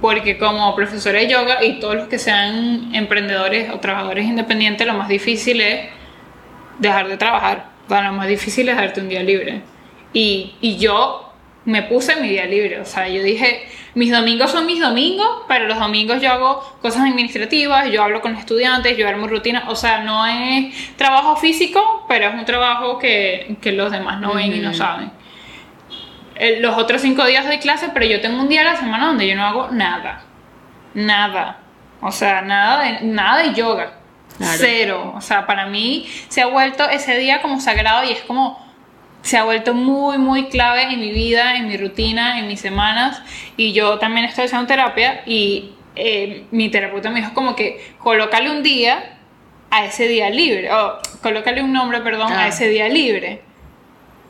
porque 0.00 0.38
como 0.38 0.74
profesora 0.74 1.18
de 1.18 1.28
yoga 1.28 1.64
y 1.64 1.80
todos 1.80 1.96
los 1.96 2.08
que 2.08 2.18
sean 2.18 2.94
emprendedores 2.94 3.70
o 3.70 3.80
trabajadores 3.80 4.26
independientes, 4.26 4.86
lo 4.86 4.94
más 4.94 5.08
difícil 5.08 5.60
es 5.60 5.88
dejar 6.78 7.08
de 7.08 7.16
trabajar. 7.16 7.70
O 7.86 7.88
sea, 7.88 8.02
lo 8.02 8.12
más 8.12 8.28
difícil 8.28 8.68
es 8.68 8.76
darte 8.76 9.00
un 9.00 9.08
día 9.08 9.22
libre. 9.22 9.62
Y, 10.12 10.54
y 10.60 10.76
yo 10.76 11.32
me 11.64 11.82
puse 11.82 12.16
mi 12.16 12.28
día 12.28 12.46
libre. 12.46 12.80
O 12.80 12.84
sea, 12.84 13.08
yo 13.08 13.22
dije, 13.22 13.66
mis 13.94 14.10
domingos 14.10 14.50
son 14.50 14.66
mis 14.66 14.80
domingos, 14.80 15.28
pero 15.48 15.66
los 15.66 15.78
domingos 15.78 16.20
yo 16.20 16.30
hago 16.30 16.78
cosas 16.82 17.02
administrativas, 17.02 17.90
yo 17.90 18.02
hablo 18.02 18.20
con 18.20 18.32
los 18.32 18.40
estudiantes, 18.40 18.96
yo 18.96 19.08
armo 19.08 19.26
rutina. 19.26 19.64
O 19.68 19.76
sea, 19.76 20.00
no 20.00 20.26
es 20.26 20.96
trabajo 20.96 21.36
físico, 21.36 22.04
pero 22.08 22.28
es 22.28 22.34
un 22.34 22.44
trabajo 22.44 22.98
que, 22.98 23.56
que 23.60 23.72
los 23.72 23.90
demás 23.90 24.20
no 24.20 24.34
ven 24.34 24.54
y 24.54 24.58
no 24.58 24.74
saben. 24.74 25.10
Los 26.60 26.76
otros 26.76 27.00
cinco 27.02 27.24
días 27.26 27.46
doy 27.46 27.58
clase, 27.58 27.90
pero 27.94 28.06
yo 28.06 28.20
tengo 28.20 28.40
un 28.40 28.48
día 28.48 28.62
a 28.62 28.64
la 28.64 28.76
semana 28.76 29.06
donde 29.06 29.28
yo 29.28 29.36
no 29.36 29.44
hago 29.46 29.68
nada. 29.70 30.22
Nada. 30.94 31.58
O 32.00 32.10
sea, 32.12 32.42
nada 32.42 32.82
de, 32.82 33.00
nada 33.02 33.42
de 33.42 33.54
yoga. 33.54 33.94
Claro. 34.36 34.58
Cero. 34.58 35.12
O 35.16 35.20
sea, 35.20 35.46
para 35.46 35.66
mí 35.66 36.08
se 36.28 36.42
ha 36.42 36.46
vuelto 36.46 36.88
ese 36.88 37.16
día 37.18 37.40
como 37.40 37.60
sagrado 37.60 38.04
y 38.04 38.12
es 38.12 38.20
como 38.22 38.62
se 39.22 39.38
ha 39.38 39.44
vuelto 39.44 39.72
muy, 39.74 40.18
muy 40.18 40.48
clave 40.48 40.82
en 40.82 41.00
mi 41.00 41.10
vida, 41.12 41.56
en 41.56 41.68
mi 41.68 41.76
rutina, 41.76 42.38
en 42.38 42.46
mis 42.48 42.60
semanas. 42.60 43.22
Y 43.56 43.72
yo 43.72 43.98
también 43.98 44.26
estoy 44.26 44.44
haciendo 44.46 44.66
terapia 44.66 45.22
y 45.24 45.72
eh, 45.96 46.44
mi 46.50 46.68
terapeuta 46.68 47.10
me 47.10 47.20
dijo 47.20 47.32
como 47.32 47.54
que 47.54 47.94
colócale 47.98 48.50
un 48.50 48.62
día 48.62 49.12
a 49.70 49.86
ese 49.86 50.08
día 50.08 50.28
libre, 50.30 50.70
o 50.72 50.98
colócale 51.22 51.62
un 51.62 51.72
nombre, 51.72 52.00
perdón, 52.00 52.32
Ah. 52.32 52.44
a 52.44 52.48
ese 52.48 52.68
día 52.68 52.88
libre. 52.88 53.42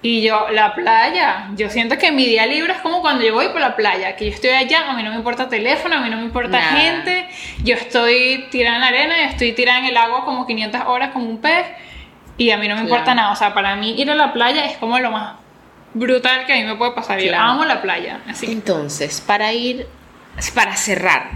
Y 0.06 0.20
yo, 0.20 0.48
la 0.50 0.74
playa, 0.74 1.48
yo 1.56 1.70
siento 1.70 1.96
que 1.96 2.12
mi 2.12 2.26
día 2.26 2.44
libre 2.44 2.74
es 2.74 2.80
como 2.82 3.00
cuando 3.00 3.24
yo 3.24 3.32
voy 3.32 3.48
por 3.48 3.60
la 3.62 3.74
playa, 3.74 4.16
que 4.16 4.26
yo 4.26 4.32
estoy 4.34 4.50
allá, 4.50 4.90
a 4.90 4.92
mí 4.94 5.02
no 5.02 5.08
me 5.08 5.16
importa 5.16 5.48
teléfono, 5.48 5.96
a 5.96 6.00
mí 6.02 6.10
no 6.10 6.18
me 6.18 6.24
importa 6.24 6.60
Nada. 6.60 6.76
gente, 6.78 7.26
yo 7.62 7.74
estoy 7.74 8.44
tirada 8.50 8.76
en 8.76 8.80
la 8.82 8.88
arena, 8.88 9.14
yo 9.16 9.28
estoy 9.30 9.52
tirada 9.52 9.78
en 9.78 9.86
el 9.86 9.96
agua 9.96 10.26
como 10.26 10.46
500 10.46 10.82
horas 10.88 11.08
como 11.14 11.24
un 11.26 11.38
pez 11.40 11.64
y 12.36 12.50
a 12.50 12.58
mí 12.58 12.68
no 12.68 12.74
me 12.74 12.82
importa 12.82 13.04
Claro. 13.04 13.16
nada, 13.16 13.32
o 13.32 13.36
sea, 13.36 13.54
para 13.54 13.76
mí 13.76 13.98
ir 13.98 14.10
a 14.10 14.14
la 14.14 14.34
playa 14.34 14.66
es 14.66 14.76
como 14.76 14.98
lo 14.98 15.10
más 15.10 15.36
brutal 15.94 16.44
que 16.44 16.52
a 16.52 16.56
mí 16.56 16.64
me 16.64 16.74
puede 16.76 16.92
pasar, 16.92 17.18
yo 17.18 17.28
Claro. 17.28 17.44
amo 17.52 17.64
la 17.64 17.80
playa, 17.80 18.20
así. 18.28 18.44
Entonces, 18.52 19.22
para 19.22 19.54
ir, 19.54 19.86
para 20.54 20.76
cerrar, 20.76 21.30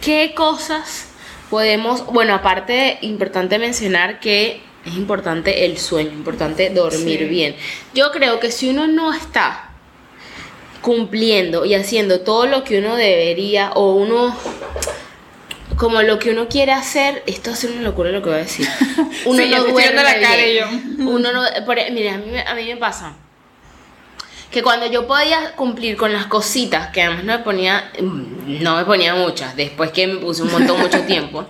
¿qué 0.00 0.34
cosas 0.36 1.10
podemos, 1.50 2.06
bueno, 2.06 2.32
aparte 2.34 2.98
importante 3.00 3.58
mencionar 3.58 4.20
que 4.20 4.62
es 4.88 4.96
importante 4.96 5.64
el 5.64 5.78
sueño, 5.78 6.10
importante 6.10 6.70
dormir 6.70 7.18
Sí. 7.20 7.24
bien. 7.26 7.56
Yo 7.94 8.10
creo 8.12 8.40
que 8.40 8.50
si 8.50 8.68
uno 8.70 8.86
no 8.86 9.12
está 9.12 9.70
cumpliendo 10.82 11.64
y 11.64 11.74
haciendo 11.74 12.20
todo 12.20 12.46
lo 12.46 12.64
que 12.64 12.78
uno 12.78 12.96
debería 12.96 13.70
o 13.72 13.92
uno 13.94 14.36
como 15.76 16.02
lo 16.02 16.18
que 16.18 16.30
uno 16.30 16.48
quiere 16.48 16.72
hacer, 16.72 17.22
esto 17.26 17.50
es 17.52 17.62
una 17.64 17.82
locura 17.82 18.10
lo 18.10 18.20
que 18.20 18.30
voy 18.30 18.38
a 18.38 18.42
decir. 18.42 18.66
Uno 19.26 19.42
Sí, 19.44 19.48
no 19.50 19.62
duerme 19.64 20.02
la 20.02 20.18
cara 20.20 20.42
yo. 20.48 20.66
Uno 21.08 21.32
no, 21.32 21.42
por- 21.64 21.78
e, 21.78 21.90
mire, 21.92 22.10
a 22.10 22.18
mí, 22.18 22.26
me- 22.32 22.40
a 22.42 22.52
mí 22.56 22.64
me 22.66 22.76
pasa 22.78 23.14
que 24.50 24.60
cuando 24.62 24.86
yo 24.86 25.06
podía 25.06 25.52
cumplir 25.54 25.96
con 25.96 26.12
las 26.12 26.26
cositas, 26.26 26.88
que 26.88 27.02
además 27.02 27.22
no 27.24 27.32
me 27.38 27.44
ponía, 27.44 27.92
no 28.00 28.76
me 28.76 28.84
ponía 28.86 29.14
muchas, 29.14 29.54
después 29.54 29.92
que 29.92 30.06
me 30.08 30.16
puse 30.16 30.42
un 30.42 30.50
montón 30.50 30.80
mucho 30.80 31.00
tiempo, 31.06 31.46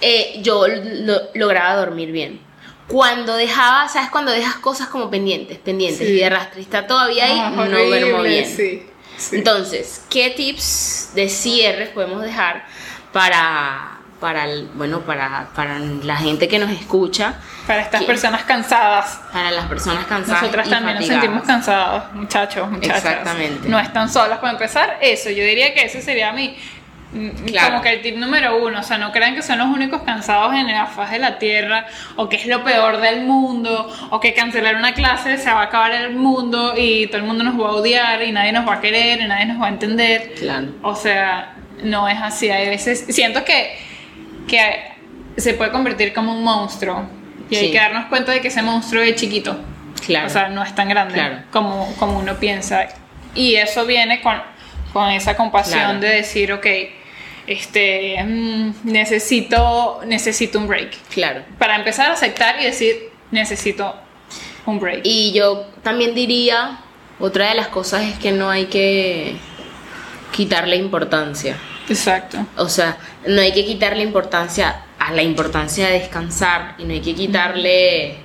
eh, 0.00 0.40
yo 0.42 0.66
lo- 0.66 1.20
lograba 1.34 1.76
dormir 1.76 2.10
bien. 2.10 2.40
Cuando 2.88 3.36
dejaba, 3.36 3.88
¿sabes? 3.88 4.10
Cuando 4.10 4.32
dejas 4.32 4.56
cosas 4.56 4.88
como 4.88 5.08
pendientes, 5.10 5.58
pendientes 5.58 6.06
Sí. 6.06 6.12
y 6.14 6.16
de 6.16 6.24
arrastre 6.26 6.60
y 6.60 6.64
está 6.64 6.86
todavía 6.86 7.24
ahí, 7.24 7.38
Ah, 7.40 7.50
no 7.50 7.64
duermo 7.64 8.22
bien. 8.22 8.44
sí, 8.46 8.82
sí. 9.16 9.36
Entonces, 9.36 10.04
¿qué 10.10 10.30
tips 10.30 11.12
de 11.14 11.28
cierre 11.28 11.86
podemos 11.86 12.22
dejar 12.22 12.64
para, 13.12 13.98
para 14.20 14.44
el- 14.44 14.68
bueno, 14.74 15.00
para, 15.00 15.48
para 15.54 15.78
la 15.78 16.16
gente 16.16 16.48
que 16.48 16.58
nos 16.58 16.70
escucha, 16.70 17.34
para 17.66 17.82
estas 17.82 18.00
¿Qué? 18.02 18.06
personas 18.06 18.42
cansadas. 18.44 19.20
para 19.32 19.50
las 19.52 19.66
personas 19.66 20.04
cansadas? 20.06 20.42
Nosotras 20.42 20.66
y 20.66 20.70
también 20.70 20.94
nos 20.96 21.04
fatigadas? 21.04 21.22
sentimos 21.24 21.46
cansados, 21.46 22.14
muchachos, 22.14 22.70
muchachas. 22.70 22.96
Exactamente. 22.98 23.68
No 23.68 23.78
están 23.78 24.10
solas 24.12 24.38
para 24.38 24.52
empezar. 24.52 24.98
Eso, 25.00 25.30
yo 25.30 25.44
diría 25.44 25.72
que 25.72 25.84
ese 25.84 26.02
sería 26.02 26.32
mi. 26.32 26.56
Mm, 27.12 27.28
Claro. 27.46 27.68
Como 27.70 27.82
que 27.82 27.92
el 27.94 28.02
tip 28.02 28.16
número 28.16 28.56
uno, 28.64 28.80
o 28.80 28.82
sea, 28.82 28.98
no 28.98 29.12
crean 29.12 29.34
que 29.34 29.42
son 29.42 29.58
los 29.58 29.68
únicos 29.68 30.02
cansados 30.02 30.54
en 30.54 30.66
la 30.66 30.86
faz 30.86 31.10
de 31.10 31.18
la 31.18 31.38
tierra, 31.38 31.86
o 32.16 32.28
que 32.28 32.36
es 32.36 32.46
lo 32.46 32.62
peor 32.64 33.00
del 33.00 33.22
mundo, 33.22 33.90
o 34.10 34.20
que 34.20 34.34
cancelar 34.34 34.76
una 34.76 34.94
clase 34.94 35.38
se 35.38 35.50
va 35.52 35.60
a 35.60 35.64
acabar 35.64 35.92
el 35.92 36.10
mundo 36.14 36.74
y 36.76 37.06
todo 37.08 37.18
el 37.18 37.24
mundo 37.24 37.44
nos 37.44 37.54
va 37.60 37.68
a 37.68 37.72
odiar 37.72 38.22
y 38.22 38.32
nadie 38.32 38.52
nos 38.52 38.66
va 38.68 38.74
a 38.74 38.80
querer 38.80 39.20
y 39.20 39.26
nadie 39.26 39.46
nos 39.46 39.60
va 39.60 39.66
a 39.66 39.70
entender. 39.70 40.34
Claro. 40.38 40.68
O 40.82 40.94
sea, 40.94 41.54
no 41.82 42.08
es 42.08 42.18
así. 42.20 42.50
Hay 42.50 42.68
veces, 42.68 43.04
siento 43.08 43.44
que, 43.44 43.76
que 44.48 44.92
se 45.36 45.54
puede 45.54 45.70
convertir 45.70 46.12
como 46.12 46.32
un 46.36 46.42
monstruo 46.44 47.04
y 47.50 47.56
hay 47.56 47.66
Sí. 47.66 47.72
que 47.72 47.78
darnos 47.78 48.06
cuenta 48.06 48.32
de 48.32 48.40
que 48.40 48.48
ese 48.48 48.62
monstruo 48.62 49.02
es 49.02 49.16
chiquito. 49.16 49.58
Claro. 50.06 50.26
O 50.26 50.30
sea, 50.30 50.48
no 50.48 50.62
es 50.62 50.74
tan 50.74 50.88
grande 50.88 51.14
Claro. 51.14 51.38
como, 51.50 51.94
como 51.98 52.18
uno 52.18 52.34
piensa. 52.36 52.86
Y 53.34 53.54
eso 53.56 53.86
viene 53.86 54.20
con, 54.20 54.34
con 54.92 55.10
esa 55.10 55.36
compasión 55.36 56.00
de 56.00 56.08
decir, 56.08 56.52
ok, 56.52 56.66
este, 57.46 58.22
mm, 58.22 58.72
necesito, 58.84 60.00
necesito 60.06 60.58
un 60.58 60.68
break. 60.68 60.96
claro. 61.12 61.42
Para 61.58 61.76
empezar 61.76 62.10
a 62.10 62.14
aceptar 62.14 62.60
y 62.60 62.64
decir, 62.64 63.10
necesito 63.30 63.94
un 64.66 64.78
break. 64.78 65.00
Y 65.04 65.32
yo 65.32 65.66
también 65.82 66.14
diría, 66.14 66.78
otra 67.18 67.48
de 67.48 67.54
las 67.54 67.68
cosas 67.68 68.02
es 68.02 68.18
que 68.18 68.32
no 68.32 68.50
hay 68.50 68.66
que 68.66 69.36
quitarle 70.32 70.76
importancia. 70.76 71.56
Exacto. 71.88 72.46
O 72.56 72.68
sea, 72.68 72.96
no 73.26 73.40
hay 73.40 73.52
que 73.52 73.64
quitarle 73.64 74.02
importancia 74.02 74.82
a 74.98 75.12
la 75.12 75.22
importancia 75.22 75.88
de 75.88 75.94
descansar 75.98 76.76
y 76.78 76.84
no 76.84 76.92
hay 76.92 77.00
que 77.00 77.14
quitarle 77.14 78.18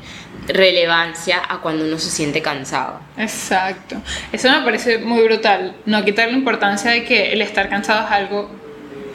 relevancia 0.47 1.41
a 1.47 1.59
cuando 1.59 1.85
uno 1.85 1.97
se 1.99 2.09
siente 2.09 2.41
cansado. 2.41 2.99
Exacto. 3.17 4.01
Eso 4.31 4.49
me 4.49 4.61
parece 4.61 4.99
muy 4.99 5.23
brutal. 5.23 5.75
No 5.85 6.03
quitarle 6.05 6.33
importancia 6.33 6.91
de 6.91 7.03
que 7.03 7.33
el 7.33 7.41
estar 7.41 7.69
cansado 7.69 8.05
es 8.05 8.11
algo 8.11 8.49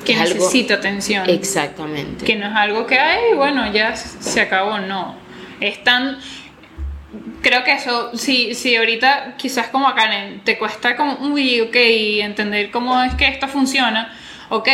que 0.05 0.15
algo- 0.15 0.35
necesita 0.35 0.75
atención. 0.75 1.29
Exactamente. 1.29 2.25
Que 2.25 2.37
no 2.37 2.47
es 2.47 2.55
algo 2.55 2.87
que, 2.87 2.99
ay, 2.99 3.35
bueno, 3.37 3.71
ya 3.73 3.95
se 3.97 4.41
acabó, 4.41 4.79
no. 4.79 5.15
Es 5.61 5.83
tan... 5.85 6.19
Creo 7.43 7.63
que 7.65 7.73
eso, 7.73 8.17
si, 8.17 8.55
si 8.55 8.75
ahorita 8.77 9.35
quizás 9.37 9.69
como 9.69 9.87
a 9.89 9.95
Karen 9.95 10.41
te 10.45 10.57
cuesta 10.59 10.97
como, 10.97 11.19
uy, 11.21 11.61
ok, 11.61 11.75
entender 11.75 12.71
cómo 12.71 13.03
es 13.03 13.15
que 13.15 13.27
esto 13.27 13.49
funciona, 13.49 14.13
ok. 14.49 14.69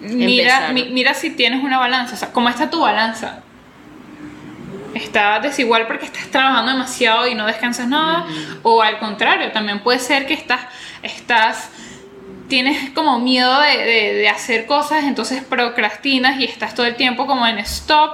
Mira, 0.00 0.70
mi- 0.72 0.90
mira 0.90 1.14
si 1.14 1.30
tienes 1.30 1.64
una 1.64 1.78
balanza, 1.78 2.14
o 2.14 2.16
sea, 2.18 2.30
¿cómo 2.32 2.48
está 2.48 2.68
tu 2.70 2.80
balanza? 2.80 3.42
Está 4.94 5.40
desigual 5.40 5.86
porque 5.86 6.04
estás 6.04 6.26
trabajando 6.28 6.72
demasiado 6.72 7.26
y 7.26 7.34
no 7.34 7.46
descansas 7.46 7.88
nada, 7.88 8.26
o 8.62 8.82
al 8.82 8.98
contrario, 8.98 9.50
también 9.50 9.80
puede 9.80 9.98
ser 9.98 10.26
que 10.26 10.34
estás, 10.34 10.60
estás 11.02 11.70
tienes 12.54 12.90
como 12.90 13.18
miedo 13.18 13.60
de, 13.60 13.78
de- 13.78 14.14
de 14.14 14.28
hacer 14.28 14.66
cosas, 14.66 15.02
entonces 15.02 15.42
procrastinas 15.42 16.38
y 16.38 16.44
estás 16.44 16.72
todo 16.72 16.86
el 16.86 16.94
tiempo 16.94 17.26
como 17.26 17.44
en 17.48 17.58
stop 17.58 18.12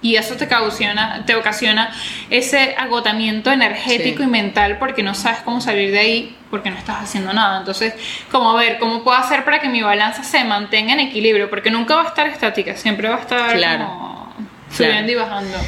y 0.00 0.16
eso 0.16 0.34
te 0.36 0.46
ocasiona, 0.46 1.24
te 1.26 1.34
ocasiona 1.36 1.92
ese 2.30 2.74
agotamiento 2.78 3.52
energético 3.52 4.18
Sí. 4.20 4.24
y 4.24 4.26
mental 4.28 4.78
porque 4.78 5.02
no 5.02 5.14
sabes 5.14 5.40
cómo 5.44 5.60
salir 5.60 5.90
de 5.92 5.98
ahí 5.98 6.36
porque 6.50 6.70
no 6.70 6.78
estás 6.78 7.02
haciendo 7.02 7.34
nada. 7.34 7.58
Entonces, 7.58 7.92
como 8.30 8.54
ver 8.54 8.78
cómo 8.78 9.04
puedo 9.04 9.18
hacer 9.18 9.44
para 9.44 9.60
que 9.60 9.68
mi 9.68 9.82
balanza 9.82 10.24
se 10.24 10.42
mantenga 10.44 10.94
en 10.94 11.00
equilibrio, 11.00 11.50
porque 11.50 11.70
nunca 11.70 11.94
va 11.96 12.02
a 12.04 12.08
estar 12.08 12.26
estática, 12.28 12.74
siempre 12.76 13.10
va 13.10 13.16
a 13.16 13.20
estar 13.20 13.56
Claro. 13.58 13.84
como 13.88 14.34
Claro. 14.34 14.92
subiendo 14.92 15.12
y 15.12 15.14
bajando. 15.16 15.58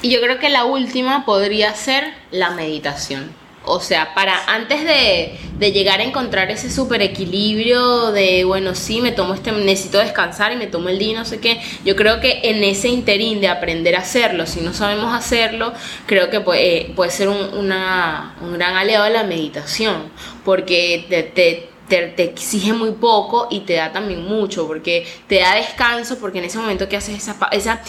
Y 0.00 0.10
yo 0.10 0.20
creo 0.22 0.38
que 0.38 0.48
la 0.48 0.64
última 0.64 1.26
podría 1.26 1.74
ser 1.74 2.12
la 2.30 2.50
meditación. 2.50 3.30
O 3.68 3.80
sea, 3.80 4.14
para 4.14 4.44
antes 4.46 4.84
de, 4.84 5.38
de 5.58 5.72
llegar 5.72 6.00
a 6.00 6.04
encontrar 6.04 6.50
ese 6.52 6.70
super 6.70 7.02
equilibrio 7.02 8.12
de, 8.12 8.44
bueno, 8.44 8.74
sí, 8.74 9.00
me 9.00 9.10
tomo 9.12 9.34
este, 9.34 9.50
necesito 9.52 9.98
descansar 9.98 10.52
y 10.52 10.56
me 10.56 10.68
tomo 10.68 10.88
el 10.88 10.98
día 10.98 11.18
no 11.18 11.24
sé 11.24 11.40
qué, 11.40 11.60
yo 11.84 11.96
creo 11.96 12.20
que 12.20 12.40
en 12.44 12.62
ese 12.62 12.88
interín 12.88 13.40
de 13.40 13.48
aprender 13.48 13.96
a 13.96 14.00
hacerlo, 14.00 14.46
si 14.46 14.60
no 14.60 14.72
sabemos 14.72 15.12
hacerlo, 15.12 15.72
creo 16.06 16.30
que 16.30 16.40
puede, 16.40 16.76
eh, 16.82 16.92
puede 16.94 17.10
ser 17.10 17.28
un, 17.28 17.36
una- 17.58 18.36
un 18.40 18.52
gran 18.54 18.76
aliado 18.76 19.04
de 19.04 19.10
la 19.10 19.24
meditación, 19.24 20.10
porque 20.44 21.04
te, 21.08 21.22
te, 21.24 21.68
te, 21.88 22.06
te 22.08 22.22
exige 22.24 22.72
muy 22.72 22.92
poco 22.92 23.48
y 23.50 23.60
te 23.60 23.74
da 23.74 23.92
también 23.92 24.22
mucho, 24.24 24.66
porque 24.66 25.06
te 25.26 25.40
da 25.40 25.54
descanso, 25.56 26.18
porque 26.18 26.38
en 26.38 26.44
ese 26.44 26.58
momento 26.58 26.88
que 26.88 26.96
haces 26.96 27.16
esa, 27.16 27.36
esa 27.52 27.80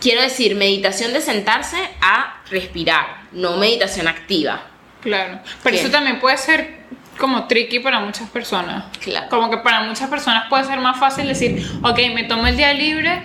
quiero 0.00 0.22
decir, 0.22 0.54
meditación 0.54 1.12
de 1.12 1.20
sentarse 1.20 1.76
a 2.00 2.42
respirar, 2.50 3.22
no 3.32 3.56
meditación 3.56 4.06
activa. 4.08 4.67
Claro, 5.02 5.40
pero 5.62 5.72
Bien. 5.74 5.84
eso 5.84 5.92
también 5.92 6.18
puede 6.20 6.36
ser 6.36 6.78
como 7.18 7.46
tricky 7.46 7.78
para 7.80 8.00
muchas 8.00 8.28
personas. 8.30 8.84
Claro. 9.00 9.28
Como 9.28 9.50
que 9.50 9.58
para 9.58 9.82
muchas 9.82 10.08
personas 10.08 10.44
puede 10.48 10.64
ser 10.64 10.78
más 10.80 10.98
fácil 10.98 11.26
decir, 11.26 11.64
ok, 11.82 11.98
me 12.14 12.24
tomo 12.24 12.46
el 12.46 12.56
día 12.56 12.72
libre 12.74 13.20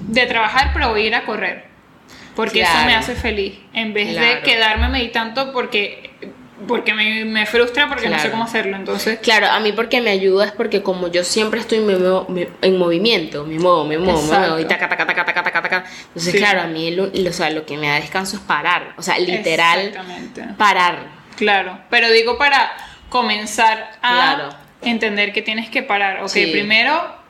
de 0.00 0.26
trabajar, 0.26 0.70
pero 0.72 0.90
voy 0.90 1.02
a 1.02 1.06
ir 1.06 1.14
a 1.14 1.24
correr. 1.24 1.64
Porque 2.36 2.62
eso 2.62 2.78
me 2.86 2.94
hace 2.94 3.14
feliz. 3.14 3.54
En 3.72 3.92
vez 3.94 4.14
de 4.18 4.40
quedarme 4.42 4.88
meditando 4.88 5.52
porque 5.52 6.10
porque 6.68 6.94
me, 6.94 7.24
me 7.26 7.44
frustra 7.46 7.88
porque 7.88 8.08
no 8.08 8.18
sé 8.18 8.30
cómo 8.30 8.44
hacerlo. 8.44 8.76
Entonces, 8.76 9.18
Claro, 9.20 9.48
a 9.48 9.60
mí 9.60 9.72
porque 9.72 10.00
me 10.00 10.10
ayuda 10.10 10.46
es 10.46 10.52
porque 10.52 10.82
como 10.82 11.08
yo 11.08 11.22
siempre 11.22 11.60
estoy 11.60 11.80
me 11.80 11.96
muevo- 11.96 12.26
me- 12.28 12.48
en 12.62 12.78
movimiento, 12.78 13.44
me 13.44 13.58
muevo, 13.58 13.84
me 13.84 13.98
muevo, 13.98 14.22
me 14.22 14.38
muevo, 14.38 14.58
y 14.60 14.64
taca, 14.64 14.88
taca, 14.88 15.04
taca, 15.06 15.24
taca, 15.26 15.42
taca, 15.42 15.62
taca. 15.62 15.84
Entonces, 16.08 16.32
Sí. 16.32 16.38
claro, 16.38 16.62
a 16.62 16.66
mí 16.66 16.90
lo, 16.92 17.06
lo- 17.12 17.30
o 17.30 17.32
sea, 17.32 17.50
lo 17.50 17.66
que 17.66 17.76
me 17.76 17.88
da 17.88 17.96
descanso 17.96 18.36
es 18.36 18.42
parar, 18.42 18.94
o 18.96 19.02
sea, 19.02 19.18
literal, 19.18 19.80
Exactamente. 19.88 20.44
parar. 20.56 21.13
Claro, 21.36 21.78
pero 21.90 22.10
digo 22.10 22.38
para 22.38 22.72
comenzar 23.08 23.90
a 24.02 24.34
Claro. 24.34 24.48
entender 24.82 25.32
que 25.32 25.42
tienes 25.42 25.68
que 25.70 25.82
parar. 25.82 26.22
Ok, 26.22 26.28
Sí. 26.28 26.46
primero 26.52 27.22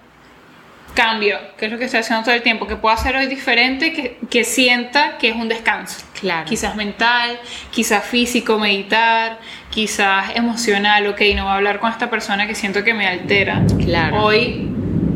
cambio, 0.94 1.38
que 1.58 1.66
es 1.66 1.72
lo 1.72 1.78
que 1.78 1.86
estoy 1.86 2.00
haciendo 2.00 2.22
todo 2.24 2.34
el 2.34 2.42
tiempo, 2.42 2.68
que 2.68 2.76
puedo 2.76 2.94
hacer 2.94 3.16
hoy 3.16 3.26
diferente, 3.26 3.92
que, 3.92 4.16
que 4.30 4.44
sienta 4.44 5.18
que 5.18 5.28
es 5.30 5.34
un 5.34 5.48
descanso. 5.48 6.04
Claro. 6.20 6.44
Quizás 6.46 6.76
mental, 6.76 7.38
quizás 7.72 8.04
físico, 8.04 8.58
meditar, 8.60 9.38
quizás 9.70 10.36
emocional, 10.36 11.06
ok, 11.08 11.20
no 11.34 11.42
voy 11.44 11.52
a 11.52 11.56
hablar 11.56 11.80
con 11.80 11.90
esta 11.90 12.08
persona 12.10 12.46
que 12.46 12.54
siento 12.54 12.84
que 12.84 12.94
me 12.94 13.08
altera. 13.08 13.62
Claro. 13.84 14.22
Hoy 14.22 14.68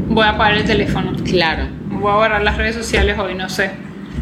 voy 0.09 0.24
a 0.24 0.30
apagar 0.30 0.55
el 0.55 0.64
teléfono, 0.64 1.12
Claro, 1.24 1.68
voy 1.70 2.11
a 2.11 2.14
borrar 2.16 2.43
las 2.43 2.57
redes 2.57 2.74
sociales 2.74 3.16
hoy, 3.16 3.34
no 3.36 3.49
sé. 3.49 3.70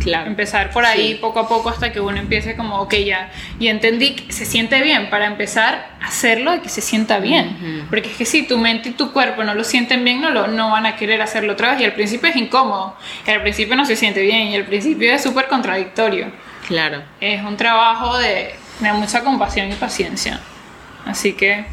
Claro. 0.06 0.26
Empezar 0.28 0.70
por 0.70 0.84
ahí 0.86 1.08
Sí. 1.12 1.18
poco 1.20 1.40
a 1.40 1.48
poco 1.48 1.68
hasta 1.68 1.92
que 1.92 2.00
uno 2.00 2.16
empiece 2.18 2.56
como, 2.56 2.80
ok, 2.80 2.94
ya, 3.04 3.30
y 3.60 3.68
entendí 3.68 4.14
que 4.14 4.32
se 4.32 4.46
siente 4.46 4.80
bien 4.80 5.10
para 5.10 5.26
empezar 5.26 5.90
a 6.00 6.06
hacerlo 6.06 6.54
y 6.54 6.60
que 6.60 6.68
se 6.70 6.80
sienta 6.80 7.18
bien. 7.18 7.56
Ujú. 7.60 7.88
Porque 7.90 8.08
es 8.10 8.16
que 8.16 8.24
si 8.24 8.46
tu 8.46 8.56
mente 8.56 8.88
y 8.90 8.92
tu 8.92 9.12
cuerpo 9.12 9.44
no 9.44 9.54
lo 9.54 9.64
sienten 9.64 10.02
bien, 10.04 10.20
no, 10.20 10.30
lo, 10.30 10.46
no 10.46 10.70
van 10.70 10.86
a 10.86 10.96
querer 10.96 11.20
hacerlo 11.20 11.52
otra 11.52 11.72
vez. 11.72 11.80
Y 11.80 11.84
al 11.84 11.92
principio 11.92 12.30
es 12.30 12.36
incómodo, 12.36 12.96
y 13.26 13.30
al 13.30 13.42
principio 13.42 13.76
no 13.76 13.84
se 13.84 13.96
siente 13.96 14.22
bien, 14.22 14.48
y 14.48 14.56
al 14.56 14.64
principio 14.64 15.12
es 15.12 15.22
súper 15.22 15.48
contradictorio. 15.48 16.30
Claro. 16.68 17.02
Es 17.20 17.42
un 17.42 17.56
trabajo 17.56 18.16
de, 18.18 18.54
de 18.80 18.92
mucha 18.94 19.22
compasión 19.22 19.70
y 19.70 19.74
paciencia. 19.74 20.40
Así 21.04 21.34
que 21.34 21.64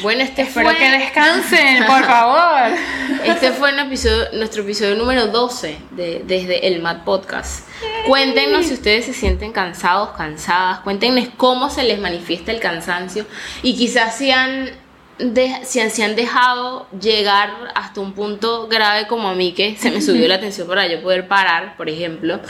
Bueno, 0.00 0.22
este 0.22 0.42
espero 0.42 0.70
fue, 0.70 0.78
que 0.78 0.90
descansen, 0.90 1.84
por 1.86 2.04
favor. 2.06 2.70
este 3.24 3.50
fue 3.52 3.72
un 3.72 3.78
episodio, 3.80 4.26
nuestro 4.32 4.62
episodio 4.62 4.94
número 4.96 5.26
12 5.26 5.78
de, 5.90 6.22
desde 6.24 6.66
el 6.66 6.80
Mad 6.80 7.04
Podcast. 7.04 7.68
Cuéntenos 8.06 8.66
si 8.66 8.74
ustedes 8.74 9.04
se 9.04 9.12
sienten 9.12 9.52
cansados, 9.52 10.10
cansadas. 10.16 10.80
Cuéntenos 10.80 11.28
cómo 11.36 11.68
se 11.70 11.82
les 11.84 11.98
manifiesta 12.00 12.50
el 12.52 12.60
cansancio 12.60 13.26
y 13.62 13.76
quizás 13.76 14.16
si 14.16 14.30
han, 14.30 14.70
de- 15.18 15.60
si 15.64 15.80
han, 15.80 15.90
si 15.90 16.02
han 16.02 16.16
dejado 16.16 16.86
llegar 16.98 17.50
hasta 17.74 18.00
un 18.00 18.12
punto 18.14 18.66
grave 18.68 19.06
como 19.06 19.28
a 19.28 19.34
mí 19.34 19.52
que 19.52 19.76
se 19.76 19.90
me 19.90 20.00
subió 20.00 20.26
la 20.26 20.40
tensión 20.40 20.66
para 20.66 20.86
yo 20.86 21.02
poder 21.02 21.28
parar, 21.28 21.76
por 21.76 21.88
ejemplo. 21.88 22.40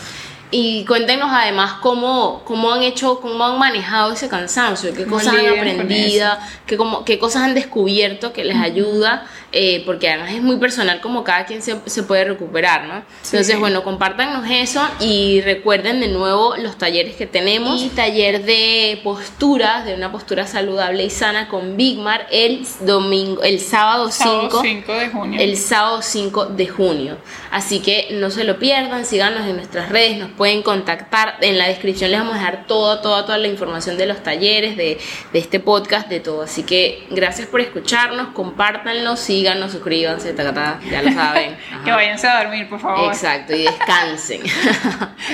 Y 0.55 0.85
cuéntenos 0.85 1.31
además 1.33 1.73
cómo, 1.81 2.43
cómo 2.45 2.71
han 2.73 2.83
hecho, 2.83 3.21
cómo 3.21 3.43
han 3.45 3.59
manejado 3.59 4.13
ese 4.13 4.29
cansancio, 4.29 4.93
qué 4.93 5.05
Cómo 5.05 5.17
cosas 5.17 5.35
han 5.35 5.49
aprendido, 5.59 6.29
qué, 6.67 6.77
como, 6.77 7.07
qué 7.07 7.19
cosas 7.19 7.43
han 7.45 7.55
descubierto 7.55 8.35
que 8.35 8.45
les 8.45 8.59
ayuda, 8.59 9.25
eh, 9.53 9.83
porque 9.87 10.11
además 10.11 10.31
es 10.33 10.43
muy 10.43 10.57
personal 10.57 11.01
como 11.01 11.25
cada 11.25 11.47
quien 11.47 11.63
se, 11.63 11.77
se 11.87 12.03
puede 12.03 12.25
recuperar, 12.25 12.85
¿no? 12.85 12.97
Entonces, 13.25 13.47
Sí. 13.47 13.55
bueno, 13.57 13.83
compártanos 13.83 14.45
eso 14.51 14.87
y 15.01 15.41
recuerden 15.41 16.01
de 16.01 16.09
nuevo 16.09 16.55
los 16.59 16.77
talleres 16.77 17.17
que 17.17 17.27
tenemos. 17.27 17.81
Y 17.83 17.89
taller 17.89 18.45
de 18.45 19.01
posturas, 19.03 19.87
de 19.87 19.95
una 19.95 20.13
postura 20.13 20.47
saludable 20.47 21.03
y 21.05 21.11
sana 21.11 21.49
con 21.49 21.79
Bigmar 21.79 22.27
el 22.31 22.67
domingo, 22.81 23.43
el 23.43 23.59
sábado 23.59 24.11
5 24.11 24.23
Sábado 24.51 24.61
5 24.63 24.93
de 24.93 25.09
junio. 25.09 25.41
el 25.41 25.57
sábado 25.57 26.03
5 26.03 26.45
de 26.47 26.69
junio. 26.69 27.17
Así 27.51 27.81
que 27.81 28.09
no 28.13 28.31
se 28.31 28.45
lo 28.45 28.59
pierdan, 28.59 29.07
síganos 29.07 29.47
en 29.47 29.57
nuestras 29.57 29.89
redes, 29.89 30.19
nos 30.19 30.29
pueden 30.31 30.42
contactar. 30.63 31.37
En 31.41 31.59
la 31.59 31.69
descripción 31.69 32.11
les 32.11 32.21
vamos 32.21 32.35
a 32.35 32.39
dejar 32.39 32.67
toda, 32.67 33.01
toda, 33.01 33.25
toda 33.25 33.39
la 33.39 33.49
información 33.49 33.97
de 33.97 34.07
los 34.07 34.23
talleres, 34.23 34.77
de, 34.77 34.99
de 35.33 35.39
este 35.39 35.61
podcast, 35.61 36.09
de 36.09 36.21
todo. 36.21 36.43
Así 36.43 36.65
que 36.65 37.07
gracias 37.11 37.49
por 37.49 37.61
escucharnos, 37.61 38.29
compártanlo, 38.29 39.17
síganos, 39.17 39.73
suscríbanse, 39.73 40.33
ta, 40.33 40.45
ta, 40.45 40.55
ta, 40.55 40.81
ya 40.91 41.03
lo 41.03 41.13
saben. 41.13 41.57
Ajá. 41.73 41.85
Que 41.85 41.91
váyanse 41.93 42.27
a 42.27 42.43
dormir, 42.43 42.69
por 42.69 42.81
favor. 42.81 43.13
Exacto, 43.13 43.55
y 43.55 43.63
descansen. 43.63 44.43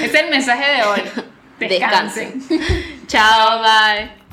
Es 0.02 0.14
el 0.14 0.30
mensaje 0.30 0.76
de 0.76 0.82
hoy. 0.84 1.00
Descansen. 1.58 2.38
descansen. 2.38 3.06
Chao, 3.06 3.60
bye. 3.60 4.27